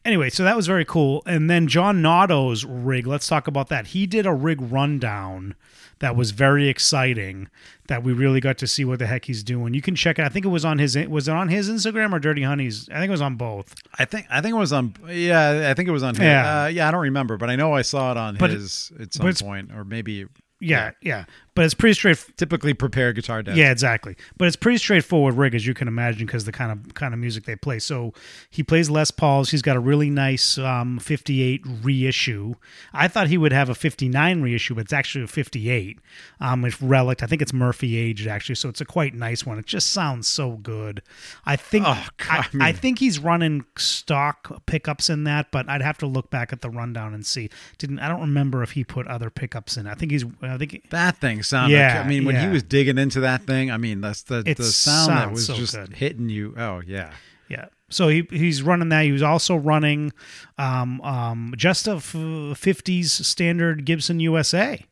anyway, 0.06 0.30
so 0.30 0.44
that 0.44 0.56
was 0.56 0.68
very 0.68 0.86
cool. 0.86 1.24
And 1.26 1.50
then 1.50 1.68
John 1.68 2.02
Notto's 2.02 2.66
rig, 2.66 3.08
let's 3.08 3.28
talk 3.28 3.48
about 3.48 3.70
that. 3.70 3.88
He 3.88 4.06
did 4.08 4.26
a 4.26 4.34
rig 4.34 4.60
rundown 4.62 5.56
that 6.00 6.16
was 6.16 6.30
very 6.30 6.68
exciting 6.68 7.48
that 7.88 8.04
we 8.04 8.14
really 8.14 8.40
got 8.40 8.58
to 8.60 8.68
see 8.68 8.86
what 8.86 9.00
the 9.00 9.08
heck 9.08 9.26
he's 9.26 9.42
doing. 9.44 9.74
You 9.74 9.82
can 9.82 9.96
check 9.96 10.20
it. 10.20 10.26
I 10.26 10.30
think 10.30 10.46
it 10.46 10.50
was 10.50 10.64
on 10.66 10.78
his 10.78 10.96
was 11.08 11.28
it 11.28 11.34
on 11.34 11.50
his 11.50 11.70
Instagram 11.70 12.14
or 12.14 12.20
Dirty 12.20 12.44
Honey's? 12.44 12.88
I 12.90 12.96
think 13.00 13.08
it 13.08 13.12
was 13.12 13.22
on 13.22 13.36
both. 13.36 13.74
I 13.98 14.06
think 14.06 14.28
I 14.30 14.42
think 14.42 14.54
it 14.56 14.60
was 14.60 14.74
on. 14.74 14.94
Yeah, 15.10 15.68
I 15.70 15.74
think 15.74 15.88
it 15.88 15.92
was 15.92 16.04
on. 16.04 16.14
His, 16.16 16.24
Yeah. 16.24 16.64
uh, 16.64 16.68
yeah. 16.68 16.88
I 16.88 16.92
don't 16.92 17.02
remember, 17.02 17.38
but 17.38 17.50
I 17.50 17.56
know 17.56 17.74
I 17.74 17.82
saw 17.82 18.12
it 18.12 18.18
on 18.18 18.38
But 18.38 18.52
it- 18.52 18.60
his 18.60 18.92
at 19.00 19.14
some 19.14 19.34
point, 19.34 19.72
or 19.74 19.84
maybe 19.84 20.26
Yeah, 20.60 20.92
yeah. 21.02 21.26
But 21.58 21.66
it's 21.66 21.74
pretty 21.74 21.96
straight 21.96 22.24
typically 22.38 22.76
prepared 22.76 23.16
guitar 23.16 23.42
desk. 23.42 23.58
Yeah, 23.58 23.72
exactly. 23.72 24.16
But 24.38 24.48
it's 24.48 24.56
pretty 24.56 24.78
straightforward 24.78 25.34
rig 25.34 25.56
as 25.56 25.66
you 25.66 25.74
can 25.74 25.88
imagine 25.88 26.28
because 26.28 26.46
the 26.46 26.52
kind 26.52 26.72
of 26.72 26.94
kind 26.94 27.16
of 27.16 27.20
music 27.20 27.46
they 27.46 27.56
play. 27.56 27.80
So 27.80 28.14
he 28.52 28.62
plays 28.62 28.92
Les 28.92 29.10
Pauls. 29.10 29.50
He's 29.50 29.64
got 29.64 29.76
a 29.76 29.80
really 29.80 30.12
nice 30.12 30.60
um, 30.60 31.00
58 31.00 31.62
reissue. 31.82 32.54
I 32.94 33.08
thought 33.08 33.30
he 33.30 33.40
would 33.40 33.52
have 33.54 33.70
a 33.70 33.76
59 33.76 34.44
reissue, 34.44 34.76
but 34.76 34.82
it's 34.82 34.94
actually 34.94 35.24
a 35.24 35.28
58. 35.28 35.98
Um, 36.40 36.64
it's 36.64 36.80
relic. 36.80 37.24
I 37.24 37.26
think 37.26 37.42
it's 37.42 37.54
Murphy 37.54 37.98
aged 37.98 38.28
actually, 38.28 38.54
so 38.54 38.70
it's 38.70 38.82
a 38.82 38.86
quite 38.86 39.16
nice 39.16 39.44
one. 39.44 39.58
It 39.58 39.66
just 39.66 39.92
sounds 39.92 40.28
so 40.28 40.58
good. 40.58 41.02
I 41.44 41.56
think 41.56 41.86
Oh, 41.88 42.08
God, 42.18 42.46
I, 42.62 42.70
I 42.70 42.72
think 42.72 43.00
he's 43.00 43.18
running 43.18 43.66
stock 43.78 44.64
pickups 44.68 45.10
in 45.10 45.24
that, 45.24 45.50
but 45.50 45.68
I'd 45.68 45.82
have 45.82 45.98
to 46.00 46.06
look 46.06 46.30
back 46.30 46.54
at 46.54 46.62
the 46.62 46.70
rundown 46.70 47.16
and 47.16 47.26
see. 47.26 47.50
Didn't 47.80 47.98
I 47.98 48.08
don't 48.08 48.22
remember 48.22 48.62
if 48.62 48.74
he 48.74 48.84
put 48.84 49.08
other 49.08 49.32
pickups 49.32 49.76
in. 49.76 49.88
I 49.88 49.96
think 49.96 50.12
he's 50.12 50.24
I 50.44 50.58
think 50.58 50.88
That 50.92 51.18
thing 51.18 51.42
sounded. 51.48 51.76
Yeah, 51.78 52.02
I 52.04 52.08
mean, 52.08 52.26
when 52.26 52.36
he 52.36 52.48
was 52.48 52.64
digging 52.64 52.98
into 52.98 53.22
that 53.22 53.44
thing, 53.44 53.72
I 53.72 53.78
mean, 53.78 54.02
that's 54.02 54.24
the 54.24 54.44
It 54.46 54.58
the 54.58 54.64
sound 54.64 55.10
that 55.12 55.32
was 55.32 55.46
so 55.48 55.56
just 55.56 55.76
good. 55.76 55.94
hitting 55.94 56.30
you. 56.30 56.54
Oh 56.58 56.82
yeah. 56.86 57.12
Yeah. 57.50 57.66
So 57.90 58.10
he 58.10 58.28
he's 58.30 58.62
running 58.62 58.90
that. 58.90 59.06
He 59.06 59.12
was 59.14 59.24
also 59.24 59.56
running 59.56 60.12
um, 60.58 61.00
um, 61.02 61.54
just 61.56 61.88
a 61.88 61.94
f- 61.94 62.14
50s 62.14 63.06
standard 63.24 63.86
Gibson 63.86 64.20
USA, 64.20 64.84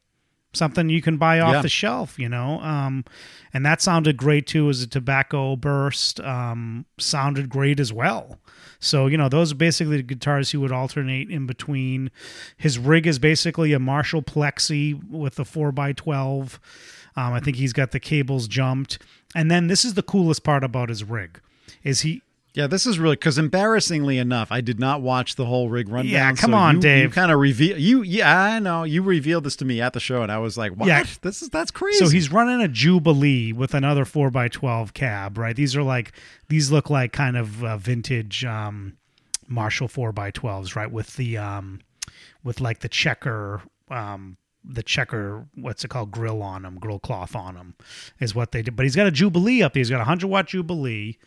something 0.55 0.89
you 0.89 1.01
can 1.01 1.17
buy 1.17 1.39
off 1.39 1.53
Yeah. 1.55 1.61
the 1.61 1.69
shelf, 1.69 2.17
you 2.17 2.29
know. 2.29 2.59
Um, 2.61 3.05
and 3.53 3.65
that 3.65 3.81
sounded 3.81 4.17
great 4.17 4.47
too. 4.47 4.69
As 4.69 4.81
a 4.81 4.87
tobacco 4.87 5.55
burst, 5.55 6.19
um, 6.21 6.85
sounded 6.97 7.49
great 7.49 7.79
as 7.79 7.93
well. 7.93 8.39
So 8.79 9.07
you 9.07 9.17
know, 9.17 9.29
those 9.29 9.51
are 9.51 9.55
basically 9.55 9.97
the 9.97 10.03
guitars 10.03 10.51
he 10.51 10.57
would 10.57 10.71
alternate 10.71 11.29
in 11.29 11.45
between. 11.45 12.11
His 12.57 12.77
rig 12.77 13.07
is 13.07 13.19
basically 13.19 13.73
a 13.73 13.79
Marshall 13.79 14.21
Plexi 14.21 14.93
with 15.09 15.39
a 15.39 15.45
four 15.45 15.73
x 15.77 16.01
twelve. 16.01 16.59
Um, 17.17 17.31
I 17.33 17.39
think 17.39 17.55
he's 17.57 17.71
got 17.73 17.91
the 17.91 17.99
cables 17.99 18.47
jumped, 18.47 18.99
and 19.33 19.49
then 19.49 19.67
this 19.67 19.85
is 19.85 19.93
the 19.93 20.03
coolest 20.03 20.43
part 20.43 20.63
about 20.65 20.89
his 20.89 21.03
rig, 21.03 21.39
is 21.83 22.01
he 22.01 22.21
Yeah, 22.55 22.67
this 22.67 22.85
is 22.85 22.97
really 22.97 23.17
because 23.17 23.37
embarrassingly 23.37 24.17
enough, 24.17 24.49
I 24.49 24.61
did 24.61 24.79
not 24.79 25.01
watch 25.01 25.35
the 25.35 25.45
whole 25.45 25.67
rig 25.67 25.89
rundown. 25.89 26.13
Yeah, 26.13 26.31
come 26.31 26.51
so 26.51 26.57
on, 26.57 26.75
you, 26.75 26.81
Dave. 26.81 27.03
You 27.03 27.09
kind 27.09 27.29
of 27.29 27.37
reveal 27.37 27.77
you. 27.77 28.01
Yeah, 28.01 28.33
I 28.33 28.59
know. 28.59 28.85
You 28.85 29.01
revealed 29.01 29.43
this 29.43 29.57
to 29.57 29.65
me 29.65 29.81
at 29.81 29.91
the 29.91 29.99
show, 29.99 30.23
and 30.23 30.31
I 30.31 30.37
was 30.37 30.57
like, 30.57 30.71
"What? 30.71 30.87
Yeah. 30.87 31.03
This 31.21 31.41
is 31.41 31.49
that's 31.49 31.69
crazy." 31.69 31.97
So 31.97 32.07
he's 32.09 32.31
running 32.31 32.61
a 32.61 32.69
Jubilee 32.69 33.51
with 33.51 33.73
another 33.73 34.05
four 34.05 34.31
x 34.33 34.55
twelve 34.55 34.93
cab, 34.93 35.37
right? 35.37 35.53
These 35.53 35.75
are 35.75 35.83
like 35.83 36.13
these 36.47 36.71
look 36.71 36.89
like 36.89 37.11
kind 37.11 37.35
of 37.35 37.61
uh, 37.61 37.75
vintage 37.75 38.45
um, 38.45 38.95
Marshall 39.49 39.89
four 39.89 40.13
x 40.17 40.39
twelves, 40.39 40.77
right? 40.77 40.89
With 40.89 41.17
the 41.17 41.37
um, 41.37 41.81
with 42.41 42.61
like 42.61 42.79
the 42.79 42.89
checker 42.89 43.63
um, 43.91 44.37
the 44.63 44.81
checker 44.81 45.45
what's 45.55 45.83
it 45.83 45.89
called 45.89 46.09
grill 46.09 46.41
on 46.41 46.61
them, 46.61 46.77
grill 46.79 46.99
cloth 46.99 47.35
on 47.35 47.55
them, 47.55 47.75
is 48.21 48.33
what 48.33 48.53
they 48.53 48.61
did. 48.61 48.77
But 48.77 48.83
he's 48.83 48.95
got 48.95 49.07
a 49.07 49.11
Jubilee 49.11 49.61
up 49.61 49.73
there. 49.73 49.81
He's 49.81 49.89
got 49.89 49.99
a 49.99 50.05
hundred 50.05 50.27
watt 50.27 50.47
Jubilee. 50.47 51.17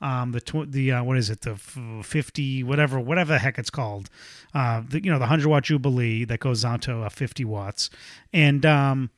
Um, 0.00 0.32
the 0.32 0.40
tw- 0.40 0.70
the 0.70 0.92
uh, 0.92 1.04
what 1.04 1.16
is 1.16 1.30
it 1.30 1.42
the 1.42 1.56
fifty 2.02 2.62
whatever 2.62 3.00
whatever 3.00 3.32
the 3.32 3.38
heck 3.38 3.58
it's 3.58 3.70
called, 3.70 4.10
uh, 4.52 4.82
the, 4.86 5.02
you 5.02 5.10
know 5.10 5.18
the 5.18 5.26
hundred 5.26 5.48
watt 5.48 5.64
Jubilee 5.64 6.24
that 6.24 6.40
goes 6.40 6.62
down 6.62 6.80
to 6.80 7.02
uh, 7.02 7.08
fifty 7.08 7.44
watts, 7.44 7.88
and 8.32 8.66
um, 8.66 9.10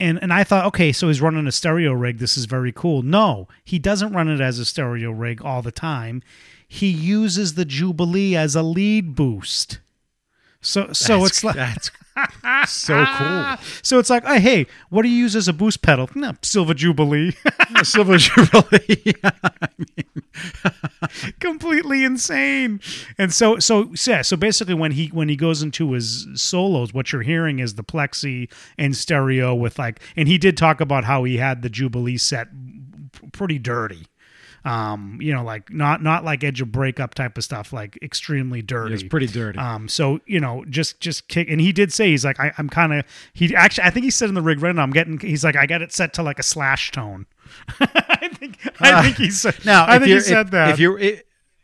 and 0.00 0.18
and 0.22 0.32
I 0.32 0.44
thought, 0.44 0.64
okay, 0.66 0.92
so 0.92 1.08
he's 1.08 1.20
running 1.20 1.46
a 1.46 1.52
stereo 1.52 1.92
rig. 1.92 2.18
This 2.18 2.38
is 2.38 2.46
very 2.46 2.72
cool. 2.72 3.02
No, 3.02 3.48
he 3.64 3.78
doesn't 3.78 4.12
run 4.14 4.28
it 4.28 4.40
as 4.40 4.58
a 4.58 4.64
stereo 4.64 5.10
rig 5.10 5.42
all 5.42 5.60
the 5.62 5.72
time. 5.72 6.22
he 6.66 6.88
uses 6.88 7.54
the 7.54 7.64
Jubilee 7.64 8.34
as 8.34 8.56
a 8.56 8.62
lead 8.62 9.14
boost. 9.14 9.78
So 10.64 10.92
so 10.92 11.14
That's- 11.20 11.30
it's 11.30 11.44
like 11.44 11.56
that's 11.56 11.90
so 12.72 13.04
cool. 13.04 13.56
so 13.82 13.98
it's 13.98 14.08
like, 14.08 14.22
oh, 14.24 14.38
hey, 14.38 14.66
what 14.88 15.02
do 15.02 15.08
you 15.08 15.16
use 15.16 15.34
as 15.34 15.48
a 15.48 15.52
boost 15.52 15.82
pedal? 15.82 16.08
No, 16.14 16.34
Silver 16.42 16.72
Jubilee. 16.72 17.32
Silver 17.82 18.18
Jubilee. 18.18 19.14
completely 21.40 22.04
insane. 22.04 22.80
And 23.18 23.32
so 23.32 23.58
so 23.58 23.94
so, 23.94 24.10
yeah, 24.12 24.22
so 24.22 24.36
basically 24.36 24.74
when 24.74 24.92
he 24.92 25.08
when 25.08 25.28
he 25.28 25.36
goes 25.36 25.62
into 25.62 25.92
his 25.92 26.26
solos, 26.34 26.94
what 26.94 27.12
you're 27.12 27.22
hearing 27.22 27.58
is 27.58 27.74
the 27.74 27.84
plexi 27.84 28.50
and 28.78 28.96
stereo 28.96 29.54
with 29.54 29.78
like 29.78 30.00
and 30.16 30.28
he 30.28 30.38
did 30.38 30.56
talk 30.56 30.80
about 30.80 31.04
how 31.04 31.24
he 31.24 31.36
had 31.38 31.62
the 31.62 31.68
Jubilee 31.68 32.16
set 32.16 32.48
pretty 33.32 33.58
dirty. 33.58 34.06
Um, 34.64 35.18
you 35.20 35.34
know, 35.34 35.44
like 35.44 35.70
not 35.70 36.02
not 36.02 36.24
like 36.24 36.42
edge 36.42 36.62
of 36.62 36.72
breakup 36.72 37.14
type 37.14 37.36
of 37.36 37.44
stuff, 37.44 37.72
like 37.72 37.98
extremely 38.00 38.62
dirty. 38.62 38.94
It's 38.94 39.02
pretty 39.02 39.26
dirty. 39.26 39.58
Um, 39.58 39.88
so 39.88 40.20
you 40.26 40.40
know, 40.40 40.64
just 40.70 41.00
just 41.00 41.28
kick, 41.28 41.48
and 41.50 41.60
he 41.60 41.70
did 41.70 41.92
say 41.92 42.08
he's 42.08 42.24
like, 42.24 42.40
I, 42.40 42.52
I'm 42.56 42.70
kind 42.70 42.94
of 42.94 43.04
he 43.34 43.54
actually, 43.54 43.84
I 43.84 43.90
think 43.90 44.04
he 44.04 44.10
said 44.10 44.30
in 44.30 44.34
the 44.34 44.42
rig 44.42 44.62
right 44.62 44.74
now, 44.74 44.82
I'm 44.82 44.90
getting, 44.90 45.18
he's 45.18 45.44
like, 45.44 45.56
I 45.56 45.66
got 45.66 45.82
it 45.82 45.92
set 45.92 46.14
to 46.14 46.22
like 46.22 46.38
a 46.38 46.42
slash 46.42 46.92
tone. 46.92 47.26
I 47.80 48.30
think 48.32 48.58
I 48.80 49.02
think 49.02 49.16
he 49.16 49.30
said 49.30 49.64
Now, 49.66 49.84
I 49.86 49.98
think 49.98 50.10
he 50.10 50.20
said 50.20 50.46
if, 50.46 50.52
that. 50.52 50.70
If 50.70 50.78
you're, 50.78 50.98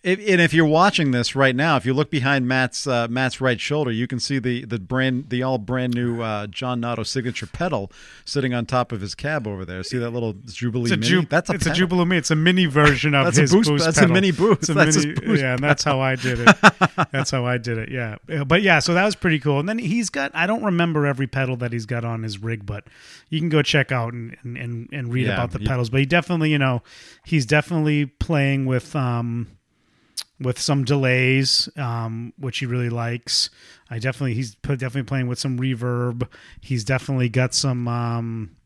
if, 0.03 0.19
and 0.19 0.41
if 0.41 0.55
you're 0.55 0.65
watching 0.67 1.11
this 1.11 1.37
right 1.37 1.55
now, 1.55 1.77
if 1.77 1.85
you 1.85 1.93
look 1.93 2.11
behind 2.11 2.49
Matt's 2.49 2.87
uh, 2.87 3.07
Matt's 3.11 3.41
right 3.41 3.61
shoulder, 3.61 3.91
you 3.93 4.07
can 4.07 4.19
see 4.19 4.39
the 4.39 4.65
the 4.65 4.79
brand 4.79 5.29
the 5.29 5.43
all 5.43 5.59
brand 5.59 5.95
new 5.95 6.23
uh, 6.23 6.47
John 6.47 6.81
Notto 6.81 7.03
signature 7.03 7.47
pedal 7.47 7.93
sitting 8.25 8.55
on 8.55 8.65
top 8.65 8.93
of 8.93 9.01
his 9.03 9.15
cab 9.15 9.47
over 9.47 9.65
there. 9.65 9.83
See 9.83 9.99
that 9.99 10.11
little 10.11 10.33
Jubilee 10.47 10.85
It's 10.85 10.93
a, 10.93 10.97
Mini? 10.97 11.09
ju- 11.23 11.27
that's 11.29 11.51
a 11.51 11.53
it's 11.55 11.67
a 11.67 11.71
pedal. 11.71 11.79
Jubilee. 11.89 12.17
It's 12.17 12.31
a 12.31 12.37
mini 12.37 12.67
version 12.67 13.15
of 13.15 13.27
That's 13.27 13.39
a 13.39 13.41
his 13.43 13.53
boost- 13.53 13.69
boost. 13.69 13.85
that's 13.85 13.99
a 13.99 14.09
mini 14.09 14.31
boost. 14.31 14.61
It's 14.61 14.69
a 14.71 14.75
That's 14.75 14.97
mini- 14.97 15.15
boost 15.21 15.43
yeah, 15.43 15.55
and 15.55 15.63
that's 15.63 15.85
how 15.85 16.01
I 16.01 16.17
did 16.17 16.41
it. 16.41 16.57
that's 17.13 17.31
how 17.31 17.45
I 17.45 17.59
did 17.59 17.77
it. 17.77 17.91
Yeah, 17.91 18.17
but 18.47 18.63
yeah, 18.63 18.79
so 18.79 18.95
that 18.95 19.05
was 19.05 19.15
pretty 19.15 19.39
cool. 19.39 19.61
And 19.61 19.69
then 19.69 19.79
he's 19.79 20.09
got 20.09 20.31
I 20.35 20.47
don't 20.47 20.63
remember 20.63 21.05
every 21.07 21.27
pedal 21.27 21.57
that 21.59 21.73
he's 21.75 21.85
got 21.87 22.05
on 22.07 22.23
his 22.23 22.39
rig, 22.39 22.65
but 22.65 22.85
you 23.29 23.39
can 23.39 23.51
go 23.51 23.61
check 23.61 23.93
out 23.93 24.15
and 24.15 24.35
and 24.43 24.57
and, 24.57 24.89
and 24.93 25.13
read 25.13 25.27
Yeah, 25.27 25.35
about 25.35 25.51
the 25.51 25.59
pedals. 25.59 25.91
But 25.91 26.01
he 26.01 26.07
definitely, 26.07 26.51
you 26.53 26.59
know, 26.59 26.83
he's 27.27 27.45
definitely 27.45 28.07
playing 28.07 28.65
with 28.65 28.97
um 28.97 29.49
with 30.41 30.59
some 30.59 30.85
delays, 30.85 31.69
um, 31.77 32.33
which 32.39 32.59
he 32.59 32.67
really 32.67 32.89
likes. 32.91 33.51
I 33.91 33.99
definitely 33.99 34.35
he's 34.35 34.55
put, 34.57 34.79
definitely 34.79 35.09
playing 35.09 35.27
with 35.27 35.39
some 35.39 35.59
reverb. 35.59 36.27
He's 36.61 36.85
definitely 36.85 37.29
got 37.29 37.55
some 37.55 37.87
um, 37.89 38.57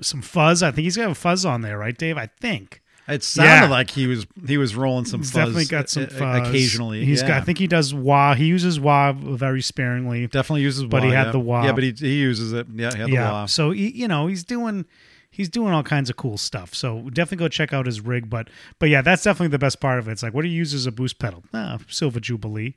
some 0.00 0.22
fuzz. 0.22 0.62
I 0.62 0.70
think 0.70 0.84
he's 0.84 0.96
got 0.96 1.10
a 1.10 1.14
fuzz 1.14 1.44
on 1.44 1.60
there, 1.62 1.78
right, 1.78 1.96
Dave? 1.96 2.16
I 2.18 2.26
think 2.40 2.82
It 3.08 3.22
sounded 3.22 3.66
Yeah. 3.66 3.70
like 3.70 3.90
he 3.90 4.06
was 4.06 4.26
he 4.46 4.56
was 4.58 4.74
rolling 4.74 5.04
some 5.04 5.20
he's 5.20 5.30
fuzz. 5.30 5.38
definitely 5.46 5.64
got 5.66 5.88
some 5.88 6.04
uh, 6.04 6.06
fuzz. 6.08 6.48
occasionally. 6.48 7.04
He's 7.04 7.22
yeah. 7.22 7.28
got. 7.28 7.42
I 7.42 7.44
think 7.44 7.58
he 7.58 7.66
does 7.66 7.94
wah. 7.94 8.34
He 8.34 8.46
uses 8.46 8.80
wah 8.80 9.12
very 9.12 9.62
sparingly. 9.62 10.26
definitely 10.26 10.62
uses. 10.62 10.84
but 10.84 11.02
wah, 11.02 11.08
he 11.08 11.14
had 11.14 11.26
yeah. 11.26 11.32
the 11.32 11.40
wah. 11.40 11.64
Yeah, 11.64 11.72
but 11.72 11.84
he 11.84 11.92
he 11.96 12.20
uses 12.20 12.52
it. 12.52 12.66
Yeah, 12.74 12.92
he 12.92 12.98
had 12.98 13.08
the 13.08 13.12
yeah. 13.12 13.30
wah. 13.30 13.46
So 13.46 13.70
he, 13.70 13.90
you 13.90 14.08
know 14.08 14.26
he's 14.26 14.44
doing 14.44 14.84
he's 15.30 15.48
doing 15.48 15.72
all 15.72 15.82
kinds 15.82 16.10
of 16.10 16.16
cool 16.16 16.36
stuff. 16.36 16.74
So 16.74 17.08
definitely 17.10 17.44
go 17.44 17.48
check 17.48 17.72
out 17.72 17.86
his 17.86 18.00
rig. 18.00 18.28
But 18.28 18.48
but 18.78 18.88
yeah, 18.88 19.02
that's 19.02 19.22
definitely 19.22 19.48
the 19.48 19.58
best 19.58 19.80
part 19.80 19.98
of 19.98 20.08
it. 20.08 20.12
It's 20.12 20.22
like 20.22 20.34
what 20.34 20.42
do 20.42 20.48
you 20.48 20.56
use 20.56 20.74
as 20.74 20.86
a 20.86 20.92
boost 20.92 21.18
pedal? 21.18 21.44
Ah, 21.54 21.78
Silver 21.88 22.20
Jubilee. 22.20 22.74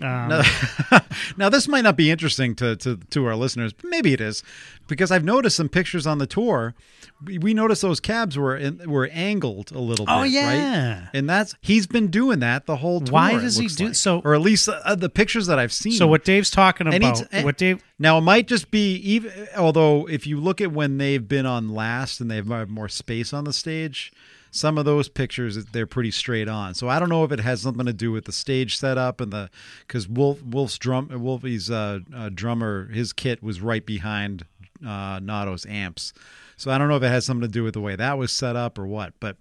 Um, 0.00 0.28
Now, 0.28 0.42
now, 1.36 1.48
this 1.50 1.68
might 1.68 1.82
not 1.82 1.96
be 1.96 2.10
interesting 2.10 2.54
to, 2.56 2.76
to, 2.76 2.96
to 3.10 3.26
our 3.26 3.36
listeners, 3.36 3.74
but 3.74 3.90
maybe 3.90 4.14
it 4.14 4.22
is, 4.22 4.42
because 4.88 5.10
I've 5.10 5.24
noticed 5.24 5.56
some 5.56 5.68
pictures 5.68 6.06
on 6.06 6.16
the 6.16 6.26
tour. 6.26 6.74
We, 7.22 7.36
we 7.36 7.52
noticed 7.54 7.82
those 7.82 8.00
cabs 8.00 8.38
were 8.38 8.56
in, 8.56 8.88
were 8.90 9.10
angled 9.12 9.70
a 9.70 9.78
little 9.78 10.06
Oh, 10.08 10.22
bit, 10.22 10.32
yeah. 10.32 11.00
right? 11.00 11.08
And 11.12 11.28
that's 11.28 11.54
he's 11.60 11.86
been 11.86 12.08
doing 12.08 12.38
that 12.38 12.64
the 12.64 12.76
whole 12.76 13.00
tour. 13.02 13.12
Why 13.12 13.32
does 13.38 13.58
he 13.58 13.66
do- 13.68 13.86
like. 13.88 13.94
so- 13.94 14.22
or 14.24 14.34
at 14.34 14.40
least 14.40 14.66
uh, 14.68 14.94
the 14.94 15.10
pictures 15.10 15.46
that 15.46 15.58
I've 15.58 15.72
seen. 15.74 15.92
So 15.92 16.06
what 16.06 16.24
Dave's 16.24 16.50
talking 16.50 16.86
about? 16.86 17.22
and- 17.30 17.44
what 17.44 17.58
Dave? 17.58 17.84
Now 17.98 18.16
it 18.18 18.22
might 18.22 18.48
just 18.48 18.70
be 18.70 18.94
even. 18.96 19.30
Although 19.56 20.08
if 20.08 20.26
you 20.26 20.40
look 20.40 20.60
at 20.62 20.72
when 20.72 20.96
they've 20.98 21.26
been 21.28 21.44
on 21.46 21.68
last 21.68 22.20
and 22.20 22.30
they've 22.30 22.46
more 22.68 22.88
space 22.88 23.32
on 23.34 23.44
the 23.44 23.52
stage, 23.52 24.10
some 24.52 24.76
of 24.78 24.84
those 24.84 25.08
pictures 25.08 25.56
they're 25.72 25.86
pretty 25.86 26.10
straight 26.10 26.46
on. 26.46 26.74
So 26.74 26.88
I 26.88 27.00
don't 27.00 27.08
know 27.08 27.24
if 27.24 27.32
it 27.32 27.40
has 27.40 27.62
something 27.62 27.86
to 27.86 27.92
do 27.92 28.12
with 28.12 28.26
the 28.26 28.32
stage 28.32 28.76
setup 28.76 29.20
and 29.20 29.32
the 29.32 29.50
because 29.86 30.06
Wolf 30.06 30.40
Wolf's 30.42 30.78
drum 30.78 31.08
Wolfie's 31.08 31.70
uh, 31.70 32.00
uh, 32.14 32.28
drummer 32.32 32.86
his 32.92 33.12
kit 33.12 33.42
was 33.42 33.60
right 33.60 33.84
behind 33.84 34.44
uh, 34.86 35.18
Notto's 35.20 35.66
amps. 35.66 36.12
So 36.56 36.70
I 36.70 36.78
don't 36.78 36.88
know 36.88 36.96
if 36.96 37.02
it 37.02 37.08
has 37.08 37.24
something 37.24 37.48
to 37.48 37.52
do 37.52 37.64
with 37.64 37.74
the 37.74 37.80
way 37.80 37.96
that 37.96 38.18
was 38.18 38.30
set 38.30 38.54
up 38.54 38.78
or 38.78 38.86
what, 38.86 39.14
but 39.18 39.36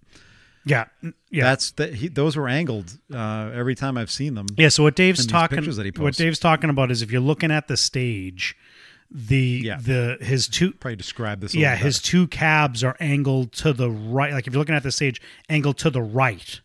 Yeah, 0.66 0.86
yeah. 1.30 1.44
that's 1.44 1.72
that. 1.72 1.96
He, 1.96 2.08
those 2.08 2.38
were 2.38 2.48
angled 2.48 2.98
uh, 3.14 3.52
every 3.54 3.76
time 3.76 3.98
I've 3.98 4.10
seen 4.12 4.36
them. 4.36 4.48
Yeah, 4.58 4.70
so 4.70 4.84
what 4.84 4.96
Dave's 4.96 5.28
talking 5.28 5.64
what. 5.98 6.16
Dave's 6.16 6.40
talking 6.40 6.70
about 6.70 6.90
is 6.90 7.02
if 7.02 7.12
you're 7.12 7.22
looking 7.22 7.52
at 7.52 7.68
the 7.68 7.78
stage, 7.78 8.56
the 9.14 9.62
Yeah. 9.66 9.78
the 9.82 10.18
his 10.22 10.48
two 10.48 10.72
Probably 10.72 10.96
describe 10.96 11.42
this. 11.42 11.54
Yeah 11.54 11.76
his 11.76 12.00
two 12.02 12.28
cabs 12.28 12.84
are 12.84 12.96
angled 13.00 13.52
to 13.54 13.74
the 13.74 13.90
right. 13.90 14.32
Like 14.34 14.48
if 14.48 14.54
you're 14.54 14.60
looking 14.60 14.76
at 14.76 14.84
the 14.84 14.92
stage, 14.92 15.22
angled 15.50 15.78
to 15.80 15.90
the 15.90 16.02
right. 16.02 16.62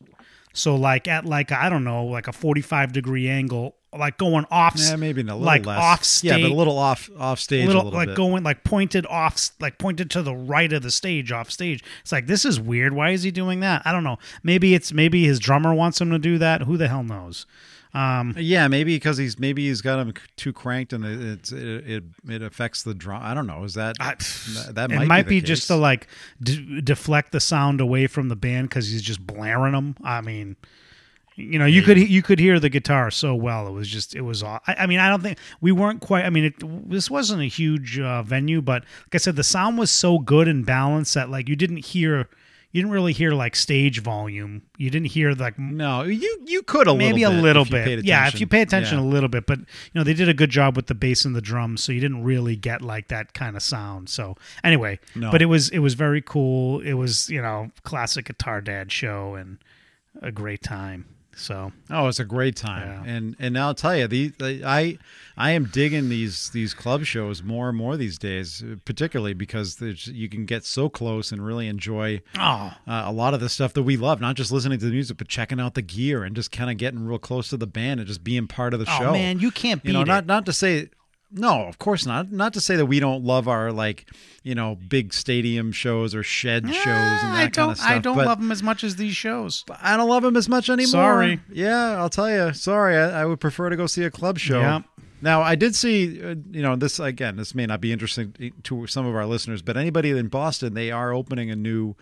So 0.53 0.74
like 0.76 1.09
at 1.09 1.24
like 1.26 1.53
I 1.53 1.68
don't 1.68 1.84
know 1.84 2.05
like 2.07 2.28
a 2.28 2.32
45 2.32 2.92
degree 2.92 3.28
angle, 3.28 3.74
like 3.92 4.16
going 4.16 4.47
off. 4.51 4.74
Yeah, 4.78 4.97
maybe 4.97 5.20
a 5.20 5.24
little 5.24 5.40
like 5.40 5.66
less. 5.66 5.78
off 5.78 6.05
stage. 6.05 6.30
Yeah, 6.30 6.38
but 6.38 6.51
a 6.51 6.55
little 6.55 6.78
off 6.78 7.11
off 7.18 7.40
stage. 7.40 7.66
little, 7.66 7.82
a 7.82 7.84
little 7.84 7.99
like 7.99 8.09
bit. 8.09 8.16
going 8.16 8.42
like 8.42 8.64
pointed 8.64 9.05
off 9.07 9.51
like 9.61 9.76
pointed 9.78 10.11
to 10.12 10.22
the 10.22 10.34
right 10.34 10.72
of 10.72 10.82
the 10.82 10.90
stage 10.90 11.30
off 11.32 11.51
stage 11.51 11.82
it's 12.01 12.12
like 12.12 12.26
this 12.26 12.44
is 12.47 12.59
weird 12.61 12.92
why 12.94 13.11
is 13.11 13.22
he 13.22 13.30
doing 13.30 13.61
that 13.61 13.82
i 13.84 13.92
don't 13.92 14.05
know 14.05 14.18
maybe 14.42 14.74
it's 14.74 14.92
maybe 14.92 15.24
his 15.24 15.38
drummer 15.38 15.74
wants 15.74 16.01
him 16.01 16.11
to 16.11 16.18
do 16.18 16.38
that 16.38 16.62
who 16.62 16.76
the 16.76 16.88
hell 16.88 17.03
knows 17.05 17.44
um 17.95 18.34
Yeah, 18.37 18.68
maybe 18.68 18.97
because 18.97 19.18
he's 19.18 19.39
maybe 19.39 19.66
he's 19.66 19.80
got 19.80 19.99
him 19.99 20.14
too 20.37 20.53
cranked 20.53 20.93
and 20.93 21.05
it 21.05 21.20
it's, 21.20 21.53
it, 21.53 21.91
it 21.91 22.05
it 22.28 22.43
affects 22.43 22.82
the 22.82 22.95
drum. 22.95 23.22
I 23.22 23.34
don't 23.34 23.47
know. 23.47 23.64
Is 23.64 23.74
that 23.74 23.97
I, 24.01 24.14
that, 24.14 24.74
that 24.74 24.93
it 24.93 24.97
might, 24.97 25.09
might, 25.09 25.22
be, 25.26 25.37
be, 25.37 25.41
the 25.41 25.47
just 25.47 25.66
to 25.68 25.76
like 25.76 26.09
d- 26.43 26.80
deflect 26.80 27.32
the 27.32 27.41
sound 27.41 27.80
away 27.80 28.07
from 28.07 28.28
the 28.28 28.37
band 28.37 28.68
because 28.68 28.91
he's 28.91 29.03
just 29.03 29.26
blaring 29.26 29.72
them. 29.72 29.97
I 30.03 30.20
mean, 30.20 30.57
you 31.37 31.59
know, 31.59 31.66
you 31.66 31.82
could 31.82 31.99
you 31.99 32.22
could 32.22 32.39
hear 32.39 32.59
the 32.59 32.70
guitar 32.70 33.11
so 33.11 33.34
well. 33.34 33.68
It 33.68 33.72
was 33.72 33.89
just 33.89 34.14
it 34.14 34.22
was. 34.22 34.43
All, 34.43 34.61
I, 34.66 34.74
I 34.80 34.87
mean, 34.87 34.99
I 34.99 35.11
don't 35.11 35.22
think 35.22 35.39
we 35.61 35.70
weren't 35.70 36.01
quite. 36.01 36.24
I 36.24 36.30
mean, 36.30 36.47
it, 36.47 36.89
this 36.89 37.11
wasn't 37.11 37.43
a 37.43 37.47
huge 37.47 38.01
uh, 38.01 38.22
venue, 38.22 38.62
but 38.62 38.84
like 38.84 39.14
I 39.14 39.18
said, 39.18 39.37
the 39.37 39.45
sound 39.45 39.76
was 39.76 39.91
so 39.91 40.18
good 40.18 40.49
and 40.49 40.64
balanced 40.64 41.12
that 41.14 41.28
like 41.28 41.49
you 41.49 41.57
didn't 41.57 41.84
hear. 41.84 42.28
You 42.72 42.82
didn't 42.82 42.92
really 42.92 43.14
hear 43.14 43.32
like 43.32 43.56
stage 43.56 44.02
volume. 44.02 44.62
You 44.76 44.90
didn't 44.90 45.06
hear 45.06 45.32
like 45.32 45.58
no. 45.58 46.02
You 46.02 46.42
you 46.44 46.62
could 46.62 46.88
a 46.88 46.94
maybe 46.94 47.24
little 47.24 47.40
a 47.40 47.40
little 47.40 47.64
bit. 47.64 48.04
Yeah, 48.04 48.26
if 48.28 48.38
you 48.38 48.46
pay 48.46 48.60
attention 48.60 48.98
Yeah. 48.98 49.04
a 49.04 49.06
little 49.06 49.30
bit, 49.30 49.46
but 49.46 49.60
you 49.60 49.66
know 49.94 50.04
they 50.04 50.12
did 50.12 50.28
a 50.28 50.34
good 50.34 50.50
job 50.50 50.76
with 50.76 50.86
the 50.86 50.94
bass 50.94 51.24
and 51.24 51.34
the 51.34 51.40
drums, 51.40 51.82
so 51.82 51.92
you 51.92 52.00
didn't 52.00 52.22
really 52.22 52.54
get 52.54 52.82
like 52.82 53.08
that 53.08 53.32
kind 53.32 53.56
of 53.56 53.62
sound. 53.62 54.10
So 54.10 54.36
anyway, 54.62 54.98
No. 55.14 55.30
but 55.30 55.40
it 55.40 55.46
was 55.46 55.70
it 55.70 55.78
was 55.78 55.94
very 55.94 56.20
cool. 56.20 56.80
It 56.80 56.94
was 56.94 57.30
you 57.30 57.40
know 57.40 57.70
classic 57.82 58.26
guitar 58.26 58.60
dad 58.60 58.92
show 58.92 59.34
and 59.36 59.56
a 60.20 60.30
great 60.32 60.62
time. 60.62 61.06
So 61.39 61.70
Oh, 61.91 62.09
it's 62.09 62.18
a 62.18 62.24
great 62.24 62.57
time, 62.57 63.05
Yeah. 63.05 63.12
and 63.14 63.37
and 63.39 63.59
I'll 63.59 63.74
tell 63.74 63.95
you, 63.97 64.07
the, 64.09 64.28
the 64.39 64.62
I 64.64 64.99
I 65.37 65.51
am 65.51 65.66
digging 65.66 66.09
these 66.09 66.49
these 66.51 66.72
club 66.72 67.05
shows 67.05 67.43
more 67.43 67.68
and 67.68 67.76
more 67.76 67.97
these 67.99 68.18
days, 68.18 68.64
particularly 68.87 69.34
because 69.34 69.80
you 70.07 70.28
can 70.30 70.47
get 70.47 70.64
so 70.64 70.89
close 70.89 71.32
and 71.32 71.45
really 71.45 71.68
enjoy 71.68 72.22
oh 72.39 72.72
uh, 72.87 73.03
a 73.07 73.12
lot 73.12 73.34
of 73.34 73.41
the 73.41 73.49
stuff 73.51 73.74
that 73.74 73.82
we 73.82 73.97
love, 73.99 74.20
not 74.20 74.34
just 74.34 74.51
listening 74.51 74.78
to 74.78 74.87
the 74.87 74.93
music, 74.93 75.18
but 75.18 75.28
checking 75.28 75.61
out 75.61 75.74
the 75.74 75.82
gear 75.82 76.24
and 76.24 76.34
just 76.34 76.51
kind 76.51 76.70
of 76.70 76.78
getting 76.78 77.05
real 77.05 77.18
close 77.18 77.49
to 77.51 77.57
the 77.59 77.66
band 77.66 78.01
and 78.01 78.07
just 78.09 78.24
being 78.24 78.47
part 78.47 78.72
of 78.72 78.80
the 78.80 78.87
oh 78.89 78.99
show. 78.99 79.12
man, 79.12 79.39
you 79.39 79.51
can't 79.51 79.82
beat 79.82 79.91
you 79.91 79.93
know, 79.93 80.03
it. 80.03 80.07
not 80.07 80.24
not 80.26 80.47
to 80.47 80.53
say 80.55 80.89
no, 81.31 81.66
of 81.66 81.79
course 81.79 82.07
not. 82.07 82.31
Not 82.33 82.53
to 82.55 82.61
say 82.61 82.77
that 82.77 82.87
we 82.87 83.01
don't 83.01 83.24
love 83.24 83.49
our 83.49 83.72
like 83.72 84.11
you 84.43 84.55
know 84.55 84.77
big 84.89 85.12
stadium 85.12 85.72
shows 85.72 86.14
or 86.14 86.22
shed 86.22 86.64
shows 86.66 86.77
and 86.87 87.35
that 87.35 87.37
I 87.37 87.49
don't 87.49 87.53
kind 87.53 87.70
of 87.70 87.79
stuff. 87.79 87.91
I 87.91 87.99
don't 87.99 88.16
love 88.16 88.41
them 88.41 88.53
as 88.53 88.62
much 88.62 88.85
as 88.85 88.97
these 88.97 89.16
shows. 89.16 89.64
I 89.81 89.97
don't 89.97 90.09
love 90.09 90.22
them 90.22 90.37
as 90.37 90.49
much 90.49 90.70
anymore. 90.70 90.91
Sorry. 90.91 91.41
Yeah, 91.51 91.97
I'll 91.99 92.11
tell 92.11 92.31
you. 92.31 92.53
Sorry, 92.53 92.97
I, 92.97 93.22
I 93.22 93.24
would 93.24 93.41
prefer 93.41 93.70
to 93.70 93.77
go 93.77 93.87
see 93.87 94.05
a 94.05 94.11
club 94.11 94.39
show. 94.39 94.61
Yep. 94.61 94.83
Now, 95.22 95.41
I 95.41 95.55
did 95.55 95.74
see, 95.74 96.22
uh, 96.22 96.35
you 96.51 96.62
know, 96.62 96.77
this 96.77 96.99
again. 96.99 97.37
This 97.37 97.55
may 97.55 97.66
not 97.66 97.81
be 97.81 97.93
interesting 97.93 98.53
to 98.64 98.87
some 98.87 99.07
of 99.07 99.14
our 99.14 99.27
listeners, 99.27 99.62
but 99.62 99.77
anybody 99.77 100.11
in 100.11 100.29
Boston, 100.29 100.74
they 100.74 100.91
are 100.91 101.12
opening 101.12 101.51
a 101.51 101.57
new 101.57 101.95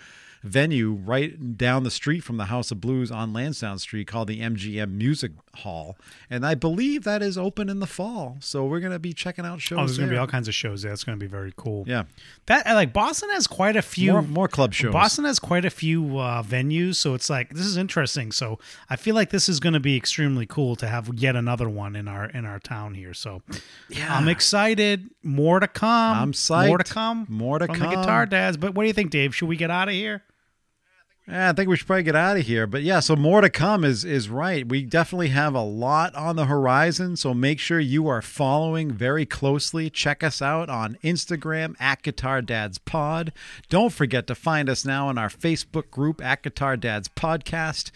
venue 0.43 0.93
right 0.93 1.57
down 1.57 1.85
the 1.85 1.91
street 1.91 2.21
from 2.21 2.37
the 2.37 2.47
House 2.47 2.71
of 2.71 2.81
Blues 2.81 3.11
on 3.11 3.33
Lansdowne 3.33 3.79
Street 3.79 4.07
called 4.07 4.29
the 4.29 4.41
MGM 4.41 4.93
Music 4.93 5.33
Hall, 5.59 5.97
and 6.31 6.45
I 6.47 6.55
believe 6.55 7.05
that 7.05 7.23
is 7.23 7.37
open 7.39 7.69
in 7.69 7.81
the 7.81 7.87
fall. 7.87 8.37
So 8.41 8.65
we're 8.67 8.81
gonna 8.81 8.99
be 8.99 9.13
checking 9.13 9.45
out 9.45 9.61
shows. 9.61 9.79
Oh, 9.79 9.85
there's 9.87 9.99
gonna 9.99 10.11
be 10.11 10.17
all 10.17 10.27
kinds 10.27 10.49
of 10.49 10.55
shows 10.55 10.83
That's 10.83 11.05
gonna 11.05 11.17
be 11.17 11.27
very 11.27 11.53
cool. 11.57 11.85
yeah, 11.87 12.05
That 12.47 12.67
like 12.67 12.93
Boston 12.93 13.31
has 13.31 13.47
quite 13.47 13.77
a 13.77 13.83
few 13.83 14.13
more 14.13 14.23
more 14.23 14.49
club 14.49 14.75
shows. 14.75 14.93
Boston 14.93 15.25
has 15.25 15.39
quite 15.39 15.65
a 15.65 15.71
few 15.71 16.19
uh, 16.19 16.43
venues, 16.43 16.97
so 16.97 17.15
it's 17.15 17.31
like 17.31 17.51
this 17.51 17.67
is 17.67 17.77
interesting. 17.77 18.33
So 18.33 18.59
I 18.91 18.97
feel 18.97 19.15
like 19.15 19.31
this 19.31 19.49
is 19.49 19.61
going 19.61 19.73
to 19.75 19.81
be 19.81 19.97
extremely 19.97 20.47
cool 20.47 20.77
to 20.77 20.87
have 20.87 21.11
yet 21.15 21.37
another 21.37 21.69
one 21.69 21.97
in 21.97 22.09
our 22.09 22.27
in 22.27 22.45
our 22.45 22.59
town 22.59 22.95
here. 22.95 23.15
So 23.15 23.43
Yeah. 23.89 24.17
I'm 24.17 24.29
excited. 24.29 25.11
More 25.23 25.61
to 25.61 25.69
come. 25.69 26.17
I'm 26.19 26.33
psyched. 26.33 26.69
More 26.69 26.79
to 26.79 26.85
come. 26.85 27.27
More 27.29 27.59
to 27.59 27.67
come. 27.67 27.79
the 27.79 27.87
guitar 27.97 28.27
dads. 28.27 28.57
But 28.57 28.75
what 28.75 28.83
do 28.83 28.87
you 28.89 28.93
think, 28.93 29.11
Dave? 29.11 29.35
Should 29.35 29.49
we 29.49 29.57
get 29.57 29.71
out 29.71 29.89
of 29.89 29.95
here? 29.95 30.23
Yeah, 31.27 31.49
I 31.49 31.53
think 31.55 31.71
we 31.71 31.77
should 31.77 31.87
probably 31.87 32.03
get 32.03 32.17
out 32.17 32.37
of 32.37 32.45
here. 32.45 32.67
But 32.67 32.83
yeah, 32.83 33.01
so 33.01 33.17
more 33.17 33.41
to 33.41 33.49
come 33.49 33.83
is 33.83 34.05
is 34.05 34.29
right. 34.29 34.69
We 34.69 34.83
definitely 34.83 35.29
have 35.29 35.55
a 35.55 35.63
lot 35.63 36.15
on 36.15 36.37
the 36.37 36.45
horizon. 36.45 37.17
So 37.17 37.33
make 37.33 37.59
sure 37.59 37.81
you 37.81 38.07
are 38.09 38.21
following 38.21 38.93
very 38.93 39.25
closely. 39.25 39.89
Check 39.89 40.23
us 40.23 40.43
out 40.43 40.69
on 40.69 40.99
Instagram 41.03 41.77
at 41.81 42.03
Guitar 42.03 42.43
Dads 42.43 42.77
Pod. 42.77 43.33
Don't 43.71 43.93
forget 43.93 44.27
to 44.27 44.35
find 44.35 44.69
us 44.69 44.85
now 44.85 45.09
in 45.09 45.17
our 45.17 45.31
Facebook 45.31 45.91
group 45.91 46.23
at 46.23 46.43
Guitar 46.43 46.77
Dads 46.77 47.09
Podcast. 47.09 47.91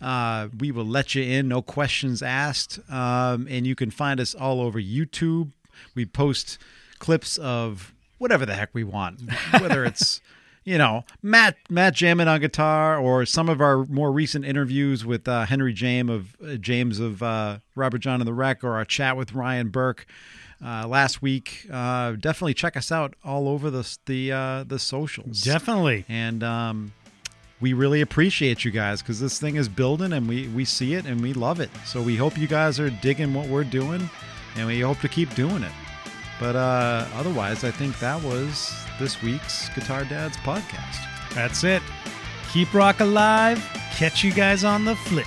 Uh, 0.00 0.48
we 0.58 0.72
will 0.72 0.86
let 0.86 1.14
you 1.14 1.22
in, 1.22 1.48
no 1.48 1.60
questions 1.60 2.22
asked. 2.22 2.80
Um, 2.90 3.46
and 3.50 3.66
you 3.66 3.74
can 3.74 3.90
find 3.90 4.18
us 4.18 4.34
all 4.34 4.62
over 4.62 4.80
YouTube. 4.80 5.52
We 5.94 6.06
post 6.06 6.58
clips 6.98 7.36
of 7.36 7.92
whatever 8.16 8.46
the 8.46 8.54
heck 8.54 8.70
we 8.72 8.82
want, 8.82 9.20
whether 9.60 9.84
it's 9.84 10.22
you 10.64 10.78
know 10.78 11.04
Matt 11.22 11.56
Matt 11.68 11.94
jamming 11.94 12.28
on 12.28 12.40
guitar 12.40 12.98
or 12.98 13.26
some 13.26 13.48
of 13.48 13.60
our 13.60 13.84
more 13.86 14.12
recent 14.12 14.44
interviews 14.44 15.04
with 15.04 15.26
uh, 15.28 15.44
Henry 15.46 15.72
James 15.72 16.10
of 16.10 16.36
uh, 16.44 16.54
James 16.56 17.00
of 17.00 17.22
uh, 17.22 17.58
Robert 17.74 17.98
Jon 17.98 18.20
and 18.20 18.28
the 18.28 18.34
Wreck 18.34 18.62
or 18.64 18.74
our 18.74 18.84
chat 18.84 19.16
with 19.16 19.32
Ryan 19.32 19.68
Burke. 19.68 20.06
Uh, 20.64 20.86
last 20.86 21.20
week, 21.20 21.66
uh, 21.72 22.12
definitely 22.12 22.54
check 22.54 22.76
us 22.76 22.92
out 22.92 23.14
all 23.24 23.48
over 23.48 23.68
the 23.68 23.98
the 24.06 24.30
uh, 24.30 24.64
the 24.64 24.78
socials. 24.78 25.42
Definitely. 25.42 26.04
and 26.08 26.44
um, 26.44 26.92
we 27.60 27.72
really 27.72 28.00
appreciate 28.00 28.64
you 28.64 28.70
guys 28.70 29.02
because 29.02 29.20
this 29.20 29.40
thing 29.40 29.56
is 29.56 29.68
building 29.68 30.12
and 30.12 30.28
we 30.28 30.46
we 30.48 30.64
see 30.64 30.94
it 30.94 31.04
and 31.04 31.20
we 31.20 31.32
love 31.32 31.58
it. 31.60 31.70
So 31.84 32.00
we 32.00 32.16
hope 32.16 32.38
you 32.38 32.46
guys 32.46 32.78
are 32.78 32.90
digging 32.90 33.34
what 33.34 33.48
we're 33.48 33.64
doing, 33.64 34.08
and 34.56 34.66
we 34.68 34.80
hope 34.80 35.00
to 35.00 35.08
keep 35.08 35.34
doing 35.34 35.64
it. 35.64 35.72
But 36.38 36.54
uh, 36.56 37.06
otherwise, 37.14 37.64
I 37.64 37.70
think 37.72 37.98
that 37.98 38.22
was 38.22 38.72
this 39.02 39.20
week's 39.20 39.68
Guitar 39.70 40.04
Dads 40.04 40.36
podcast. 40.38 41.34
That's 41.34 41.64
it. 41.64 41.82
Keep 42.52 42.72
rock 42.72 43.00
alive. 43.00 43.58
Catch 43.96 44.22
you 44.22 44.32
guys 44.32 44.62
on 44.62 44.84
the 44.84 44.94
flip. 44.94 45.26